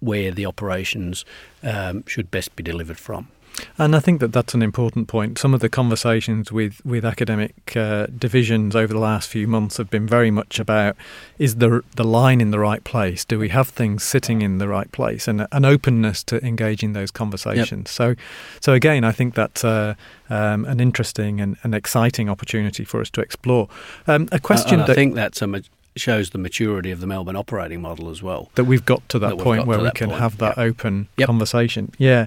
where 0.00 0.30
the 0.30 0.46
operations 0.46 1.24
um, 1.64 2.04
should 2.06 2.30
best 2.30 2.54
be 2.54 2.62
delivered 2.62 2.98
from. 2.98 3.28
And 3.76 3.94
I 3.94 4.00
think 4.00 4.20
that 4.20 4.32
that's 4.32 4.54
an 4.54 4.62
important 4.62 5.08
point. 5.08 5.38
Some 5.38 5.54
of 5.54 5.60
the 5.60 5.68
conversations 5.68 6.52
with 6.52 6.84
with 6.84 7.04
academic 7.04 7.76
uh, 7.76 8.06
divisions 8.06 8.74
over 8.74 8.92
the 8.92 8.98
last 8.98 9.28
few 9.28 9.46
months 9.46 9.76
have 9.76 9.90
been 9.90 10.06
very 10.06 10.30
much 10.30 10.58
about 10.58 10.96
is 11.38 11.56
the 11.56 11.82
the 11.96 12.04
line 12.04 12.40
in 12.40 12.50
the 12.50 12.58
right 12.58 12.82
place? 12.84 13.24
Do 13.24 13.38
we 13.38 13.48
have 13.50 13.68
things 13.68 14.02
sitting 14.02 14.42
in 14.42 14.58
the 14.58 14.68
right 14.68 14.90
place? 14.92 15.28
And 15.28 15.46
an 15.52 15.64
openness 15.64 16.22
to 16.24 16.44
engaging 16.44 16.92
those 16.92 17.10
conversations. 17.10 17.70
Yep. 17.70 17.88
So, 17.88 18.14
so 18.60 18.72
again, 18.72 19.04
I 19.04 19.12
think 19.12 19.34
that's 19.34 19.64
uh, 19.64 19.94
um, 20.30 20.64
an 20.64 20.80
interesting 20.80 21.40
and 21.40 21.56
an 21.62 21.74
exciting 21.74 22.28
opportunity 22.28 22.84
for 22.84 23.00
us 23.00 23.10
to 23.10 23.20
explore. 23.20 23.68
Um, 24.06 24.28
a 24.32 24.38
question. 24.38 24.80
I, 24.80 24.86
I 24.86 24.94
think 24.94 25.14
that's 25.14 25.42
a 25.42 25.62
shows 25.98 26.30
the 26.30 26.38
maturity 26.38 26.90
of 26.90 27.00
the 27.00 27.06
Melbourne 27.06 27.36
operating 27.36 27.80
model 27.80 28.10
as 28.10 28.22
well. 28.22 28.50
That 28.54 28.64
we've 28.64 28.84
got 28.84 29.08
to 29.10 29.18
that, 29.18 29.36
that 29.36 29.44
point 29.44 29.66
where 29.66 29.80
we 29.80 29.90
can 29.90 30.08
point. 30.08 30.20
have 30.20 30.38
that 30.38 30.56
yep. 30.56 30.58
open 30.58 31.08
yep. 31.16 31.26
conversation. 31.26 31.92
Yeah. 31.98 32.26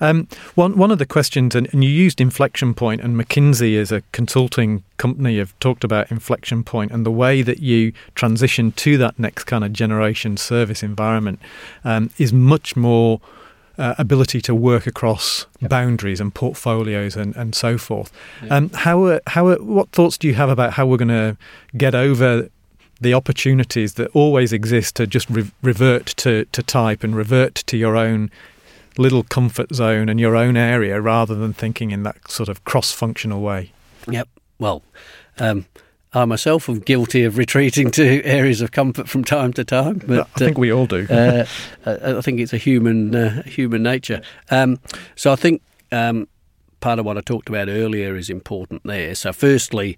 Um, 0.00 0.28
one 0.54 0.76
one 0.76 0.90
of 0.90 0.98
the 0.98 1.06
questions, 1.06 1.54
and, 1.54 1.68
and, 1.72 1.84
you 1.84 1.90
used 1.90 2.20
inflection 2.20 2.74
point, 2.74 3.02
and 3.02 3.16
McKinsey 3.16 3.72
is 3.72 3.92
a 3.92 4.02
consulting 4.12 4.82
company 4.96 5.34
You've 5.34 5.58
talked 5.60 5.84
about 5.84 6.10
inflection 6.10 6.62
point 6.62 6.90
and 6.90 7.06
the 7.06 7.10
way 7.10 7.42
that 7.42 7.60
you 7.60 7.92
transition 8.14 8.72
to 8.72 8.98
that 8.98 9.18
next 9.18 9.44
kind 9.44 9.64
of 9.64 9.72
generation 9.72 10.36
service 10.36 10.82
environment 10.82 11.40
um, 11.84 12.10
is 12.18 12.32
much 12.32 12.76
more. 12.76 13.20
Uh, 13.78 13.94
ability 13.96 14.42
to 14.42 14.54
work 14.54 14.86
across 14.86 15.46
yep. 15.58 15.70
boundaries 15.70 16.20
and 16.20 16.34
portfolios 16.34 17.16
and, 17.16 17.34
and 17.34 17.54
so 17.54 17.78
forth. 17.78 18.12
Um, 18.50 18.68
how 18.74 19.20
how 19.26 19.54
what 19.56 19.88
thoughts 19.92 20.18
do 20.18 20.28
you 20.28 20.34
have 20.34 20.50
about 20.50 20.74
how 20.74 20.84
we're 20.84 20.98
going 20.98 21.08
to 21.08 21.38
get 21.74 21.94
over 21.94 22.50
the 23.00 23.14
opportunities 23.14 23.94
that 23.94 24.08
always 24.08 24.52
exist 24.52 24.96
to 24.96 25.06
just 25.06 25.28
re- 25.30 25.50
revert 25.62 26.06
to, 26.06 26.44
to 26.46 26.62
type 26.62 27.02
and 27.02 27.16
revert 27.16 27.54
to 27.54 27.76
your 27.76 27.96
own 27.96 28.30
little 28.98 29.22
comfort 29.22 29.74
zone 29.74 30.08
and 30.08 30.20
your 30.20 30.36
own 30.36 30.56
area 30.56 31.00
rather 31.00 31.34
than 31.34 31.52
thinking 31.52 31.90
in 31.90 32.02
that 32.02 32.30
sort 32.30 32.48
of 32.48 32.64
cross 32.64 32.92
functional 32.92 33.40
way. 33.40 33.72
Yep. 34.08 34.28
Well, 34.58 34.82
um, 35.38 35.64
I 36.12 36.24
myself 36.24 36.68
am 36.68 36.80
guilty 36.80 37.24
of 37.24 37.38
retreating 37.38 37.90
to 37.92 38.22
areas 38.24 38.60
of 38.60 38.72
comfort 38.72 39.08
from 39.08 39.24
time 39.24 39.52
to 39.54 39.64
time. 39.64 40.02
But, 40.06 40.28
I 40.34 40.38
think 40.38 40.58
uh, 40.58 40.60
we 40.60 40.72
all 40.72 40.86
do. 40.86 41.06
uh, 41.08 41.46
I 41.86 42.20
think 42.20 42.40
it's 42.40 42.52
a 42.52 42.58
human 42.58 43.14
uh, 43.14 43.42
human 43.44 43.82
nature. 43.82 44.20
Um, 44.50 44.80
so 45.14 45.32
I 45.32 45.36
think 45.36 45.62
um, 45.92 46.28
part 46.80 46.98
of 46.98 47.04
what 47.04 47.16
I 47.16 47.20
talked 47.20 47.48
about 47.48 47.68
earlier 47.68 48.16
is 48.16 48.28
important 48.28 48.82
there. 48.84 49.14
So 49.14 49.32
firstly, 49.32 49.96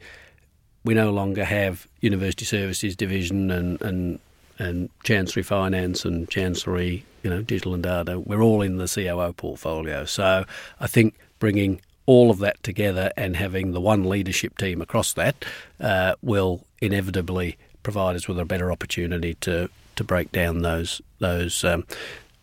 we 0.85 0.95
no 0.95 1.11
longer 1.11 1.45
have 1.45 1.87
University 2.01 2.45
Services 2.45 2.97
Division 2.97 3.51
and, 3.51 3.81
and 3.83 4.19
and 4.59 4.91
Chancery 5.03 5.43
Finance 5.43 6.05
and 6.05 6.29
Chancery, 6.29 7.05
you 7.23 7.31
know, 7.31 7.43
Digital 7.43 7.75
and 7.75 7.83
Data. 7.83 8.21
We're 8.21 8.43
all 8.43 8.63
in 8.63 8.77
the 8.77 8.87
COO 8.87 9.33
portfolio. 9.33 10.05
So 10.05 10.45
I 10.79 10.87
think 10.87 11.15
bringing 11.39 11.81
all 12.07 12.31
of 12.31 12.39
that 12.39 12.63
together 12.63 13.11
and 13.17 13.37
having 13.37 13.73
the 13.73 13.81
one 13.81 14.05
leadership 14.05 14.59
team 14.59 14.81
across 14.81 15.13
that 15.15 15.45
uh, 15.81 16.15
will 16.23 16.65
inevitably 16.81 17.57
provide 17.83 18.15
us 18.15 18.29
with 18.29 18.39
a 18.39 18.45
better 18.45 18.71
opportunity 18.71 19.35
to 19.35 19.69
to 19.97 20.05
break 20.05 20.33
down 20.33 20.63
those 20.63 21.03
those 21.19 21.65
um, 21.65 21.85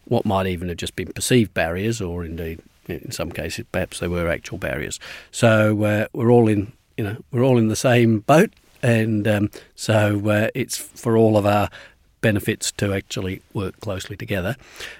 what 0.05 0.25
might 0.25 0.47
even 0.47 0.67
have 0.69 0.77
just 0.77 0.95
been 0.95 1.11
perceived 1.11 1.53
barriers, 1.53 2.01
or 2.01 2.25
indeed 2.25 2.59
in 2.87 3.11
some 3.11 3.31
cases 3.31 3.65
perhaps 3.71 3.99
they 3.99 4.07
were 4.07 4.27
actual 4.27 4.57
barriers. 4.57 4.99
So 5.31 5.83
uh, 5.83 6.07
we're 6.13 6.31
all 6.31 6.47
in 6.47 6.71
you 7.00 7.06
know 7.06 7.16
we're 7.32 7.45
all 7.45 7.58
in 7.58 7.70
the 7.70 7.78
same 7.78 8.20
boat, 8.20 8.52
and 8.84 9.26
um, 9.26 9.50
so 9.74 10.22
uh, 10.30 10.50
it's 10.54 10.76
for 10.76 11.16
all 11.16 11.38
of 11.38 11.45
our 11.45 11.70
benefits 12.20 12.74
to 12.74 12.93
actually 12.93 13.41
work 13.54 13.80
closely 13.80 14.18
together. 14.18 14.58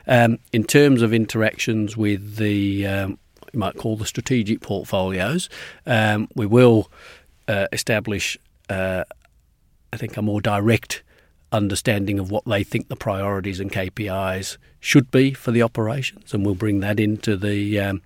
Um, 0.08 0.40
in 0.54 0.64
terms 0.64 1.02
of 1.02 1.14
interactions 1.14 1.98
with 1.98 2.38
the 2.38 2.88
um, 2.88 3.20
you 3.52 3.60
might 3.60 3.76
call 3.76 3.98
the 3.98 4.06
strategic 4.06 4.62
portfolios, 4.62 5.50
um, 5.86 6.30
we 6.36 6.46
will 6.46 6.90
uh, 7.50 7.68
establish, 7.74 8.38
uh, 8.70 9.04
I 9.92 9.98
think, 9.98 10.16
a 10.16 10.22
more 10.22 10.40
direct 10.40 11.04
understanding 11.52 12.18
of 12.18 12.32
what 12.32 12.46
they 12.46 12.64
think 12.64 12.88
the 12.88 12.96
priorities 12.96 13.60
and 13.60 13.74
KPIs 13.74 14.56
should 14.80 15.12
be 15.12 15.34
for 15.34 15.52
the 15.52 15.64
operations, 15.64 16.34
and 16.34 16.46
we'll 16.46 16.56
bring 16.56 16.80
that 16.80 16.98
into 16.98 17.36
the 17.36 17.78
um, 17.78 18.02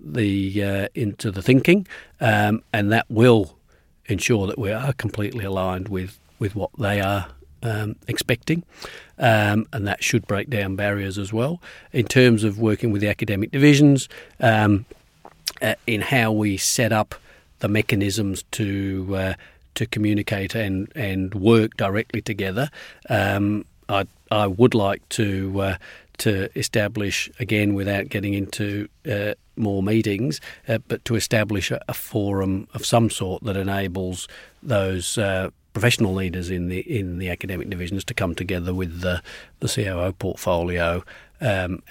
the 0.00 0.62
uh, 0.62 0.88
into 0.94 1.30
the 1.30 1.42
thinking, 1.42 1.86
um, 2.20 2.62
and 2.72 2.92
that 2.92 3.06
will 3.08 3.56
ensure 4.06 4.46
that 4.46 4.58
we 4.58 4.70
are 4.72 4.92
completely 4.92 5.44
aligned 5.44 5.88
with 5.88 6.18
with 6.38 6.54
what 6.54 6.70
they 6.78 7.00
are 7.00 7.28
um, 7.62 7.96
expecting, 8.06 8.62
um, 9.18 9.66
and 9.72 9.86
that 9.86 10.02
should 10.02 10.26
break 10.26 10.50
down 10.50 10.76
barriers 10.76 11.18
as 11.18 11.32
well. 11.32 11.60
In 11.92 12.06
terms 12.06 12.44
of 12.44 12.58
working 12.58 12.92
with 12.92 13.00
the 13.00 13.08
academic 13.08 13.50
divisions, 13.50 14.08
um, 14.40 14.84
uh, 15.62 15.74
in 15.86 16.00
how 16.00 16.32
we 16.32 16.56
set 16.56 16.92
up 16.92 17.14
the 17.60 17.68
mechanisms 17.68 18.44
to 18.52 19.16
uh, 19.16 19.34
to 19.74 19.86
communicate 19.86 20.54
and 20.54 20.92
and 20.94 21.34
work 21.34 21.76
directly 21.76 22.20
together, 22.20 22.70
um, 23.08 23.64
I 23.88 24.06
I 24.30 24.46
would 24.46 24.74
like 24.74 25.08
to 25.10 25.60
uh, 25.60 25.76
to 26.18 26.48
establish 26.58 27.30
again 27.38 27.74
without 27.74 28.08
getting 28.08 28.34
into 28.34 28.88
uh, 29.10 29.34
more 29.56 29.82
meetings, 29.82 30.40
uh, 30.68 30.78
but 30.88 31.04
to 31.04 31.14
establish 31.14 31.70
a, 31.70 31.80
a, 31.88 31.94
forum 31.94 32.68
of 32.74 32.84
some 32.84 33.10
sort 33.10 33.42
that 33.44 33.56
enables 33.56 34.28
those 34.62 35.18
uh, 35.18 35.50
professional 35.72 36.14
leaders 36.14 36.50
in 36.50 36.68
the 36.68 36.80
in 36.80 37.18
the 37.18 37.28
academic 37.28 37.68
divisions 37.68 38.02
to 38.04 38.14
come 38.14 38.34
together 38.34 38.72
with 38.72 39.00
the 39.00 39.22
the 39.60 39.68
COO 39.68 40.12
portfolio. 40.12 41.04
Um, 41.38 41.82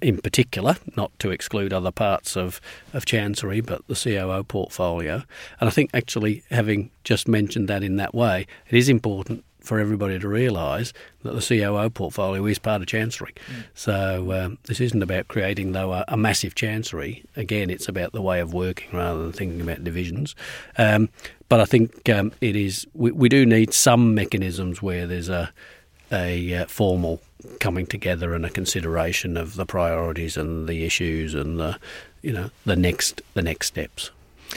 in 0.00 0.16
particular, 0.22 0.76
not 0.96 1.10
to 1.18 1.30
exclude 1.30 1.74
other 1.74 1.90
parts 1.90 2.38
of, 2.38 2.58
of 2.94 3.04
Chancery, 3.04 3.60
but 3.60 3.86
the 3.86 3.94
COO 3.94 4.42
portfolio. 4.44 5.24
And 5.60 5.68
I 5.68 5.70
think 5.70 5.90
actually, 5.92 6.42
having 6.50 6.90
just 7.04 7.28
mentioned 7.28 7.68
that 7.68 7.82
in 7.82 7.96
that 7.96 8.14
way, 8.14 8.46
it 8.70 8.74
is 8.74 8.88
important 8.88 9.44
for 9.62 9.78
everybody 9.78 10.18
to 10.18 10.28
realise 10.28 10.92
that 11.22 11.34
the 11.34 11.40
COO 11.40 11.90
portfolio 11.90 12.44
is 12.46 12.58
part 12.58 12.82
of 12.82 12.88
Chancery. 12.88 13.34
Mm. 13.48 13.64
So 13.74 14.32
um, 14.32 14.58
this 14.64 14.80
isn't 14.80 15.02
about 15.02 15.28
creating, 15.28 15.72
though, 15.72 15.92
a, 15.92 16.04
a, 16.08 16.16
massive 16.16 16.54
Chancery. 16.54 17.24
Again, 17.36 17.70
it's 17.70 17.88
about 17.88 18.12
the 18.12 18.22
way 18.22 18.40
of 18.40 18.52
working 18.52 18.88
rather 18.92 19.22
than 19.22 19.32
thinking 19.32 19.60
about 19.60 19.84
divisions. 19.84 20.34
Um, 20.78 21.08
but 21.48 21.60
I 21.60 21.64
think 21.64 22.08
um, 22.08 22.32
it 22.40 22.56
is. 22.56 22.86
We, 22.94 23.12
we, 23.12 23.28
do 23.28 23.44
need 23.44 23.74
some 23.74 24.14
mechanisms 24.14 24.80
where 24.80 25.06
there's 25.06 25.28
a 25.28 25.52
a 26.10 26.54
uh, 26.54 26.66
formal 26.66 27.20
coming 27.60 27.86
together 27.86 28.34
and 28.34 28.44
a 28.44 28.50
consideration 28.50 29.36
of 29.36 29.56
the 29.56 29.66
priorities 29.66 30.36
and 30.36 30.68
the 30.68 30.84
issues 30.84 31.34
and 31.34 31.58
the 31.58 31.78
you 32.22 32.32
know 32.32 32.50
the 32.64 32.76
next 32.76 33.22
the 33.34 33.42
next 33.42 33.66
steps. 33.68 34.10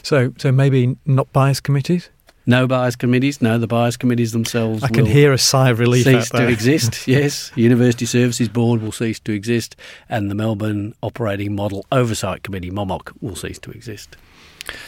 So 0.03 0.33
so 0.37 0.51
maybe 0.51 0.97
not 1.05 1.31
bias 1.33 1.59
committees. 1.59 2.09
No 2.45 2.67
buyers 2.67 2.95
committees. 2.95 3.41
No, 3.41 3.57
the 3.57 3.67
buyers 3.67 3.97
committees 3.97 4.31
themselves. 4.31 4.83
I 4.83 4.89
can 4.89 5.05
hear 5.05 5.33
a 5.33 5.37
sigh 5.37 5.69
of 5.71 5.79
relief. 5.79 6.05
Cease 6.05 6.29
to 6.29 6.47
exist. 6.47 7.07
yes, 7.07 7.51
University 7.55 8.05
Services 8.05 8.49
Board 8.49 8.81
will 8.81 8.91
cease 8.91 9.19
to 9.21 9.31
exist, 9.31 9.75
and 10.09 10.29
the 10.29 10.35
Melbourne 10.35 10.93
Operating 11.01 11.55
Model 11.55 11.85
Oversight 11.91 12.43
Committee 12.43 12.71
(MOMOC) 12.71 13.11
will 13.21 13.35
cease 13.35 13.59
to 13.59 13.71
exist. 13.71 14.15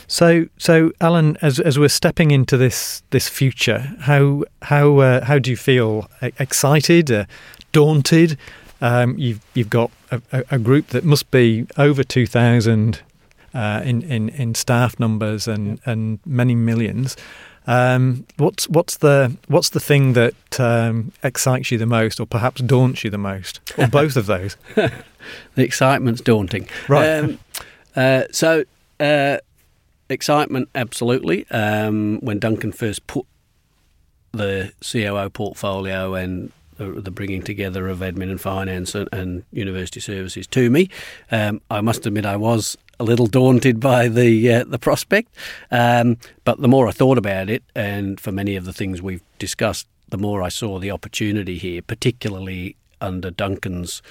So, 0.08 0.46
so 0.58 0.92
Allan, 1.02 1.38
as 1.42 1.60
as 1.60 1.78
we're 1.80 1.90
stepping 1.90 2.32
into 2.32 2.58
this 2.58 3.04
this 3.10 3.28
future, 3.28 3.96
how 4.02 4.44
how 4.64 4.98
uh, 5.00 5.26
how 5.26 5.40
do 5.40 5.50
you 5.50 5.58
feel? 5.58 6.10
Excited, 6.22 7.12
uh, 7.12 7.26
daunted? 7.72 8.38
Um, 8.82 9.18
you've 9.18 9.42
you've 9.56 9.70
got 9.70 9.90
a, 10.12 10.22
a, 10.52 10.60
group 10.60 10.88
that 10.88 11.04
must 11.04 11.32
be 11.32 11.66
over 11.78 12.04
two 12.04 12.28
thousand 12.28 13.02
uh, 13.54 13.82
in, 13.84 14.02
in 14.04 14.30
in 14.30 14.56
staff 14.56 15.00
numbers 15.00 15.48
and 15.48 15.80
and 15.86 16.20
many 16.26 16.56
millions. 16.56 17.16
Um, 17.68 18.26
what's 18.38 18.70
what's 18.70 18.98
the 18.98 19.36
what's 19.50 19.70
the 19.70 19.82
thing 19.82 20.14
that 20.14 20.60
um, 20.60 21.12
excites 21.22 21.70
you 21.70 21.78
the 21.78 21.86
most, 21.86 22.20
or 22.20 22.26
perhaps 22.26 22.62
daunts 22.62 23.04
you 23.04 23.10
the 23.10 23.18
most, 23.18 23.60
or 23.78 23.88
both 23.92 24.16
of 24.16 24.26
those? 24.26 24.56
the 24.76 24.92
excitement's 25.58 26.22
daunting, 26.22 26.68
right? 26.88 27.20
Um, 27.20 27.40
uh, 27.96 28.24
so, 28.32 28.64
uh, 29.00 29.38
excitement, 30.10 30.70
absolutely. 30.76 31.46
Um, 31.50 32.20
when 32.22 32.40
Duncan 32.40 32.72
first 32.72 33.06
put 33.08 33.26
the 34.32 34.72
COO 34.82 35.30
portfolio 35.30 36.14
and 36.14 36.52
the, 36.78 37.12
bringing 37.12 37.42
together 37.42 37.88
of 37.88 38.00
admin 38.00 38.30
and 38.30 38.40
finance 38.40 38.94
and, 38.94 39.10
and 39.12 39.44
university 39.52 40.00
services 40.00 40.48
to 40.48 40.70
me, 40.70 40.90
um, 41.32 41.60
I 41.72 41.82
must 41.82 42.06
admit 42.06 42.26
I 42.26 42.38
was 42.38 42.78
a 43.00 43.04
little 43.04 43.28
daunted 43.28 43.80
by 43.80 44.08
the 44.08 44.52
uh, 44.52 44.64
the 44.66 44.80
prospect. 44.80 45.34
Um, 45.72 46.18
but 46.44 46.62
the 46.62 46.68
more 46.68 46.88
I 46.88 46.92
thought 46.92 47.18
about 47.18 47.50
it, 47.50 47.64
and 47.76 48.20
for 48.20 48.32
many 48.32 48.56
of 48.56 48.66
the 48.66 48.74
things 48.74 49.02
we've 49.02 49.24
discussed, 49.40 49.88
the 50.10 50.18
more 50.18 50.42
I 50.42 50.50
saw 50.50 50.80
the 50.80 50.92
opportunity 50.92 51.58
here, 51.58 51.82
particularly 51.82 52.76
under 53.00 53.30
Duncan's 53.30 54.02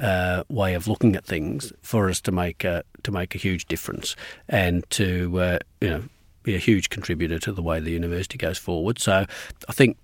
uh, 0.00 0.42
way 0.48 0.74
of 0.74 0.88
looking 0.88 1.14
at 1.14 1.24
things, 1.24 1.72
for 1.82 2.08
us 2.08 2.20
to 2.22 2.32
make 2.32 2.64
a 2.64 2.84
to 3.02 3.10
make 3.10 3.34
a 3.34 3.38
huge 3.38 3.66
difference 3.66 4.16
and 4.48 4.88
to 4.90 5.40
uh, 5.40 5.58
you 5.80 5.90
know 5.90 6.02
be 6.42 6.54
a 6.54 6.58
huge 6.58 6.90
contributor 6.90 7.38
to 7.38 7.52
the 7.52 7.62
way 7.62 7.78
the 7.78 7.92
university 7.92 8.36
goes 8.36 8.58
forward. 8.58 8.98
So 8.98 9.26
I 9.68 9.72
think 9.72 9.96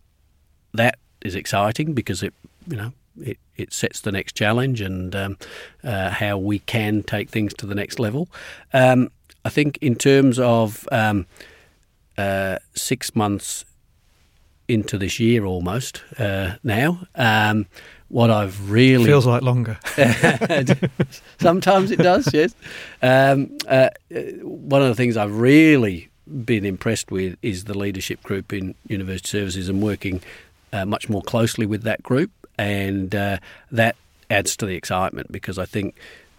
that 0.74 0.98
is 1.22 1.34
exciting 1.34 1.94
because 1.94 2.22
it 2.22 2.32
you 2.68 2.76
know 2.76 2.92
it, 3.22 3.38
it 3.56 3.72
sets 3.72 4.00
the 4.00 4.12
next 4.12 4.34
challenge 4.34 4.80
and 4.80 5.14
um, 5.14 5.36
uh, 5.84 6.10
how 6.10 6.38
we 6.38 6.60
can 6.60 7.02
take 7.02 7.30
things 7.30 7.54
to 7.54 7.66
the 7.66 7.74
next 7.74 7.98
level. 7.98 8.28
Um, 8.72 9.10
I 9.44 9.50
think 9.50 9.78
in 9.80 9.94
terms 9.94 10.38
of 10.38 10.88
um, 10.92 11.26
uh, 12.16 12.58
six 12.74 13.14
months 13.14 13.64
into 14.68 14.98
this 14.98 15.18
year 15.18 15.44
almost 15.44 16.02
uh, 16.18 16.56
now. 16.62 17.06
Um, 17.14 17.66
what 18.08 18.30
I've 18.30 18.70
really 18.70 19.04
feels 19.04 19.26
like 19.26 19.42
longer. 19.42 19.78
Sometimes 21.40 21.90
it 21.90 21.98
does, 21.98 22.32
yes. 22.32 22.54
Um, 23.02 23.56
uh, 23.66 23.90
one 24.42 24.82
of 24.82 24.88
the 24.88 24.94
things 24.94 25.16
I've 25.16 25.36
really 25.36 26.08
been 26.44 26.64
impressed 26.64 27.10
with 27.10 27.36
is 27.42 27.64
the 27.64 27.76
leadership 27.76 28.22
group 28.22 28.52
in 28.52 28.74
University 28.86 29.28
Services 29.28 29.68
and 29.68 29.82
working 29.82 30.22
uh, 30.72 30.84
much 30.84 31.08
more 31.08 31.22
closely 31.22 31.66
with 31.66 31.82
that 31.82 32.02
group, 32.02 32.30
and 32.58 33.14
uh, 33.14 33.38
that 33.70 33.96
adds 34.30 34.56
to 34.58 34.66
the 34.66 34.74
excitement 34.74 35.32
because 35.32 35.58
I 35.58 35.64
think 35.64 35.94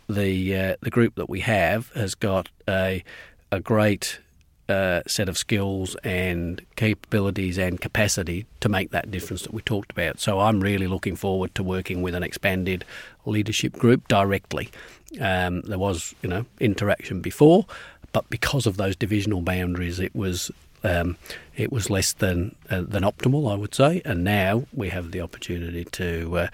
the 0.08 0.56
uh, 0.56 0.76
the 0.82 0.90
group 0.90 1.16
that 1.16 1.30
we 1.30 1.40
have 1.42 1.90
has 1.94 2.16
got 2.16 2.50
a 2.68 3.04
a 3.52 3.60
great 3.60 4.20
uh, 4.70 5.02
set 5.08 5.28
of 5.28 5.38
skills 5.38 5.96
and 6.04 6.62
capabilities 6.76 7.58
and 7.58 7.82
capacity 7.82 8.46
to 8.60 8.70
make 8.70 8.92
that 8.92 9.10
difference 9.10 9.42
that 9.42 9.54
we 9.54 9.62
talked 9.64 9.92
about. 9.92 10.20
So 10.20 10.40
I'm 10.40 10.60
really 10.60 10.86
looking 10.86 11.16
forward 11.16 11.56
to 11.56 11.64
working 11.64 12.04
with 12.04 12.14
an 12.14 12.22
expanded 12.22 12.86
leadership 13.26 13.74
group 13.74 14.08
directly. 14.08 14.70
Um, 15.20 15.62
there 15.62 15.80
was, 15.80 16.14
you 16.22 16.30
know, 16.30 16.46
interaction 16.60 17.20
before, 17.20 17.66
but 18.14 18.30
because 18.30 18.68
of 18.68 18.78
those 18.78 18.96
divisional 18.96 19.42
boundaries, 19.42 20.00
it 20.00 20.16
was 20.16 20.52
um, 20.84 21.18
it 21.56 21.72
was 21.72 21.90
less 21.90 22.14
than 22.14 22.56
uh, 22.70 22.82
than 22.82 23.04
optimal, 23.04 23.52
I 23.52 23.56
would 23.56 23.76
say. 23.76 24.02
And 24.06 24.24
now 24.24 24.66
we 24.74 24.90
have 24.90 25.12
the 25.12 25.22
opportunity 25.22 25.86
to 25.86 26.38
uh, 26.38 26.48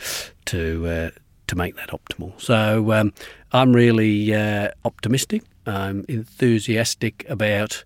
to 0.45 0.87
uh, 0.87 1.09
to 1.47 1.55
make 1.55 1.75
that 1.75 1.89
optimal. 1.89 2.39
So 2.39 2.91
um, 2.91 3.13
I'm 3.51 3.73
really 3.73 4.33
uh, 4.33 4.69
optimistic. 4.83 5.43
I'm 5.65 6.05
enthusiastic 6.07 7.25
about 7.29 7.83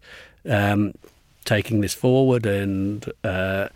um, 0.47 0.93
taking 1.45 1.81
this 1.81 1.93
forward 1.93 2.45
and 2.45 3.05
uh, 3.23 3.69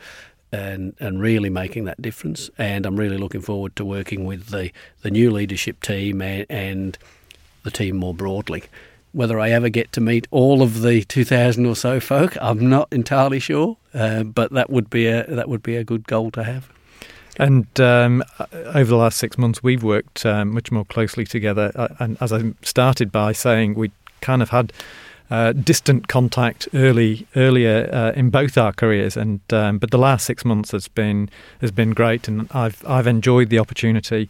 and 0.51 0.95
and 0.99 1.19
really 1.19 1.49
making 1.49 1.85
that 1.85 2.01
difference. 2.01 2.49
And 2.57 2.85
I'm 2.85 2.97
really 2.97 3.17
looking 3.17 3.41
forward 3.41 3.75
to 3.75 3.85
working 3.85 4.25
with 4.25 4.47
the 4.47 4.71
the 5.01 5.11
new 5.11 5.31
leadership 5.31 5.81
team 5.81 6.21
and, 6.21 6.45
and 6.49 6.97
the 7.63 7.71
team 7.71 7.97
more 7.97 8.13
broadly. 8.13 8.63
Whether 9.13 9.39
I 9.39 9.51
ever 9.51 9.69
get 9.69 9.91
to 9.93 10.01
meet 10.01 10.27
all 10.31 10.61
of 10.61 10.81
the 10.81 11.03
2,000 11.03 11.65
or 11.65 11.75
so 11.75 11.99
folk, 11.99 12.35
I'm 12.41 12.67
not 12.67 12.91
entirely 12.91 13.39
sure, 13.39 13.77
uh, 13.93 14.23
but 14.23 14.51
that 14.51 14.69
would 14.69 14.89
be 14.89 15.07
a 15.07 15.23
that 15.27 15.47
would 15.47 15.63
be 15.63 15.75
a 15.75 15.83
good 15.83 16.07
goal 16.07 16.31
to 16.31 16.43
have. 16.43 16.69
And 17.37 17.67
um, 17.79 18.23
over 18.51 18.85
the 18.85 18.95
last 18.95 19.17
six 19.17 19.37
months, 19.37 19.63
we've 19.63 19.83
worked 19.83 20.25
um, 20.25 20.51
much 20.53 20.71
more 20.71 20.85
closely 20.85 21.25
together. 21.25 21.71
Uh, 21.75 21.87
and 21.99 22.17
as 22.21 22.31
I 22.31 22.53
started 22.61 23.11
by 23.11 23.31
saying, 23.31 23.73
we 23.73 23.91
kind 24.21 24.41
of 24.41 24.49
had 24.49 24.71
uh, 25.31 25.51
distant 25.51 26.07
contact 26.07 26.67
early 26.73 27.25
earlier 27.35 27.89
uh, 27.91 28.11
in 28.11 28.29
both 28.29 28.57
our 28.57 28.71
careers, 28.71 29.17
and 29.17 29.41
um, 29.51 29.79
but 29.79 29.89
the 29.89 29.97
last 29.97 30.25
six 30.25 30.45
months 30.45 30.71
has 30.71 30.87
been 30.87 31.29
has 31.61 31.71
been 31.71 31.91
great, 31.91 32.27
and 32.27 32.47
I've 32.51 32.85
I've 32.87 33.07
enjoyed 33.07 33.49
the 33.49 33.57
opportunity. 33.57 34.29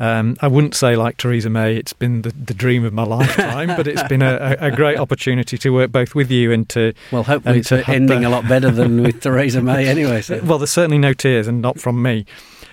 Um, 0.00 0.36
I 0.40 0.46
wouldn't 0.46 0.76
say 0.76 0.94
like 0.94 1.16
Theresa 1.16 1.50
May, 1.50 1.76
it's 1.76 1.92
been 1.92 2.22
the, 2.22 2.30
the 2.30 2.54
dream 2.54 2.84
of 2.84 2.92
my 2.92 3.02
lifetime, 3.16 3.68
but 3.68 3.88
it's 3.88 4.02
been 4.04 4.22
a, 4.22 4.56
a, 4.60 4.70
great 4.70 4.96
opportunity 4.96 5.58
to 5.58 5.70
work 5.70 5.90
both 5.90 6.14
with 6.14 6.30
you 6.30 6.52
and 6.52 6.68
to. 6.68 6.92
Well, 7.10 7.24
hopefully, 7.24 7.58
it's 7.58 7.72
ending 7.72 8.20
the, 8.20 8.28
a 8.28 8.30
lot 8.30 8.46
better 8.48 8.70
than 8.70 9.02
with 9.02 9.20
Theresa 9.22 9.60
May, 9.60 9.88
anyway. 9.88 10.22
So. 10.22 10.40
Well, 10.44 10.58
there's 10.58 10.70
certainly 10.70 10.98
no 10.98 11.14
tears, 11.14 11.48
and 11.48 11.60
not 11.60 11.80
from 11.80 12.00
me. 12.00 12.26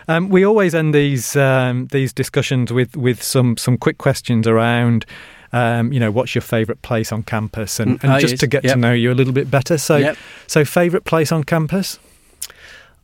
Um, 0.07 0.30
we 0.30 0.45
always 0.45 0.76
end 0.76 0.93
these 0.93 1.36
um, 1.36 1.88
these 1.88 2.13
discussions 2.13 2.71
with, 2.71 2.95
with 2.95 3.23
some 3.23 3.57
some 3.57 3.78
quick 3.78 3.97
questions 3.97 4.47
around. 4.47 5.05
Um, 5.51 5.93
you 5.93 5.99
know, 5.99 6.11
what's 6.11 6.36
your 6.36 6.41
favourite 6.41 6.82
place 6.82 7.11
on 7.11 7.23
campus, 7.23 7.80
and, 7.80 7.99
mm, 7.99 8.03
and 8.03 8.13
oh, 8.13 8.19
just 8.19 8.34
yes. 8.34 8.39
to 8.41 8.47
get 8.47 8.63
yep. 8.63 8.73
to 8.73 8.80
know 8.80 8.93
you 8.93 9.11
a 9.11 9.15
little 9.15 9.34
bit 9.34 9.49
better. 9.49 9.78
So, 9.78 9.95
yep. 9.97 10.17
so 10.47 10.65
favourite 10.65 11.05
place 11.05 11.32
on 11.32 11.43
campus? 11.43 11.97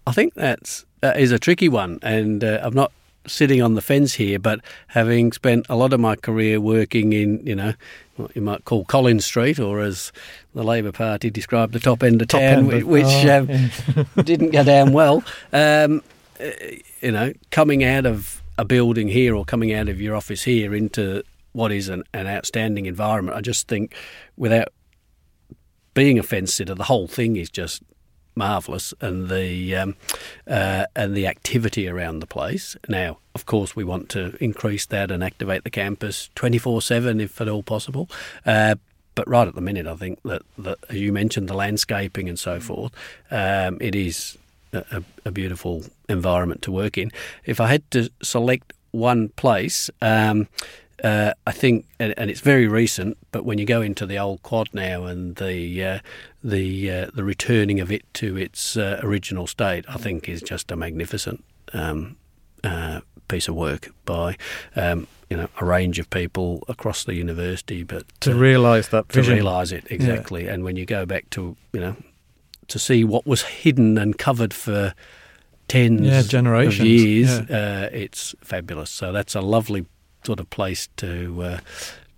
I 0.05 0.11
think 0.11 0.33
that's 0.33 0.85
that 0.99 1.19
is 1.19 1.31
a 1.31 1.39
tricky 1.39 1.69
one, 1.69 1.97
and 2.03 2.43
uh, 2.43 2.59
I'm 2.61 2.73
not 2.73 2.91
sitting 3.27 3.61
on 3.61 3.75
the 3.75 3.81
fence 3.81 4.15
here, 4.15 4.39
but 4.39 4.59
having 4.87 5.31
spent 5.31 5.65
a 5.69 5.75
lot 5.75 5.93
of 5.93 5.99
my 5.99 6.15
career 6.15 6.59
working 6.59 7.13
in, 7.13 7.45
you 7.45 7.55
know, 7.55 7.73
what 8.15 8.35
you 8.35 8.41
might 8.41 8.65
call 8.65 8.85
Collins 8.85 9.25
Street, 9.25 9.59
or 9.59 9.79
as 9.79 10.11
the 10.53 10.63
Labor 10.63 10.91
Party 10.91 11.29
described 11.29 11.73
the 11.73 11.79
top 11.79 12.03
end 12.03 12.21
of 12.21 12.27
top 12.27 12.41
town, 12.41 12.71
end 12.71 12.73
of, 12.73 12.87
which 12.87 13.05
oh, 13.05 13.39
um, 13.39 13.49
yeah. 13.49 14.03
didn't 14.23 14.51
go 14.51 14.63
down 14.63 14.93
well. 14.93 15.23
Um, 15.53 16.01
uh, 16.39 16.49
you 17.01 17.11
know, 17.11 17.33
coming 17.51 17.83
out 17.83 18.05
of 18.05 18.41
a 18.57 18.65
building 18.65 19.07
here 19.07 19.35
or 19.35 19.45
coming 19.45 19.73
out 19.73 19.89
of 19.89 20.01
your 20.01 20.15
office 20.15 20.43
here 20.43 20.73
into 20.75 21.23
what 21.53 21.71
is 21.71 21.89
an, 21.89 22.03
an 22.13 22.27
outstanding 22.27 22.85
environment, 22.85 23.37
I 23.37 23.41
just 23.41 23.67
think 23.67 23.93
without 24.37 24.69
being 25.93 26.17
a 26.17 26.23
fence 26.23 26.53
sitter, 26.53 26.75
the 26.75 26.83
whole 26.83 27.07
thing 27.07 27.35
is 27.35 27.49
just 27.49 27.83
marvelous, 28.35 28.93
and 29.01 29.29
the 29.29 29.75
um, 29.75 29.95
uh, 30.47 30.85
and 30.95 31.15
the 31.15 31.27
activity 31.27 31.87
around 31.87 32.19
the 32.19 32.27
place. 32.27 32.75
Now, 32.87 33.17
of 33.35 33.45
course, 33.45 33.75
we 33.75 33.83
want 33.83 34.09
to 34.09 34.35
increase 34.43 34.85
that 34.87 35.11
and 35.11 35.23
activate 35.23 35.63
the 35.63 35.69
campus 35.69 36.29
twenty 36.35 36.57
four 36.57 36.81
seven 36.81 37.19
if 37.21 37.39
at 37.41 37.47
all 37.47 37.63
possible. 37.63 38.09
Uh, 38.45 38.75
but 39.13 39.27
right 39.27 39.47
at 39.47 39.55
the 39.55 39.61
minute, 39.61 39.87
I 39.87 39.95
think 39.95 40.21
that, 40.23 40.41
that 40.57 40.77
as 40.89 40.95
you 40.95 41.11
mentioned, 41.11 41.49
the 41.49 41.53
landscaping 41.53 42.29
and 42.29 42.39
so 42.39 42.59
forth, 42.59 42.93
um, 43.29 43.77
it 43.81 43.93
is 43.93 44.37
a, 44.73 45.03
a, 45.25 45.31
beautiful 45.31 45.83
environment 46.07 46.61
to 46.63 46.71
work 46.71 46.97
in. 46.97 47.11
If 47.45 47.59
I 47.59 47.67
had 47.67 47.89
to 47.91 48.09
select 48.23 48.73
one 48.91 49.29
place, 49.29 49.89
um, 50.01 50.47
uh, 51.03 51.33
I 51.47 51.51
think, 51.51 51.87
and, 51.99 52.13
and, 52.17 52.29
it's 52.29 52.41
very 52.41 52.67
recent, 52.67 53.17
but 53.31 53.43
when 53.43 53.57
you 53.57 53.65
go 53.65 53.81
into 53.81 54.05
the 54.05 54.19
old 54.19 54.43
quad 54.43 54.69
now 54.73 55.05
and 55.05 55.35
the 55.35 55.83
uh, 55.83 55.99
the 56.43 56.91
uh, 56.91 57.11
the 57.13 57.23
returning 57.23 57.79
of 57.79 57.91
it 57.91 58.03
to 58.15 58.37
its 58.37 58.77
uh, 58.77 58.99
original 59.01 59.47
state, 59.47 59.85
I 59.89 59.97
think 59.97 60.29
is 60.29 60.41
just 60.41 60.71
a 60.71 60.75
magnificent 60.75 61.43
um, 61.73 62.17
uh, 62.63 63.01
piece 63.27 63.47
of 63.47 63.55
work 63.55 63.91
by 64.05 64.37
um, 64.75 65.07
you 65.29 65.37
know 65.37 65.47
a 65.59 65.65
range 65.65 65.97
of 65.97 66.09
people 66.11 66.63
across 66.67 67.03
the 67.03 67.15
university. 67.15 67.83
But 67.83 68.03
to 68.21 68.35
realise 68.35 68.89
that, 68.89 69.09
to 69.09 69.23
realise 69.23 69.71
it 69.71 69.87
exactly, 69.89 70.45
yeah. 70.45 70.53
and 70.53 70.63
when 70.63 70.75
you 70.75 70.85
go 70.85 71.07
back 71.07 71.31
to 71.31 71.57
you 71.73 71.79
know 71.79 71.95
to 72.67 72.77
see 72.77 73.03
what 73.03 73.25
was 73.25 73.41
hidden 73.41 73.97
and 73.97 74.17
covered 74.17 74.53
for 74.53 74.93
tens 75.67 76.01
yeah, 76.01 76.21
generations. 76.21 76.79
of 76.79 76.85
years, 76.85 77.39
yeah. 77.49 77.55
uh, 77.55 77.89
it's 77.91 78.35
fabulous. 78.41 78.89
So 78.89 79.11
that's 79.11 79.35
a 79.35 79.41
lovely 79.41 79.85
sort 80.23 80.39
of 80.39 80.49
place 80.49 80.89
to 80.97 81.41
uh, 81.41 81.59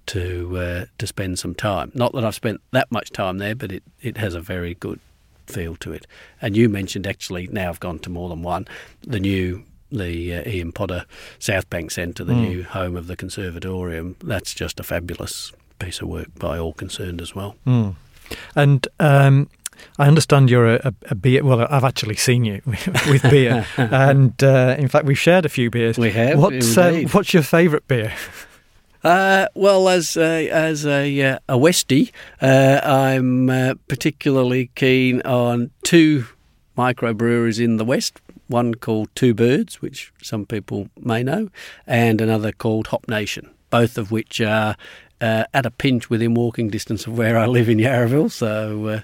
to 0.07 0.57
uh, 0.57 0.85
to 0.97 1.07
spend 1.07 1.39
some 1.39 1.55
time. 1.55 1.91
Not 1.93 2.13
that 2.13 2.23
I've 2.23 2.35
spent 2.35 2.61
that 2.71 2.91
much 2.91 3.11
time 3.11 3.37
there, 3.37 3.55
but 3.55 3.71
it, 3.71 3.83
it 4.01 4.17
has 4.17 4.35
a 4.35 4.41
very 4.41 4.75
good 4.75 4.99
feel 5.47 5.75
to 5.77 5.91
it. 5.91 6.07
And 6.41 6.55
you 6.55 6.69
mentioned 6.69 7.05
actually 7.05 7.47
now 7.47 7.69
I've 7.69 7.79
gone 7.79 7.99
to 7.99 8.09
more 8.09 8.29
than 8.29 8.43
one 8.43 8.67
the 9.01 9.19
new 9.19 9.63
the 9.91 10.35
uh, 10.35 10.49
Ian 10.49 10.71
Potter 10.71 11.05
Southbank 11.39 11.91
Centre, 11.91 12.23
the 12.23 12.33
mm. 12.33 12.49
new 12.49 12.63
home 12.63 12.95
of 12.95 13.07
the 13.07 13.15
Conservatorium. 13.15 14.15
That's 14.23 14.53
just 14.53 14.79
a 14.79 14.83
fabulous 14.83 15.53
piece 15.79 16.01
of 16.01 16.07
work 16.07 16.33
by 16.39 16.57
all 16.57 16.73
concerned 16.73 17.21
as 17.21 17.35
well. 17.35 17.55
Mm. 17.67 17.95
And 18.55 18.87
um, 18.99 19.49
I 19.97 20.07
understand 20.07 20.49
you're 20.49 20.75
a, 20.75 20.93
a, 21.09 21.15
beer. 21.15 21.43
Well, 21.43 21.67
I've 21.69 21.83
actually 21.83 22.15
seen 22.15 22.45
you 22.45 22.61
with 22.65 23.21
beer, 23.23 23.65
and 23.77 24.41
uh, 24.43 24.75
in 24.77 24.87
fact, 24.87 25.05
we've 25.05 25.19
shared 25.19 25.45
a 25.45 25.49
few 25.49 25.69
beers. 25.69 25.97
We 25.97 26.11
have. 26.11 26.39
What's 26.39 26.77
uh, 26.77 27.03
what's 27.11 27.33
your 27.33 27.43
favourite 27.43 27.87
beer? 27.87 28.13
Uh, 29.03 29.47
well, 29.53 29.89
as 29.89 30.15
a, 30.15 30.49
as 30.49 30.85
a, 30.85 31.21
uh, 31.21 31.39
a 31.49 31.57
Westie, 31.57 32.11
uh, 32.41 32.79
I'm 32.83 33.49
uh, 33.49 33.73
particularly 33.89 34.71
keen 34.75 35.21
on 35.23 35.71
two 35.83 36.25
microbreweries 36.77 37.61
in 37.61 37.77
the 37.77 37.83
West. 37.83 38.21
One 38.47 38.75
called 38.75 39.09
Two 39.13 39.33
Birds, 39.33 39.81
which 39.81 40.13
some 40.21 40.45
people 40.45 40.89
may 40.97 41.21
know, 41.21 41.49
and 41.85 42.21
another 42.21 42.53
called 42.53 42.87
Hop 42.87 43.07
Nation. 43.09 43.49
Both 43.69 43.97
of 43.97 44.11
which 44.11 44.39
are 44.39 44.77
uh, 45.19 45.45
at 45.53 45.65
a 45.65 45.71
pinch 45.71 46.09
within 46.09 46.33
walking 46.33 46.69
distance 46.69 47.05
of 47.05 47.17
where 47.17 47.37
I 47.37 47.45
live 47.45 47.67
in 47.67 47.79
Yarraville. 47.79 48.31
So 48.31 49.01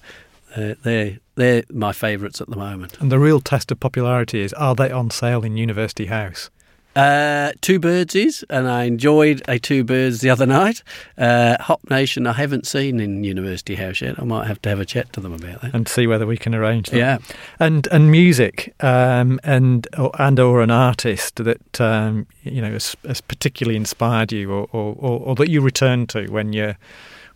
uh, 0.55 0.75
they're 0.83 1.19
they're 1.35 1.63
my 1.71 1.91
favourites 1.93 2.41
at 2.41 2.49
the 2.49 2.57
moment. 2.57 2.99
And 2.99 3.11
the 3.11 3.19
real 3.19 3.39
test 3.39 3.71
of 3.71 3.79
popularity 3.79 4.41
is: 4.41 4.53
are 4.53 4.75
they 4.75 4.91
on 4.91 5.09
sale 5.09 5.43
in 5.43 5.57
University 5.57 6.07
House? 6.07 6.49
Uh, 6.95 7.51
two 7.61 7.79
birds 7.79 8.15
is, 8.15 8.43
and 8.49 8.67
I 8.67 8.83
enjoyed 8.83 9.43
a 9.47 9.59
two 9.59 9.83
birds 9.83 10.21
the 10.21 10.31
other 10.31 10.47
night. 10.47 10.81
Uh, 11.17 11.55
Hop 11.61 11.87
Nation, 11.89 12.25
I 12.25 12.33
haven't 12.33 12.65
seen 12.65 12.99
in 12.99 13.23
University 13.23 13.75
House 13.75 14.01
yet. 14.01 14.19
I 14.19 14.25
might 14.25 14.47
have 14.47 14.61
to 14.63 14.69
have 14.69 14.79
a 14.79 14.85
chat 14.85 15.13
to 15.13 15.21
them 15.21 15.31
about 15.31 15.61
that 15.61 15.73
and 15.73 15.87
see 15.87 16.07
whether 16.07 16.25
we 16.25 16.35
can 16.35 16.55
arrange 16.55 16.89
that. 16.89 16.97
Yeah, 16.97 17.19
and 17.59 17.87
and 17.91 18.09
music, 18.09 18.73
um, 18.79 19.39
and 19.43 19.87
or, 19.97 20.11
and 20.19 20.39
or 20.39 20.61
an 20.61 20.71
artist 20.71 21.35
that 21.37 21.79
um, 21.79 22.25
you 22.41 22.61
know 22.61 22.71
has, 22.71 22.95
has, 23.07 23.21
particularly 23.21 23.77
inspired 23.77 24.31
you, 24.31 24.51
or, 24.51 24.67
or, 24.71 24.95
or, 24.97 25.19
or 25.19 25.35
that 25.35 25.49
you 25.49 25.61
return 25.61 26.07
to 26.07 26.27
when 26.27 26.53
you're 26.53 26.75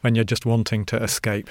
when 0.01 0.16
you're 0.16 0.26
just 0.26 0.45
wanting 0.47 0.84
to 0.86 1.01
escape 1.01 1.49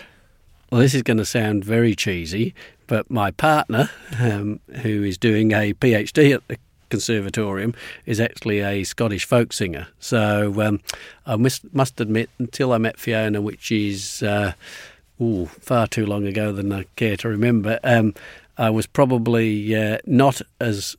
well, 0.72 0.80
this 0.80 0.94
is 0.94 1.02
going 1.02 1.18
to 1.18 1.24
sound 1.26 1.62
very 1.66 1.94
cheesy, 1.94 2.54
but 2.86 3.10
my 3.10 3.30
partner, 3.30 3.90
um, 4.18 4.58
who 4.80 5.02
is 5.02 5.18
doing 5.18 5.52
a 5.52 5.74
PhD 5.74 6.34
at 6.34 6.48
the 6.48 6.56
Conservatorium 6.88 7.74
is 8.06 8.18
actually 8.18 8.60
a 8.60 8.82
Scottish 8.84 9.26
folk 9.26 9.52
singer. 9.52 9.88
So 9.98 10.62
um, 10.62 10.80
I 11.26 11.36
must, 11.36 11.74
must 11.74 12.00
admit, 12.00 12.30
until 12.38 12.72
I 12.72 12.78
met 12.78 12.98
Fiona, 12.98 13.42
which 13.42 13.70
is 13.70 14.22
uh, 14.22 14.54
ooh, 15.20 15.44
far 15.44 15.86
too 15.88 16.06
long 16.06 16.26
ago 16.26 16.52
than 16.52 16.72
I 16.72 16.86
care 16.96 17.18
to 17.18 17.28
remember, 17.28 17.78
um, 17.84 18.14
I 18.56 18.70
was 18.70 18.86
probably 18.86 19.76
uh, 19.76 19.98
not 20.06 20.40
as 20.58 20.96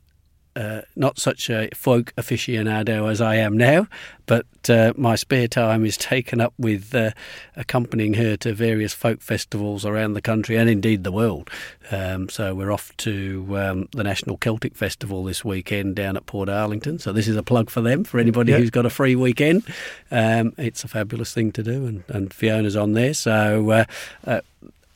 uh, 0.56 0.82
not 0.96 1.18
such 1.18 1.50
a 1.50 1.68
folk 1.74 2.12
aficionado 2.16 3.10
as 3.10 3.20
I 3.20 3.36
am 3.36 3.56
now, 3.56 3.88
but 4.26 4.46
uh, 4.68 4.92
my 4.96 5.16
spare 5.16 5.48
time 5.48 5.84
is 5.84 5.96
taken 5.96 6.40
up 6.40 6.54
with 6.58 6.94
uh, 6.94 7.10
accompanying 7.56 8.14
her 8.14 8.36
to 8.38 8.54
various 8.54 8.94
folk 8.94 9.20
festivals 9.20 9.84
around 9.84 10.14
the 10.14 10.22
country 10.22 10.56
and 10.56 10.70
indeed 10.70 11.04
the 11.04 11.12
world. 11.12 11.50
Um, 11.90 12.28
so 12.28 12.54
we're 12.54 12.72
off 12.72 12.96
to 12.98 13.46
um, 13.58 13.88
the 13.92 14.04
National 14.04 14.36
Celtic 14.36 14.76
Festival 14.76 15.24
this 15.24 15.44
weekend 15.44 15.96
down 15.96 16.16
at 16.16 16.26
Portarlington. 16.26 17.00
So 17.00 17.12
this 17.12 17.28
is 17.28 17.36
a 17.36 17.42
plug 17.42 17.70
for 17.70 17.80
them 17.80 18.04
for 18.04 18.18
anybody 18.18 18.52
yep. 18.52 18.60
who's 18.60 18.70
got 18.70 18.86
a 18.86 18.90
free 18.90 19.16
weekend. 19.16 19.64
Um, 20.10 20.54
it's 20.56 20.84
a 20.84 20.88
fabulous 20.88 21.34
thing 21.34 21.52
to 21.52 21.62
do, 21.62 21.86
and, 21.86 22.04
and 22.08 22.32
Fiona's 22.32 22.76
on 22.76 22.92
there. 22.92 23.14
So 23.14 23.70
uh, 23.70 23.84
uh, 24.26 24.40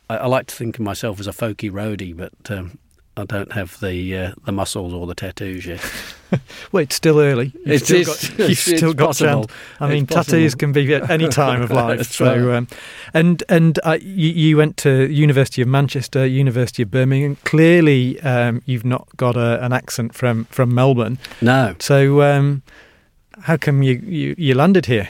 I, 0.09 0.17
I, 0.17 0.27
like 0.27 0.47
to 0.47 0.55
think 0.55 0.79
of 0.79 0.85
myself 0.85 1.21
as 1.21 1.27
a 1.27 1.33
folky 1.33 1.71
roadie, 1.71 2.17
but 2.17 2.33
um, 2.51 2.79
I 3.19 3.25
don't 3.25 3.51
have 3.53 3.81
the 3.81 4.16
uh, 4.16 4.33
the 4.45 4.53
muscles 4.53 4.95
or 4.95 5.07
the 5.09 5.14
tattoos 5.14 5.66
yet. 5.66 5.81
well, 6.73 6.85
it's 6.85 6.95
still 6.95 7.19
early. 7.19 7.53
You've 7.66 7.83
still 7.83 8.05
got, 8.05 8.39
you've 8.49 8.59
still 8.59 8.95
got 8.95 9.16
chance. 9.16 9.47
I 9.81 9.89
mean, 9.89 10.07
tattoos 10.07 10.55
can 10.55 10.71
be 10.71 10.95
at 10.95 11.11
any 11.11 11.29
time 11.29 11.61
of 11.61 11.71
life. 11.73 12.12
so, 12.12 12.55
um, 12.55 12.69
and 13.12 13.43
and 13.49 13.81
uh, 13.85 13.99
you, 14.01 14.29
you, 14.29 14.57
went 14.57 14.77
to 14.79 15.11
University 15.11 15.61
of 15.62 15.66
Manchester, 15.66 16.25
University 16.25 16.85
of 16.85 16.93
Birmingham. 16.93 17.37
Clearly, 17.45 18.21
um, 18.21 18.62
you've 18.66 18.85
not 18.85 19.09
got 19.16 19.37
a, 19.37 19.64
an 19.64 19.73
accent 19.73 20.14
from 20.14 20.45
from 20.45 20.73
Melbourne. 20.73 21.19
No. 21.41 21.75
So, 21.81 22.23
um, 22.23 22.62
how 23.41 23.57
come 23.57 23.83
you, 23.83 23.95
you, 24.05 24.37
you 24.39 24.55
landed 24.55 24.87
here? 24.87 25.09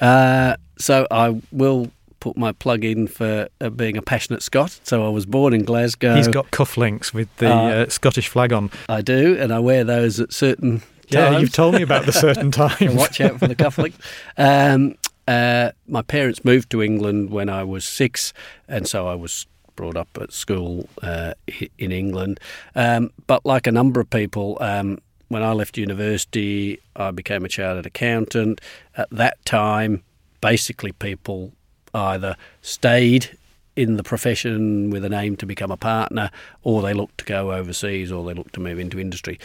Uh, 0.00 0.56
so 0.76 1.06
I 1.08 1.40
will 1.52 1.90
put 2.24 2.38
my 2.38 2.52
plug 2.52 2.86
in 2.86 3.06
for 3.06 3.50
uh, 3.60 3.68
being 3.68 3.98
a 3.98 4.02
passionate 4.02 4.42
Scot. 4.42 4.80
So 4.84 5.04
I 5.04 5.10
was 5.10 5.26
born 5.26 5.52
in 5.52 5.62
Glasgow. 5.62 6.14
He's 6.14 6.26
got 6.26 6.50
cufflinks 6.52 7.12
with 7.12 7.28
the 7.36 7.52
uh, 7.52 7.56
uh, 7.56 7.88
Scottish 7.90 8.28
flag 8.28 8.50
on. 8.50 8.70
I 8.88 9.02
do, 9.02 9.36
and 9.38 9.52
I 9.52 9.58
wear 9.58 9.84
those 9.84 10.18
at 10.20 10.32
certain 10.32 10.80
yeah, 11.08 11.28
times. 11.28 11.42
you've 11.42 11.52
told 11.52 11.74
me 11.74 11.82
about 11.82 12.06
the 12.06 12.12
certain 12.12 12.50
times. 12.62 12.94
watch 12.94 13.20
out 13.20 13.38
for 13.38 13.46
the 13.46 13.54
cufflinks. 13.54 13.96
Um, 14.38 14.94
uh, 15.28 15.72
my 15.86 16.00
parents 16.00 16.46
moved 16.46 16.70
to 16.70 16.82
England 16.82 17.28
when 17.28 17.50
I 17.50 17.62
was 17.62 17.84
six, 17.84 18.32
and 18.68 18.88
so 18.88 19.06
I 19.06 19.14
was 19.14 19.46
brought 19.76 19.96
up 19.96 20.08
at 20.18 20.32
school 20.32 20.88
uh, 21.02 21.34
in 21.78 21.92
England. 21.92 22.40
Um, 22.74 23.10
but 23.26 23.44
like 23.44 23.66
a 23.66 23.72
number 23.72 24.00
of 24.00 24.08
people, 24.08 24.56
um, 24.62 24.98
when 25.28 25.42
I 25.42 25.52
left 25.52 25.76
university, 25.76 26.80
I 26.96 27.10
became 27.10 27.44
a 27.44 27.48
chartered 27.48 27.84
accountant. 27.84 28.62
At 28.96 29.10
that 29.10 29.44
time, 29.44 30.02
basically 30.40 30.92
people 30.92 31.52
either 31.94 32.36
stayed 32.62 33.36
in 33.76 33.96
the 33.96 34.02
profession 34.02 34.90
with 34.90 35.04
an 35.04 35.12
aim 35.12 35.36
to 35.36 35.46
become 35.46 35.70
a 35.70 35.76
partner, 35.76 36.30
or 36.62 36.82
they 36.82 36.94
looked 36.94 37.18
to 37.18 37.24
go 37.24 37.52
overseas, 37.52 38.12
or 38.12 38.24
they 38.24 38.34
looked 38.34 38.54
to 38.54 38.60
move 38.60 38.78
into 38.78 39.00
industry. 39.00 39.38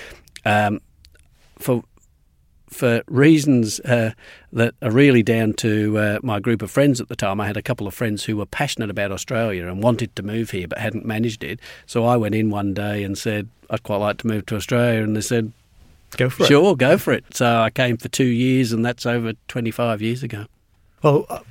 Um, 0.46 0.82
for 1.58 1.84
for 2.70 3.02
reasons 3.08 3.80
uh, 3.80 4.12
that 4.54 4.76
are 4.82 4.92
really 4.92 5.24
down 5.24 5.54
to 5.54 5.98
uh, 5.98 6.20
my 6.22 6.40
group 6.40 6.62
of 6.62 6.70
friends 6.70 7.02
at 7.02 7.10
the 7.10 7.16
time. 7.16 7.42
I 7.42 7.48
had 7.48 7.58
a 7.58 7.64
couple 7.64 7.88
of 7.88 7.96
friends 7.96 8.26
who 8.26 8.38
were 8.38 8.46
passionate 8.46 8.92
about 8.92 9.12
Australia 9.12 9.68
and 9.68 9.82
wanted 9.82 10.16
to 10.16 10.24
move 10.24 10.52
here 10.52 10.68
but 10.68 10.78
hadn't 10.78 11.04
managed 11.04 11.44
it. 11.44 11.60
So 11.88 12.06
I 12.06 12.16
went 12.16 12.36
in 12.36 12.52
one 12.52 12.76
day 12.76 13.04
and 13.04 13.18
said, 13.18 13.50
I'd 13.72 13.82
quite 13.82 13.98
like 13.98 14.18
to 14.20 14.28
move 14.28 14.46
to 14.48 14.56
Australia. 14.56 15.02
And 15.04 15.16
they 15.16 15.22
said, 15.22 15.52
Go 16.18 16.30
for 16.30 16.44
it. 16.44 16.48
Sure, 16.48 16.76
go 16.76 16.98
for 16.98 17.14
it. 17.14 17.26
So 17.36 17.60
I 17.60 17.70
came 17.70 17.98
for 17.98 18.08
two 18.08 18.24
years, 18.24 18.72
and 18.72 18.84
that's 18.84 19.06
over 19.06 19.34
25 19.48 20.02
years 20.02 20.24
ago. 20.24 20.46
Well, 21.04 21.44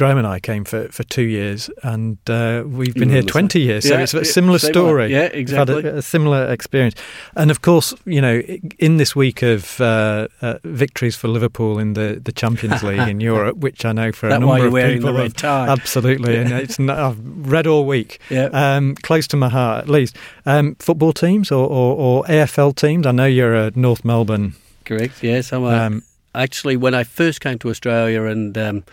Graham 0.00 0.16
and 0.16 0.26
I 0.26 0.40
came 0.40 0.64
for, 0.64 0.88
for 0.88 1.02
two 1.02 1.24
years, 1.24 1.68
and 1.82 2.16
uh, 2.30 2.64
we've 2.66 2.94
been 2.94 3.10
here 3.10 3.20
20 3.20 3.60
years. 3.60 3.86
So 3.86 3.96
yeah, 3.96 4.00
it's 4.00 4.14
a 4.14 4.24
similar 4.24 4.58
story. 4.58 5.02
One. 5.02 5.10
Yeah, 5.10 5.24
exactly. 5.24 5.74
We've 5.74 5.84
had 5.84 5.94
a, 5.94 5.98
a, 5.98 6.02
similar 6.02 6.50
experience. 6.50 6.94
And 7.36 7.50
of 7.50 7.60
course, 7.60 7.92
you 8.06 8.22
know, 8.22 8.38
in 8.78 8.96
this 8.96 9.14
week 9.14 9.42
of 9.42 9.78
uh, 9.78 10.28
uh, 10.40 10.54
victories 10.64 11.16
for 11.16 11.28
Liverpool 11.28 11.78
in 11.78 11.92
the, 11.92 12.18
the 12.24 12.32
Champions 12.32 12.82
League 12.82 13.06
in 13.10 13.20
Europe, 13.30 13.58
which 13.58 13.84
I 13.84 13.92
know 13.92 14.10
for 14.10 14.28
a 14.30 14.38
number 14.38 14.68
of 14.68 14.72
people. 14.72 15.12
the 15.12 15.22
Have, 15.22 15.34
tie. 15.34 15.68
Absolutely. 15.68 16.34
and 16.38 16.50
it's 16.50 16.78
not, 16.78 16.98
I've 16.98 17.18
read 17.46 17.66
all 17.66 17.84
week. 17.84 18.20
Yeah. 18.30 18.48
Um, 18.54 18.94
close 19.02 19.26
to 19.26 19.36
my 19.36 19.50
heart, 19.50 19.82
at 19.82 19.90
least. 19.90 20.16
Um, 20.46 20.76
football 20.76 21.12
teams 21.12 21.52
or, 21.52 21.68
or, 21.68 21.94
or, 21.94 22.24
AFL 22.24 22.74
teams? 22.74 23.06
I 23.06 23.12
know 23.12 23.26
you're 23.26 23.54
a 23.54 23.70
North 23.74 24.02
Melbourne. 24.02 24.54
Correct, 24.86 25.22
yes. 25.22 25.52
I'm 25.52 25.64
a, 25.64 25.76
um, 25.76 26.02
actually, 26.34 26.78
when 26.78 26.94
I 26.94 27.04
first 27.04 27.42
came 27.42 27.58
to 27.58 27.68
Australia 27.68 28.24
and 28.24 28.56
um, 28.56 28.84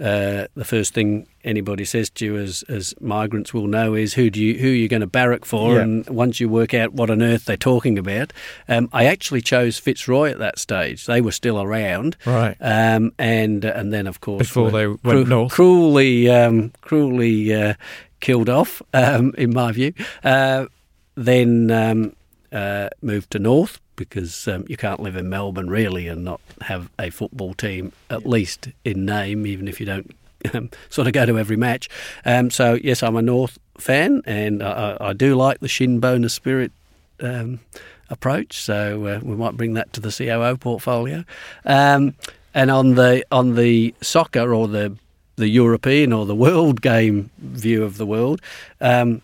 uh, 0.00 0.46
the 0.54 0.64
first 0.64 0.92
thing 0.92 1.26
anybody 1.44 1.84
says 1.84 2.10
to 2.10 2.24
you 2.24 2.36
as, 2.36 2.64
as 2.68 2.94
migrants 3.00 3.54
will 3.54 3.66
know 3.66 3.94
is 3.94 4.14
who 4.14 4.28
do 4.28 4.42
you 4.42 4.58
who 4.58 4.68
are 4.68 4.74
you 4.74 4.88
going 4.88 5.00
to 5.00 5.06
barrack 5.06 5.44
for, 5.44 5.74
yeah. 5.74 5.82
and 5.82 6.08
once 6.08 6.40
you 6.40 6.48
work 6.48 6.74
out 6.74 6.92
what 6.94 7.10
on 7.10 7.22
earth 7.22 7.44
they're 7.44 7.56
talking 7.56 7.98
about, 7.98 8.32
um, 8.68 8.88
I 8.92 9.04
actually 9.06 9.40
chose 9.40 9.78
Fitzroy 9.78 10.30
at 10.30 10.38
that 10.38 10.58
stage. 10.58 11.06
They 11.06 11.20
were 11.20 11.32
still 11.32 11.62
around, 11.62 12.16
right? 12.26 12.56
Um, 12.60 13.12
and 13.18 13.64
and 13.64 13.92
then 13.92 14.06
of 14.06 14.20
course 14.20 14.38
before 14.38 14.70
they 14.70 14.86
went 14.88 15.02
cru- 15.02 15.24
north, 15.26 15.52
cruelly 15.52 16.28
um, 16.28 16.72
cruelly 16.80 17.54
uh, 17.54 17.74
killed 18.20 18.48
off, 18.48 18.82
um, 18.94 19.32
in 19.38 19.54
my 19.54 19.70
view. 19.70 19.92
Uh, 20.24 20.66
then 21.14 21.70
um, 21.70 22.16
uh, 22.50 22.88
moved 23.00 23.30
to 23.30 23.38
North 23.38 23.80
because 23.96 24.46
um, 24.48 24.64
you 24.68 24.76
can't 24.76 25.00
live 25.00 25.16
in 25.16 25.28
Melbourne 25.28 25.70
really 25.70 26.08
and 26.08 26.24
not 26.24 26.40
have 26.62 26.90
a 26.98 27.10
football 27.10 27.54
team 27.54 27.92
at 28.10 28.26
least 28.26 28.68
in 28.84 29.04
name, 29.04 29.46
even 29.46 29.68
if 29.68 29.80
you 29.80 29.86
don't 29.86 30.14
um, 30.52 30.70
sort 30.90 31.06
of 31.06 31.12
go 31.12 31.26
to 31.26 31.38
every 31.38 31.56
match. 31.56 31.88
Um, 32.24 32.50
so 32.50 32.74
yes, 32.74 33.02
I'm 33.02 33.16
a 33.16 33.22
North 33.22 33.58
fan, 33.78 34.22
and 34.26 34.62
I, 34.62 34.96
I 35.00 35.12
do 35.12 35.34
like 35.34 35.60
the 35.60 35.68
shinboner 35.68 36.30
spirit 36.30 36.72
um, 37.20 37.60
approach. 38.10 38.60
So 38.60 39.06
uh, 39.06 39.20
we 39.22 39.36
might 39.36 39.56
bring 39.56 39.74
that 39.74 39.92
to 39.94 40.00
the 40.00 40.10
COO 40.10 40.56
portfolio. 40.56 41.24
Um, 41.64 42.14
and 42.54 42.70
on 42.70 42.94
the 42.94 43.24
on 43.32 43.56
the 43.56 43.94
soccer 44.00 44.54
or 44.54 44.68
the 44.68 44.96
the 45.36 45.48
European 45.48 46.12
or 46.12 46.26
the 46.26 46.34
world 46.34 46.80
game 46.80 47.30
view 47.38 47.82
of 47.82 47.96
the 47.96 48.06
world. 48.06 48.40
Um, 48.80 49.22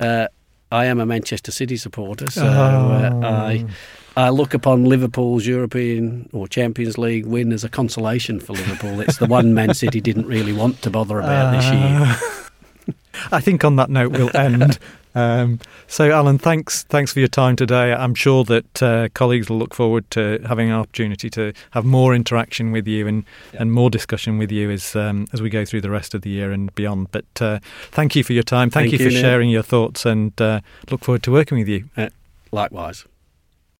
uh, 0.00 0.26
I 0.72 0.86
am 0.86 0.98
a 1.00 1.06
Manchester 1.06 1.52
City 1.52 1.76
supporter, 1.76 2.30
so 2.30 2.44
uh, 2.44 3.20
I 3.22 3.64
oh. 3.64 3.70
I 4.16 4.28
look 4.28 4.54
upon 4.54 4.84
Liverpool's 4.84 5.46
European 5.46 6.28
or 6.32 6.46
Champions 6.46 6.98
League 6.98 7.26
win 7.26 7.52
as 7.52 7.64
a 7.64 7.68
consolation 7.68 8.40
for 8.40 8.52
Liverpool. 8.52 9.00
it's 9.00 9.18
the 9.18 9.26
one 9.26 9.54
Man 9.54 9.74
City 9.74 10.00
didn't 10.00 10.26
really 10.26 10.52
want 10.52 10.82
to 10.82 10.90
bother 10.90 11.18
about 11.18 11.54
uh, 11.54 11.56
this 11.56 11.72
year. 11.72 12.94
I 13.30 13.40
think 13.40 13.64
on 13.64 13.76
that 13.76 13.90
note 13.90 14.12
we'll 14.12 14.34
end. 14.36 14.78
Um, 15.14 15.60
so, 15.88 16.10
Allan, 16.10 16.38
thanks 16.38 16.84
thanks 16.84 17.12
for 17.12 17.18
your 17.18 17.28
time 17.28 17.54
today. 17.54 17.92
I'm 17.92 18.14
sure 18.14 18.44
that 18.44 18.82
uh, 18.82 19.08
colleagues 19.12 19.50
will 19.50 19.58
look 19.58 19.74
forward 19.74 20.10
to 20.12 20.40
having 20.46 20.70
an 20.70 20.76
opportunity 20.76 21.28
to 21.28 21.52
have 21.72 21.84
more 21.84 22.14
interaction 22.14 22.72
with 22.72 22.88
you 22.88 23.06
and, 23.06 23.24
yeah. 23.52 23.60
and 23.60 23.72
more 23.72 23.90
discussion 23.90 24.38
with 24.38 24.50
you 24.50 24.70
as 24.70 24.96
um, 24.96 25.26
as 25.34 25.42
we 25.42 25.50
go 25.50 25.66
through 25.66 25.82
the 25.82 25.90
rest 25.90 26.14
of 26.14 26.22
the 26.22 26.30
year 26.30 26.50
and 26.50 26.74
beyond. 26.74 27.08
But 27.10 27.42
uh, 27.42 27.58
thank 27.90 28.16
you 28.16 28.24
for 28.24 28.32
your 28.32 28.42
time. 28.42 28.70
Thank, 28.70 28.90
thank 28.90 28.92
you 28.92 29.06
for 29.06 29.12
you, 29.12 29.20
sharing 29.20 29.50
your 29.50 29.62
thoughts, 29.62 30.06
and 30.06 30.40
uh, 30.40 30.60
look 30.90 31.04
forward 31.04 31.22
to 31.24 31.30
working 31.32 31.58
with 31.58 31.68
you. 31.68 31.90
likewise. 32.50 33.04